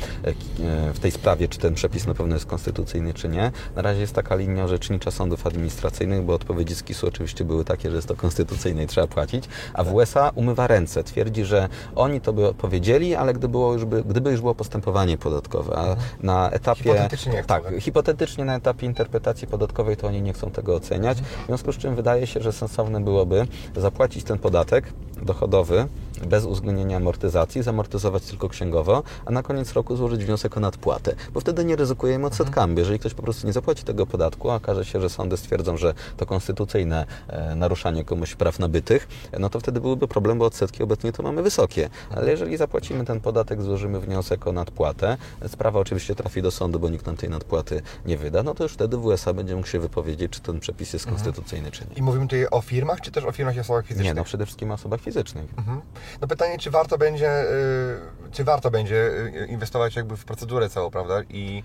w 0.94 0.98
tej 1.00 1.10
sprawie, 1.10 1.48
czy 1.48 1.58
ten 1.58 1.74
przepis 1.74 2.06
na 2.06 2.14
pewno 2.14 2.34
jest 2.34 2.46
konstytucyjny, 2.46 3.14
czy 3.14 3.28
nie. 3.28 3.52
Na 3.76 3.82
razie 3.82 4.00
jest 4.00 4.14
taka 4.14 4.36
linia 4.36 4.64
orzecznicza 4.64 5.10
sądów 5.10 5.46
administracyjnych, 5.46 6.22
bo 6.22 6.34
odpowiedzi 6.34 6.74
z 6.74 6.82
KIS-u 6.82 7.06
oczywiście 7.08 7.44
były 7.44 7.64
takie, 7.64 7.90
że 7.90 7.96
jest 7.96 8.08
to 8.08 8.16
konstytucyjne 8.16 8.84
i 8.84 8.86
trzeba 8.86 9.06
płacić, 9.06 9.44
a 9.74 9.84
w 9.84 9.94
USA 9.94 10.30
umywa 10.34 10.66
ręce. 10.66 11.04
Twierdzi, 11.04 11.33
że 11.42 11.68
oni 11.96 12.20
to 12.20 12.32
by 12.32 12.54
powiedzieli, 12.54 13.14
ale 13.14 13.34
gdy 13.34 13.48
było 13.48 13.72
już 13.72 13.84
by, 13.84 14.02
gdyby 14.02 14.30
już 14.30 14.40
było 14.40 14.54
postępowanie 14.54 15.18
podatkowe, 15.18 15.76
a 15.76 15.96
na 16.22 16.50
etapie... 16.50 16.82
Hipotetycznie 16.82 17.32
chcą, 17.32 17.46
tak, 17.46 17.64
tak? 17.64 17.80
hipotetycznie 17.80 18.44
na 18.44 18.56
etapie 18.56 18.86
interpretacji 18.86 19.48
podatkowej 19.48 19.96
to 19.96 20.06
oni 20.06 20.22
nie 20.22 20.32
chcą 20.32 20.50
tego 20.50 20.74
oceniać. 20.74 21.18
W 21.18 21.46
związku 21.46 21.72
z 21.72 21.78
czym 21.78 21.96
wydaje 21.96 22.26
się, 22.26 22.40
że 22.40 22.52
sensowne 22.52 23.00
byłoby 23.00 23.46
zapłacić 23.76 24.24
ten 24.24 24.38
podatek 24.38 24.92
dochodowy 25.22 25.86
bez 26.26 26.44
uwzględnienia 26.44 26.96
amortyzacji, 26.96 27.62
zamortyzować 27.62 28.22
tylko 28.22 28.48
księgowo, 28.48 29.02
a 29.26 29.30
na 29.30 29.42
koniec 29.42 29.72
roku 29.72 29.96
złożyć 29.96 30.24
wniosek 30.24 30.56
o 30.56 30.60
nadpłatę, 30.60 31.14
bo 31.32 31.40
wtedy 31.40 31.64
nie 31.64 31.76
ryzykujemy 31.76 32.26
odsetkami. 32.26 32.74
Bo 32.74 32.80
Jeżeli 32.80 32.98
ktoś 32.98 33.14
po 33.14 33.22
prostu 33.22 33.46
nie 33.46 33.52
zapłaci 33.52 33.84
tego 33.84 34.06
podatku, 34.06 34.50
a 34.50 34.54
okaże 34.54 34.84
się, 34.84 35.00
że 35.00 35.10
sądy 35.10 35.36
stwierdzą, 35.36 35.76
że 35.76 35.94
to 36.16 36.26
konstytucyjne 36.26 37.06
e, 37.28 37.54
naruszanie 37.54 38.04
komuś 38.04 38.34
praw 38.34 38.58
nabytych, 38.58 39.08
no 39.38 39.50
to 39.50 39.60
wtedy 39.60 39.80
byłyby 39.80 40.08
problem, 40.08 40.38
bo 40.38 40.44
odsetki 40.44 40.82
obecnie 40.82 41.12
to 41.12 41.22
mamy 41.22 41.42
wysokie. 41.42 41.88
Ale 42.10 42.30
jeżeli 42.30 42.56
zapłacimy 42.56 43.04
ten 43.04 43.20
podatek, 43.20 43.62
złożymy 43.62 44.00
wniosek 44.00 44.46
o 44.46 44.52
nadpłatę, 44.52 45.16
sprawa 45.48 45.80
oczywiście 45.80 46.14
trafi 46.14 46.42
do 46.42 46.50
sądu, 46.50 46.80
bo 46.80 46.88
nikt 46.88 47.06
nam 47.06 47.16
tej 47.16 47.30
nadpłaty 47.30 47.82
nie 48.06 48.18
wyda, 48.18 48.42
no 48.42 48.54
to 48.54 48.62
już 48.62 48.72
wtedy 48.72 48.96
w 48.96 49.04
USA 49.04 49.32
będzie 49.32 49.56
mógł 49.56 49.68
się 49.68 49.78
wypowiedzieć, 49.78 50.32
czy 50.32 50.40
ten 50.40 50.60
przepis 50.60 50.92
jest 50.92 51.06
konstytucyjny, 51.06 51.70
czy 51.70 51.84
nie. 51.90 51.96
I 51.96 52.02
mówimy 52.02 52.24
tutaj 52.24 52.46
o 52.50 52.60
firmach, 52.60 53.00
czy 53.00 53.10
też 53.10 53.24
o 53.24 53.32
firmach 53.32 53.56
i 53.56 53.60
osobach 53.60 53.84
fizycznych? 53.86 54.06
Nie, 54.06 54.14
no 54.14 54.24
przede 54.24 54.46
wszystkim 54.46 54.70
o 54.70 54.74
osobach 54.74 55.00
fizycznych. 55.00 55.46
Mhm. 55.58 55.80
No 56.20 56.28
pytanie, 56.28 56.58
czy 56.58 56.70
warto 56.70 56.98
będzie, 56.98 57.42
y, 57.42 58.30
czy 58.32 58.44
warto 58.44 58.70
będzie 58.70 58.96
y, 58.96 59.46
inwestować 59.50 59.96
jakby 59.96 60.16
w 60.16 60.24
procedurę 60.24 60.68
całą, 60.68 60.90
prawda? 60.90 61.22
I, 61.30 61.62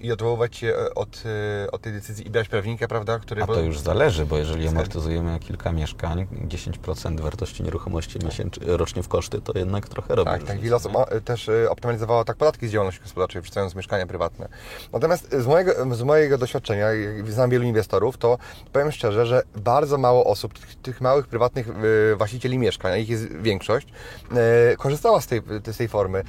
i 0.00 0.12
odwoływać 0.12 0.56
się 0.56 0.74
od, 0.94 1.22
y, 1.66 1.70
od 1.70 1.82
tej 1.82 1.92
decyzji 1.92 2.26
i 2.26 2.30
brać 2.30 2.48
prawnika, 2.48 2.88
prawda? 2.88 3.18
Który 3.18 3.42
A 3.42 3.46
to 3.46 3.60
już 3.60 3.80
zależy, 3.80 4.26
bo 4.26 4.38
jeżeli 4.38 4.68
amortyzujemy 4.68 5.38
kilka 5.38 5.72
mieszkań, 5.72 6.26
10% 6.48 7.20
wartości 7.20 7.62
nieruchomości 7.62 8.18
miesięcznie, 8.24 8.76
rocznie 8.76 9.02
w 9.02 9.08
koszty, 9.08 9.40
to 9.40 9.58
jednak 9.58 9.88
trochę 9.88 10.14
robi 10.14 10.30
Tak, 10.30 10.42
tak. 10.42 10.60
Wiele 10.60 10.76
osób 10.76 10.92
też 11.24 11.50
optymalizowało 11.68 12.24
tak 12.24 12.36
podatki 12.36 12.68
z 12.68 12.70
działalności 12.70 13.02
gospodarczej, 13.02 13.42
wrzucając 13.42 13.74
mieszkania 13.74 14.06
prywatne. 14.06 14.48
Natomiast 14.92 15.32
z 15.32 15.46
mojego, 15.46 15.94
z 15.94 16.02
mojego 16.02 16.38
doświadczenia, 16.38 16.86
znam 17.28 17.50
wielu 17.50 17.64
inwestorów, 17.64 18.18
to 18.18 18.38
powiem 18.72 18.92
szczerze, 18.92 19.26
że 19.26 19.42
bardzo 19.56 19.98
mało 19.98 20.24
osób, 20.24 20.58
tych, 20.58 20.74
tych 20.74 21.00
małych, 21.00 21.26
prywatnych 21.26 21.68
właścicieli 22.16 22.58
mieszkań, 22.58 22.92
a 22.92 22.96
ich 22.96 23.08
jest 23.08 23.32
większość, 23.32 23.79
y, 23.84 24.76
korzystała 24.76 25.20
z 25.20 25.26
tej, 25.26 25.42
z 25.66 25.76
tej 25.76 25.88
formy, 25.88 26.22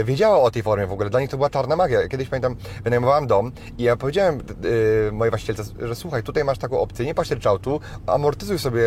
y, 0.00 0.04
wiedziała 0.04 0.40
o 0.40 0.50
tej 0.50 0.62
formie 0.62 0.86
w 0.86 0.92
ogóle. 0.92 1.10
Dla 1.10 1.20
nich 1.20 1.30
to 1.30 1.36
była 1.36 1.50
czarna 1.50 1.76
magia. 1.76 2.08
Kiedyś 2.08 2.28
pamiętam, 2.28 2.56
wynajmowałem 2.84 3.26
dom 3.26 3.52
i 3.78 3.82
ja 3.82 3.96
powiedziałem 3.96 4.40
y, 4.64 5.12
mojej 5.12 5.30
właścicielce, 5.30 5.64
że 5.78 5.94
słuchaj, 5.94 6.22
tutaj 6.22 6.44
masz 6.44 6.58
taką 6.58 6.80
opcję, 6.80 7.06
nie 7.06 7.14
płać 7.14 7.30
ryczałtu, 7.30 7.80
amortyzuj 8.06 8.58
sobie 8.58 8.82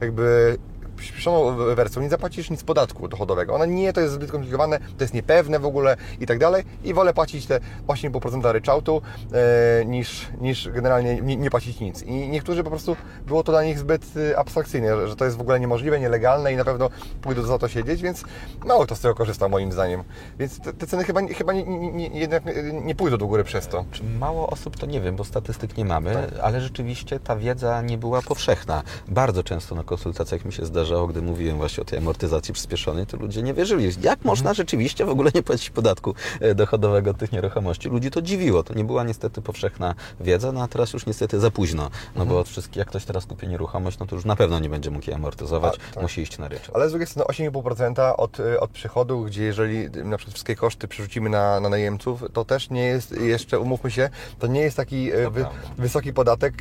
jakby 0.00 0.58
przyspieszoną 0.96 1.56
wersją, 1.74 2.02
nie 2.02 2.08
zapłacisz 2.08 2.50
nic 2.50 2.64
podatku 2.64 3.08
dochodowego. 3.08 3.54
Ona 3.54 3.66
nie, 3.66 3.92
to 3.92 4.00
jest 4.00 4.14
zbyt 4.14 4.28
skomplikowane, 4.28 4.78
to 4.78 5.04
jest 5.04 5.14
niepewne 5.14 5.58
w 5.58 5.66
ogóle 5.66 5.96
i 6.20 6.26
tak 6.26 6.38
dalej 6.38 6.64
i 6.84 6.94
wolę 6.94 7.14
płacić 7.14 7.46
te 7.46 7.60
8,5% 7.86 8.52
ryczałtu 8.52 9.02
e, 9.32 9.84
niż, 9.84 10.26
niż 10.40 10.68
generalnie 10.68 11.20
nie, 11.20 11.36
nie 11.36 11.50
płacić 11.50 11.80
nic. 11.80 12.02
I 12.02 12.28
niektórzy 12.28 12.64
po 12.64 12.70
prostu 12.70 12.96
było 13.26 13.42
to 13.42 13.52
dla 13.52 13.64
nich 13.64 13.78
zbyt 13.78 14.02
e, 14.30 14.38
abstrakcyjne, 14.38 15.08
że, 15.08 15.16
to 15.16 15.24
jest 15.24 15.36
w 15.36 15.40
ogóle 15.40 15.60
niemożliwe, 15.60 16.00
nielegalne 16.00 16.52
i 16.52 16.56
na 16.56 16.64
pewno 16.64 16.90
pójdą 17.22 17.42
za 17.42 17.58
to 17.58 17.68
siedzieć, 17.68 18.02
więc 18.02 18.24
mało 18.64 18.84
kto 18.84 18.96
z 18.96 19.00
tego 19.00 19.14
korzysta 19.14 19.48
moim 19.48 19.72
zdaniem. 19.72 20.04
Więc 20.38 20.60
te, 20.60 20.72
te 20.72 20.86
ceny 20.86 21.04
chyba, 21.04 21.20
chyba 21.26 21.52
nie, 21.52 21.64
nie, 21.92 22.06
jednak 22.08 22.42
nie 22.84 22.94
pójdą 22.94 23.16
do 23.16 23.26
góry 23.26 23.44
przez 23.44 23.68
to. 23.68 23.84
Czy 23.90 24.04
mało 24.04 24.50
osób, 24.50 24.76
to 24.76 24.86
nie 24.86 25.00
wiem, 25.00 25.16
bo 25.16 25.24
statystyk 25.24 25.76
nie 25.76 25.84
mamy, 25.84 26.14
Tak. 26.14 26.40
ale 26.42 26.60
rzeczywiście 26.60 27.20
ta 27.20 27.36
wiedza 27.36 27.82
nie 27.82 27.98
była 27.98 28.22
powszechna. 28.22 28.82
Bardzo 29.08 29.42
często 29.42 29.74
na 29.74 29.84
konsultacjach 29.84 30.44
mi 30.44 30.52
się 30.52 30.66
zdarza 30.66 30.85
zdarzało, 30.86 31.06
gdy 31.06 31.22
mówiłem 31.22 31.56
właśnie 31.56 31.82
o 31.82 31.84
tej 31.84 31.98
amortyzacji 31.98 32.54
przyspieszonej, 32.54 33.06
to 33.06 33.16
ludzie 33.16 33.42
nie 33.42 33.54
wierzyli. 33.54 33.90
Jak 34.00 34.24
można 34.24 34.54
rzeczywiście 34.54 35.04
w 35.04 35.08
ogóle 35.08 35.30
nie 35.34 35.42
płacić 35.42 35.70
podatku 35.70 36.14
e, 36.40 36.54
dochodowego 36.54 37.10
od 37.10 37.18
tych 37.18 37.32
nieruchomości? 37.32 37.88
Ludzi 37.88 38.10
to 38.10 38.22
dziwiło. 38.22 38.62
To 38.62 38.74
nie 38.74 38.84
była 38.84 39.04
niestety 39.04 39.42
powszechna 39.42 39.94
wiedza, 40.20 40.52
no 40.52 40.62
a 40.62 40.68
teraz 40.68 40.92
już 40.92 41.06
niestety 41.06 41.40
za 41.40 41.50
późno. 41.50 41.90
No 42.16 42.26
bo 42.26 42.38
od 42.38 42.48
wszystkich, 42.48 42.76
jak 42.76 42.88
ktoś 42.88 43.04
teraz 43.04 43.26
kupi 43.26 43.48
nieruchomość, 43.48 43.98
no 43.98 44.06
to 44.06 44.16
już 44.16 44.24
na 44.24 44.36
pewno 44.36 44.58
nie 44.58 44.68
będzie 44.68 44.90
mógł 44.90 45.06
jej 45.06 45.14
amortyzować, 45.14 45.74
A, 45.90 45.94
tak. 45.94 46.02
musi 46.02 46.20
iść 46.20 46.38
na 46.38 46.48
ryczałt. 46.48 46.70
Ale 46.74 46.88
z 46.88 46.92
drugiej 46.92 47.06
strony 47.06 47.28
8,5% 47.28 48.14
od, 48.16 48.40
y, 48.40 48.60
od 48.60 48.70
przychodu, 48.70 49.22
gdzie 49.22 49.44
jeżeli 49.44 49.84
y, 49.84 50.04
na 50.04 50.16
przykład 50.16 50.34
wszystkie 50.34 50.56
koszty 50.56 50.88
przerzucimy 50.88 51.30
na, 51.30 51.60
na 51.60 51.68
najemców, 51.68 52.24
to 52.32 52.44
też 52.44 52.70
nie 52.70 52.84
jest 52.84 53.20
jeszcze, 53.20 53.60
umówmy 53.60 53.90
się, 53.90 54.10
to 54.38 54.46
nie 54.46 54.60
jest 54.60 54.76
taki 54.76 55.10
wy, 55.30 55.46
wysoki 55.78 56.12
podatek. 56.12 56.54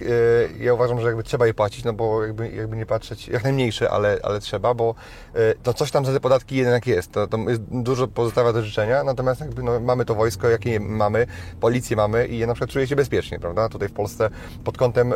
Ja 0.60 0.74
uważam, 0.74 1.02
że 1.02 1.08
jakby 1.08 1.24
trzeba 1.24 1.48
je 1.48 1.54
płacić, 1.54 1.84
no 1.84 1.94
bo 1.94 2.24
jakby, 2.24 2.50
jakby 2.50 2.78
nie 2.78 2.86
patrzeć, 2.86 3.28
jak 3.28 3.44
najmniejszy, 3.44 3.90
ale, 3.90 4.15
ale 4.24 4.40
trzeba, 4.40 4.74
bo 4.74 4.96
y, 5.36 5.40
to 5.64 5.74
coś 5.74 5.92
tam 5.92 6.06
za 6.06 6.14
te 6.14 6.20
podatki 6.20 6.56
jednak 6.56 6.88
jest. 6.88 7.12
To, 7.12 7.28
to 7.28 7.38
jest 7.38 7.62
dużo 7.62 8.08
pozostawia 8.08 8.54
do 8.54 8.62
życzenia, 8.62 9.04
natomiast 9.04 9.42
jakby 9.42 9.64
no, 9.64 9.80
mamy 9.80 10.06
to 10.06 10.16
wojsko, 10.16 10.50
jakie 10.50 10.80
mamy, 10.80 11.28
policję 11.60 11.96
mamy 11.96 12.28
i 12.28 12.38
ja 12.38 12.48
na 12.48 12.54
przykład 12.54 12.70
czuję 12.70 12.88
się 12.88 12.96
bezpiecznie, 12.96 13.40
prawda? 13.40 13.70
Tutaj 13.70 13.90
w 13.90 13.94
Polsce 13.94 14.30
pod 14.64 14.78
kątem, 14.78 15.14
y, 15.14 15.16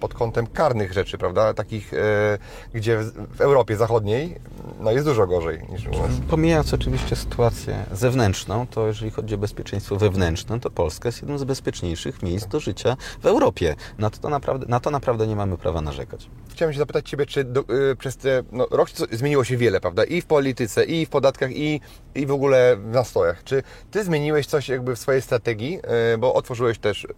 pod 0.00 0.14
kątem 0.14 0.46
karnych 0.46 0.92
rzeczy, 0.92 1.18
prawda? 1.18 1.54
Takich, 1.54 1.92
y, 1.92 1.98
gdzie 2.74 2.98
w, 2.98 3.40
Europie 3.40 3.76
Zachodniej 3.76 4.40
no, 4.80 4.92
jest 4.92 5.04
dużo 5.04 5.26
gorzej 5.26 5.66
niż 5.68 5.86
u 5.86 5.90
nas. 5.90 6.10
Pomijając 6.30 6.74
oczywiście 6.74 7.16
sytuację 7.16 7.84
zewnętrzną, 7.92 8.66
to 8.66 8.86
jeżeli 8.86 9.10
chodzi 9.10 9.34
o 9.34 9.38
bezpieczeństwo 9.38 9.96
wewnętrzne, 9.96 10.60
to 10.60 10.70
Polska 10.70 11.08
jest 11.08 11.18
jednym 11.18 11.38
z 11.38 11.44
bezpieczniejszych 11.44 12.22
miejsc 12.22 12.46
do 12.46 12.60
życia 12.60 12.96
w 13.22 13.26
Europie. 13.26 13.74
Na 13.98 14.10
to, 14.10 14.28
naprawdę, 14.28 14.66
na 14.68 14.80
to 14.80 14.90
naprawdę 14.90 15.26
nie 15.26 15.36
mamy 15.36 15.58
prawa 15.58 15.80
narzekać. 15.80 16.30
Chciałem 16.50 16.72
się 16.72 16.78
zapytać 16.78 17.08
Ciebie, 17.08 17.26
czy 17.26 17.44
do, 17.44 17.64
przez 18.06 18.16
te 18.16 18.42
no, 18.52 18.66
rok 18.70 18.88
zmieniło 19.12 19.44
się 19.44 19.56
wiele, 19.56 19.80
prawda? 19.80 20.04
I 20.04 20.20
w 20.20 20.26
polityce, 20.26 20.84
i 20.84 21.06
w 21.06 21.08
podatkach, 21.08 21.50
i, 21.52 21.80
i 22.14 22.26
w 22.26 22.30
ogóle 22.30 22.76
w 22.76 22.86
nastrojach. 22.86 23.44
Czy 23.44 23.62
Ty 23.90 24.04
zmieniłeś 24.04 24.46
coś 24.46 24.68
jakby 24.68 24.96
w 24.96 24.98
swojej 24.98 25.22
strategii, 25.22 25.78
y, 26.14 26.18
bo 26.18 26.34
otworzyłeś 26.34 26.78
też 26.78 27.04
y, 27.04 27.08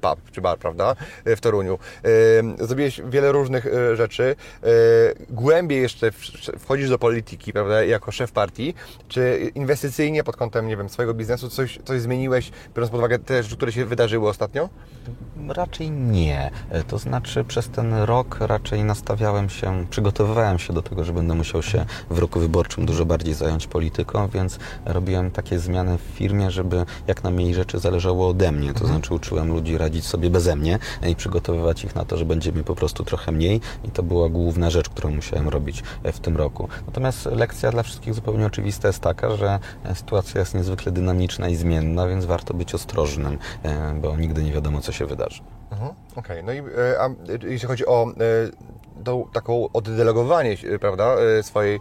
pub 0.00 0.30
czy 0.32 0.40
bar, 0.40 0.58
prawda? 0.58 0.96
Y, 1.26 1.36
W 1.36 1.40
Toruniu. 1.40 1.78
Zrobiłeś 2.60 3.00
wiele 3.08 3.32
różnych 3.32 3.66
rzeczy. 3.94 4.36
Głębiej 5.30 5.82
jeszcze 5.82 6.10
wchodzisz 6.58 6.88
do 6.88 6.98
polityki, 6.98 7.52
prawda? 7.52 7.84
Jako 7.84 8.12
szef 8.12 8.32
partii. 8.32 8.74
Czy 9.08 9.52
inwestycyjnie 9.54 10.24
pod 10.24 10.36
kątem, 10.36 10.68
nie 10.68 10.76
wiem, 10.76 10.88
swojego 10.88 11.14
biznesu 11.14 11.50
coś, 11.50 11.78
coś 11.84 12.00
zmieniłeś, 12.00 12.50
biorąc 12.76 12.90
pod 12.90 12.98
uwagę 12.98 13.18
te 13.18 13.42
rzeczy, 13.42 13.56
które 13.56 13.72
się 13.72 13.84
wydarzyły 13.84 14.28
ostatnio? 14.28 14.68
Raczej 15.48 15.90
nie. 15.90 16.50
E, 16.70 16.82
To 16.82 16.98
znaczy 16.98 17.44
przez 17.44 17.68
ten 17.68 17.94
rok 17.94 18.36
raczej 18.40 18.84
nastawiałem 18.84 19.48
się, 19.48 19.86
przygotowywałem 19.94 20.58
się 20.58 20.72
do 20.72 20.82
tego, 20.82 21.04
że 21.04 21.12
będę 21.12 21.34
musiał 21.34 21.62
się 21.62 21.86
w 22.10 22.18
roku 22.18 22.40
wyborczym 22.40 22.86
dużo 22.86 23.06
bardziej 23.06 23.34
zająć 23.34 23.66
polityką, 23.66 24.28
więc 24.28 24.58
robiłem 24.84 25.30
takie 25.30 25.58
zmiany 25.58 25.98
w 25.98 26.00
firmie, 26.00 26.50
żeby 26.50 26.86
jak 27.06 27.24
najmniej 27.24 27.54
rzeczy 27.54 27.78
zależało 27.78 28.28
ode 28.28 28.52
mnie. 28.52 28.74
To 28.74 28.86
znaczy 28.86 29.14
uczyłem 29.14 29.48
ludzi 29.48 29.78
radzić 29.78 30.06
sobie 30.06 30.30
beze 30.30 30.56
mnie 30.56 30.78
i 31.08 31.16
przygotowywać 31.16 31.84
ich 31.84 31.94
na 31.94 32.04
to, 32.04 32.16
że 32.16 32.24
będzie 32.24 32.52
mi 32.52 32.64
po 32.64 32.74
prostu 32.74 33.04
trochę 33.04 33.32
mniej 33.32 33.60
i 33.84 33.90
to 33.90 34.02
była 34.02 34.28
główna 34.28 34.70
rzecz, 34.70 34.88
którą 34.88 35.10
musiałem 35.10 35.48
robić 35.48 35.82
e, 36.02 36.12
w 36.12 36.20
tym 36.20 36.36
roku. 36.36 36.68
Natomiast 36.86 37.26
lekcja 37.26 37.70
dla 37.70 37.82
wszystkich 37.82 38.14
zupełnie 38.14 38.46
oczywista 38.46 38.88
jest 38.88 39.00
taka, 39.00 39.36
że 39.36 39.58
e, 39.84 39.94
sytuacja 39.94 40.40
jest 40.40 40.54
niezwykle 40.54 40.92
dynamiczna 40.92 41.48
i 41.48 41.56
zmienna, 41.56 42.06
więc 42.06 42.24
warto 42.24 42.54
być 42.54 42.74
ostrożnym, 42.74 43.38
e, 43.62 43.94
bo 44.02 44.16
nigdy 44.16 44.42
nie 44.42 44.52
wiadomo, 44.52 44.80
co 44.80 44.92
się 44.92 45.06
wydarzy. 45.06 45.42
Mhm, 45.72 45.92
Okej, 46.16 46.44
no 46.44 46.52
i 46.52 46.62
a, 47.00 47.08
jeśli 47.46 47.68
chodzi 47.68 47.86
o 47.86 48.06
tą 49.04 49.28
taką 49.32 49.68
oddelegowanie, 49.72 50.56
się, 50.56 50.78
prawda, 50.78 51.04
e, 51.38 51.42
swojej, 51.42 51.80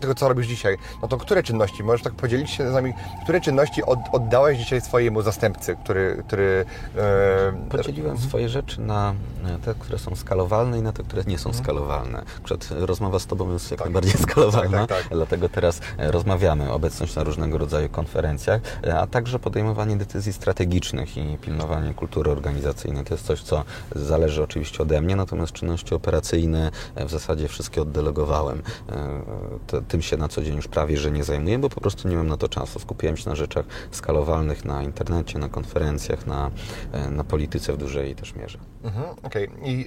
tego 0.00 0.14
co 0.14 0.28
robisz 0.28 0.46
dzisiaj, 0.46 0.76
no 1.02 1.08
to 1.08 1.16
które 1.18 1.42
czynności, 1.42 1.84
możesz 1.84 2.02
tak 2.02 2.12
podzielić 2.12 2.50
się 2.50 2.70
z 2.70 2.72
nami, 2.72 2.92
które 3.24 3.40
czynności 3.40 3.82
od, 3.82 3.98
oddałeś 4.12 4.58
dzisiaj 4.58 4.80
swojemu 4.80 5.22
zastępcy, 5.22 5.76
który, 5.84 6.22
który 6.26 6.64
e, 6.96 7.52
Podzieliłem 7.70 8.18
swoje 8.18 8.48
rzeczy 8.48 8.80
na 8.80 9.14
e, 9.44 9.58
te, 9.58 9.74
które 9.74 9.98
są 9.98 10.16
skalowalne 10.16 10.78
i 10.78 10.82
na 10.82 10.92
te, 10.92 11.02
które 11.02 11.22
nie 11.26 11.38
są 11.38 11.52
skalowalne. 11.52 12.18
Na 12.18 12.44
przykład 12.44 12.68
rozmowa 12.80 13.18
z 13.18 13.26
Tobą 13.26 13.52
jest 13.52 13.70
jak 13.70 13.78
Tak. 13.78 13.86
najbardziej 13.86 14.12
skalowalna, 14.22 14.78
Tak, 14.78 14.88
tak, 14.88 15.02
tak. 15.02 15.12
dlatego 15.16 15.48
teraz 15.48 15.80
e, 15.98 16.10
rozmawiamy, 16.12 16.72
obecność 16.72 17.14
na 17.14 17.24
różnego 17.24 17.58
rodzaju 17.58 17.88
konferencjach, 17.88 18.60
e, 18.84 18.98
a 18.98 19.06
także 19.06 19.38
podejmowanie 19.38 19.96
decyzji 19.96 20.32
strategicznych 20.32 21.16
i 21.16 21.38
pilnowanie 21.40 21.94
kultury 21.94 22.30
organizacyjnej. 22.30 23.04
To 23.04 23.14
jest 23.14 23.26
coś, 23.26 23.42
co 23.42 23.64
zależy 23.96 24.42
oczywiście 24.42 24.82
ode 24.82 25.00
mnie, 25.00 25.16
natomiast 25.16 25.52
czynności 25.52 25.94
operacyjne 25.94 26.51
e, 26.54 26.70
w 27.06 27.10
zasadzie 27.10 27.48
wszystkie 27.48 27.82
oddelegowałem. 27.82 28.62
E, 29.72 29.82
Tym 29.88 30.02
się 30.02 30.16
na 30.16 30.28
co 30.28 30.42
dzień 30.42 30.56
już 30.56 30.68
prawie, 30.68 30.96
że 30.96 31.10
nie 31.10 31.24
zajmuję, 31.24 31.58
bo 31.58 31.68
po 31.68 31.80
prostu 31.80 32.08
nie 32.08 32.16
mam 32.16 32.28
na 32.28 32.36
to 32.36 32.48
czasu. 32.48 32.78
Skupiłem 32.78 33.16
się 33.16 33.30
na 33.30 33.36
rzeczach 33.36 33.64
skalowalnych 33.90 34.64
na 34.64 34.82
internecie, 34.82 35.38
na 35.38 35.48
konferencjach, 35.48 36.26
na, 36.26 36.50
e, 36.92 37.10
na 37.10 37.24
polityce 37.24 37.72
w 37.72 37.76
dużej 37.76 38.14
też 38.14 38.34
mierze. 38.34 38.58
Mhm, 38.84 39.04
Okej, 39.22 39.50
i 39.64 39.86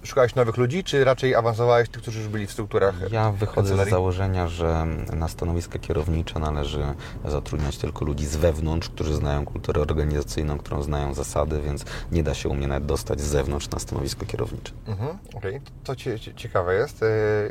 e, 0.00 0.06
szukałeś 0.06 0.34
nowych 0.34 0.56
ludzi, 0.56 0.84
czy 0.84 1.04
raczej 1.04 1.34
awansowałeś 1.34 1.88
tych, 1.88 2.02
którzy 2.02 2.18
już 2.18 2.28
byli 2.28 2.46
w 2.46 2.52
strukturach 2.52 2.94
Ja 3.12 3.30
wychodzę 3.32 3.52
z 3.52 3.54
kancelarii? 3.54 3.90
założenia, 3.90 4.48
że 4.48 4.86
na 5.12 5.28
stanowiska 5.28 5.78
kierownicze 5.78 6.38
należy 6.38 6.84
zatrudniać 7.24 7.76
tylko 7.78 8.04
ludzi 8.04 8.26
z 8.26 8.36
wewnątrz, 8.36 8.88
którzy 8.88 9.14
znają 9.14 9.44
kulturę 9.44 9.80
organizacyjną, 9.82 10.58
którą 10.58 10.82
znają 10.82 11.14
zasady, 11.14 11.60
więc 11.62 11.84
nie 12.12 12.22
da 12.22 12.34
się 12.34 12.48
u 12.48 12.54
mnie 12.54 12.66
nawet 12.68 12.86
dostać 12.86 13.20
z 13.20 13.24
zewnątrz 13.24 13.70
na 13.70 13.78
stanowisko 13.78 14.26
kierownicze. 14.26 14.72
Mhm, 14.86 15.18
Okej, 15.34 15.57
to 15.84 15.96
cie, 15.96 16.20
cie, 16.20 16.34
ciekawe 16.34 16.74
jest. 16.74 17.02
E, 17.02 17.06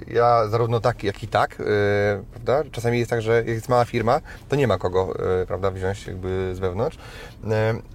Ja 0.08 0.48
zarówno 0.48 0.80
tak, 0.80 1.04
jak 1.04 1.24
i 1.24 1.28
tak, 1.28 1.58
e, 1.60 2.24
prawda? 2.32 2.64
Czasami 2.72 3.00
jest 3.00 3.10
tak, 3.10 3.22
że 3.22 3.36
jak 3.36 3.48
jest 3.48 3.70
mała 3.70 3.86
firma, 3.86 4.22
to 4.50 4.56
nie 4.56 4.68
ma 4.68 4.78
kogo, 4.78 5.14
e, 5.42 5.46
prawda, 5.46 5.72
wziąć 5.72 6.08
jakby 6.08 6.56
z 6.56 6.60
wewnątrz. 6.60 6.98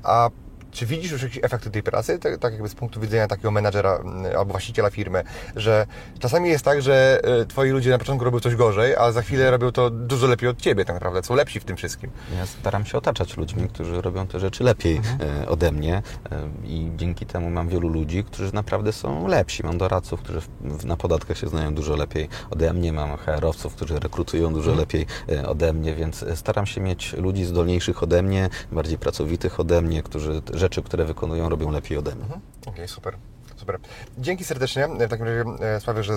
A 0.02 0.30
czy 0.72 0.86
widzisz 0.86 1.12
już 1.12 1.22
jakieś 1.22 1.44
efekty 1.44 1.70
tej 1.70 1.82
pracy, 1.82 2.18
tak, 2.18 2.38
tak 2.38 2.52
jakby 2.52 2.68
z 2.68 2.74
punktu 2.74 3.00
widzenia 3.00 3.28
takiego 3.28 3.50
menadżera 3.50 4.02
albo 4.38 4.52
właściciela 4.52 4.90
firmy, 4.90 5.24
że 5.56 5.86
czasami 6.18 6.48
jest 6.48 6.64
tak, 6.64 6.82
że 6.82 7.20
e, 7.24 7.46
twoi 7.46 7.70
ludzie 7.70 7.90
na 7.90 7.98
początku 7.98 8.24
robią 8.24 8.40
coś 8.40 8.56
gorzej, 8.56 8.96
a 8.96 9.12
za 9.12 9.22
chwilę 9.22 9.50
robią 9.50 9.72
to 9.72 9.90
dużo 9.90 10.26
lepiej 10.26 10.48
od 10.48 10.60
ciebie 10.60 10.84
tak 10.84 10.96
naprawdę, 10.96 11.22
są 11.22 11.34
lepsi 11.34 11.60
w 11.60 11.64
tym 11.64 11.76
wszystkim. 11.76 12.10
Ja 12.38 12.46
staram 12.46 12.86
się 12.86 12.98
otaczać 12.98 13.36
ludźmi, 13.36 13.68
którzy 13.68 14.02
robią 14.02 14.26
te 14.26 14.40
rzeczy 14.40 14.64
lepiej 14.64 15.00
e, 15.20 15.48
ode 15.48 15.72
mnie 15.72 16.02
e, 16.30 16.48
i 16.64 16.90
dzięki 16.96 17.26
temu 17.26 17.50
mam 17.50 17.68
wielu 17.68 17.88
ludzi, 17.88 18.24
którzy 18.24 18.54
naprawdę 18.54 18.92
są 18.92 19.26
lepsi. 19.26 19.62
Mam 19.62 19.78
doradców, 19.78 20.20
którzy 20.20 20.40
na 20.84 20.96
podatkach 20.96 21.38
się 21.38 21.48
znają 21.48 21.74
dużo 21.74 21.96
lepiej 21.96 22.28
ode 22.50 22.72
mnie, 22.72 22.92
mam 22.92 23.16
HR-owców, 23.16 23.74
którzy 23.74 23.98
rekrutują 23.98 24.54
dużo 24.54 24.74
lepiej 24.74 25.06
e, 25.28 25.48
ode 25.48 25.72
mnie, 25.72 25.94
więc 25.94 26.24
staram 26.34 26.66
się 26.66 26.80
mieć 26.80 27.12
ludzi 27.12 27.44
zdolniejszych 27.44 28.02
ode 28.02 28.22
mnie, 28.22 28.48
bardziej 28.72 28.98
pracowitych 28.98 29.60
ode 29.60 29.82
mnie, 29.82 30.02
którzy 30.02 30.42
rzeczy, 30.62 30.82
które 30.82 31.04
wykonują, 31.04 31.48
robią 31.48 31.70
lepiej 31.70 31.98
ode 31.98 32.14
mnie. 32.14 32.24
Okej, 32.66 32.88
super. 32.88 33.16
Super. 33.62 33.78
Dzięki 34.18 34.44
serdecznie. 34.44 34.88
W 34.88 35.08
takim 35.08 35.26
razie, 35.26 35.44
e, 35.60 35.80
Sławek, 35.80 36.04
że 36.04 36.14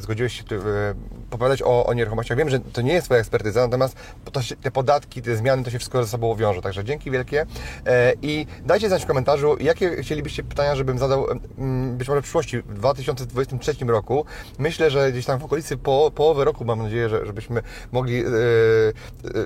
zgodziłeś 0.00 0.32
się 0.32 0.56
e, 0.56 0.94
opowiadać 1.30 1.62
o, 1.62 1.86
o 1.86 1.94
nieruchomościach. 1.94 2.38
Wiem, 2.38 2.50
że 2.50 2.60
to 2.60 2.80
nie 2.82 2.92
jest 2.92 3.06
Twoja 3.06 3.20
ekspertyza, 3.20 3.60
natomiast 3.60 3.96
te 4.62 4.70
podatki, 4.70 5.22
te 5.22 5.36
zmiany, 5.36 5.64
to 5.64 5.70
się 5.70 5.78
wszystko 5.78 6.04
ze 6.04 6.08
sobą 6.08 6.34
wiąże. 6.34 6.62
Także 6.62 6.84
dzięki 6.84 7.10
wielkie. 7.10 7.46
E, 7.86 8.12
I 8.22 8.46
dajcie 8.64 8.88
znać 8.88 9.02
w 9.02 9.06
komentarzu, 9.06 9.56
jakie 9.60 10.02
chcielibyście 10.02 10.42
pytania, 10.42 10.76
żebym 10.76 10.98
zadał 10.98 11.26
mm, 11.58 11.96
być 11.96 12.08
może 12.08 12.20
w 12.20 12.24
przyszłości, 12.24 12.58
w 12.58 12.74
2023 12.74 13.84
roku. 13.84 14.24
Myślę, 14.58 14.90
że 14.90 15.12
gdzieś 15.12 15.26
tam 15.26 15.38
w 15.38 15.44
okolicy 15.44 15.76
po, 15.76 16.10
połowy 16.14 16.44
roku, 16.44 16.64
mam 16.64 16.82
nadzieję, 16.82 17.08
że, 17.08 17.26
żebyśmy 17.26 17.62
mogli 17.92 18.24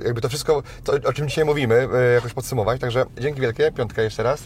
jakby 0.04 0.20
to 0.20 0.28
wszystko, 0.28 0.62
to, 0.84 0.92
o 0.92 1.12
czym 1.12 1.28
dzisiaj 1.28 1.44
mówimy, 1.44 1.88
jakoś 2.14 2.32
podsumować. 2.32 2.80
Także 2.80 3.04
dzięki 3.18 3.40
wielkie. 3.40 3.72
Piątka 3.72 4.02
jeszcze 4.02 4.22
raz. 4.22 4.42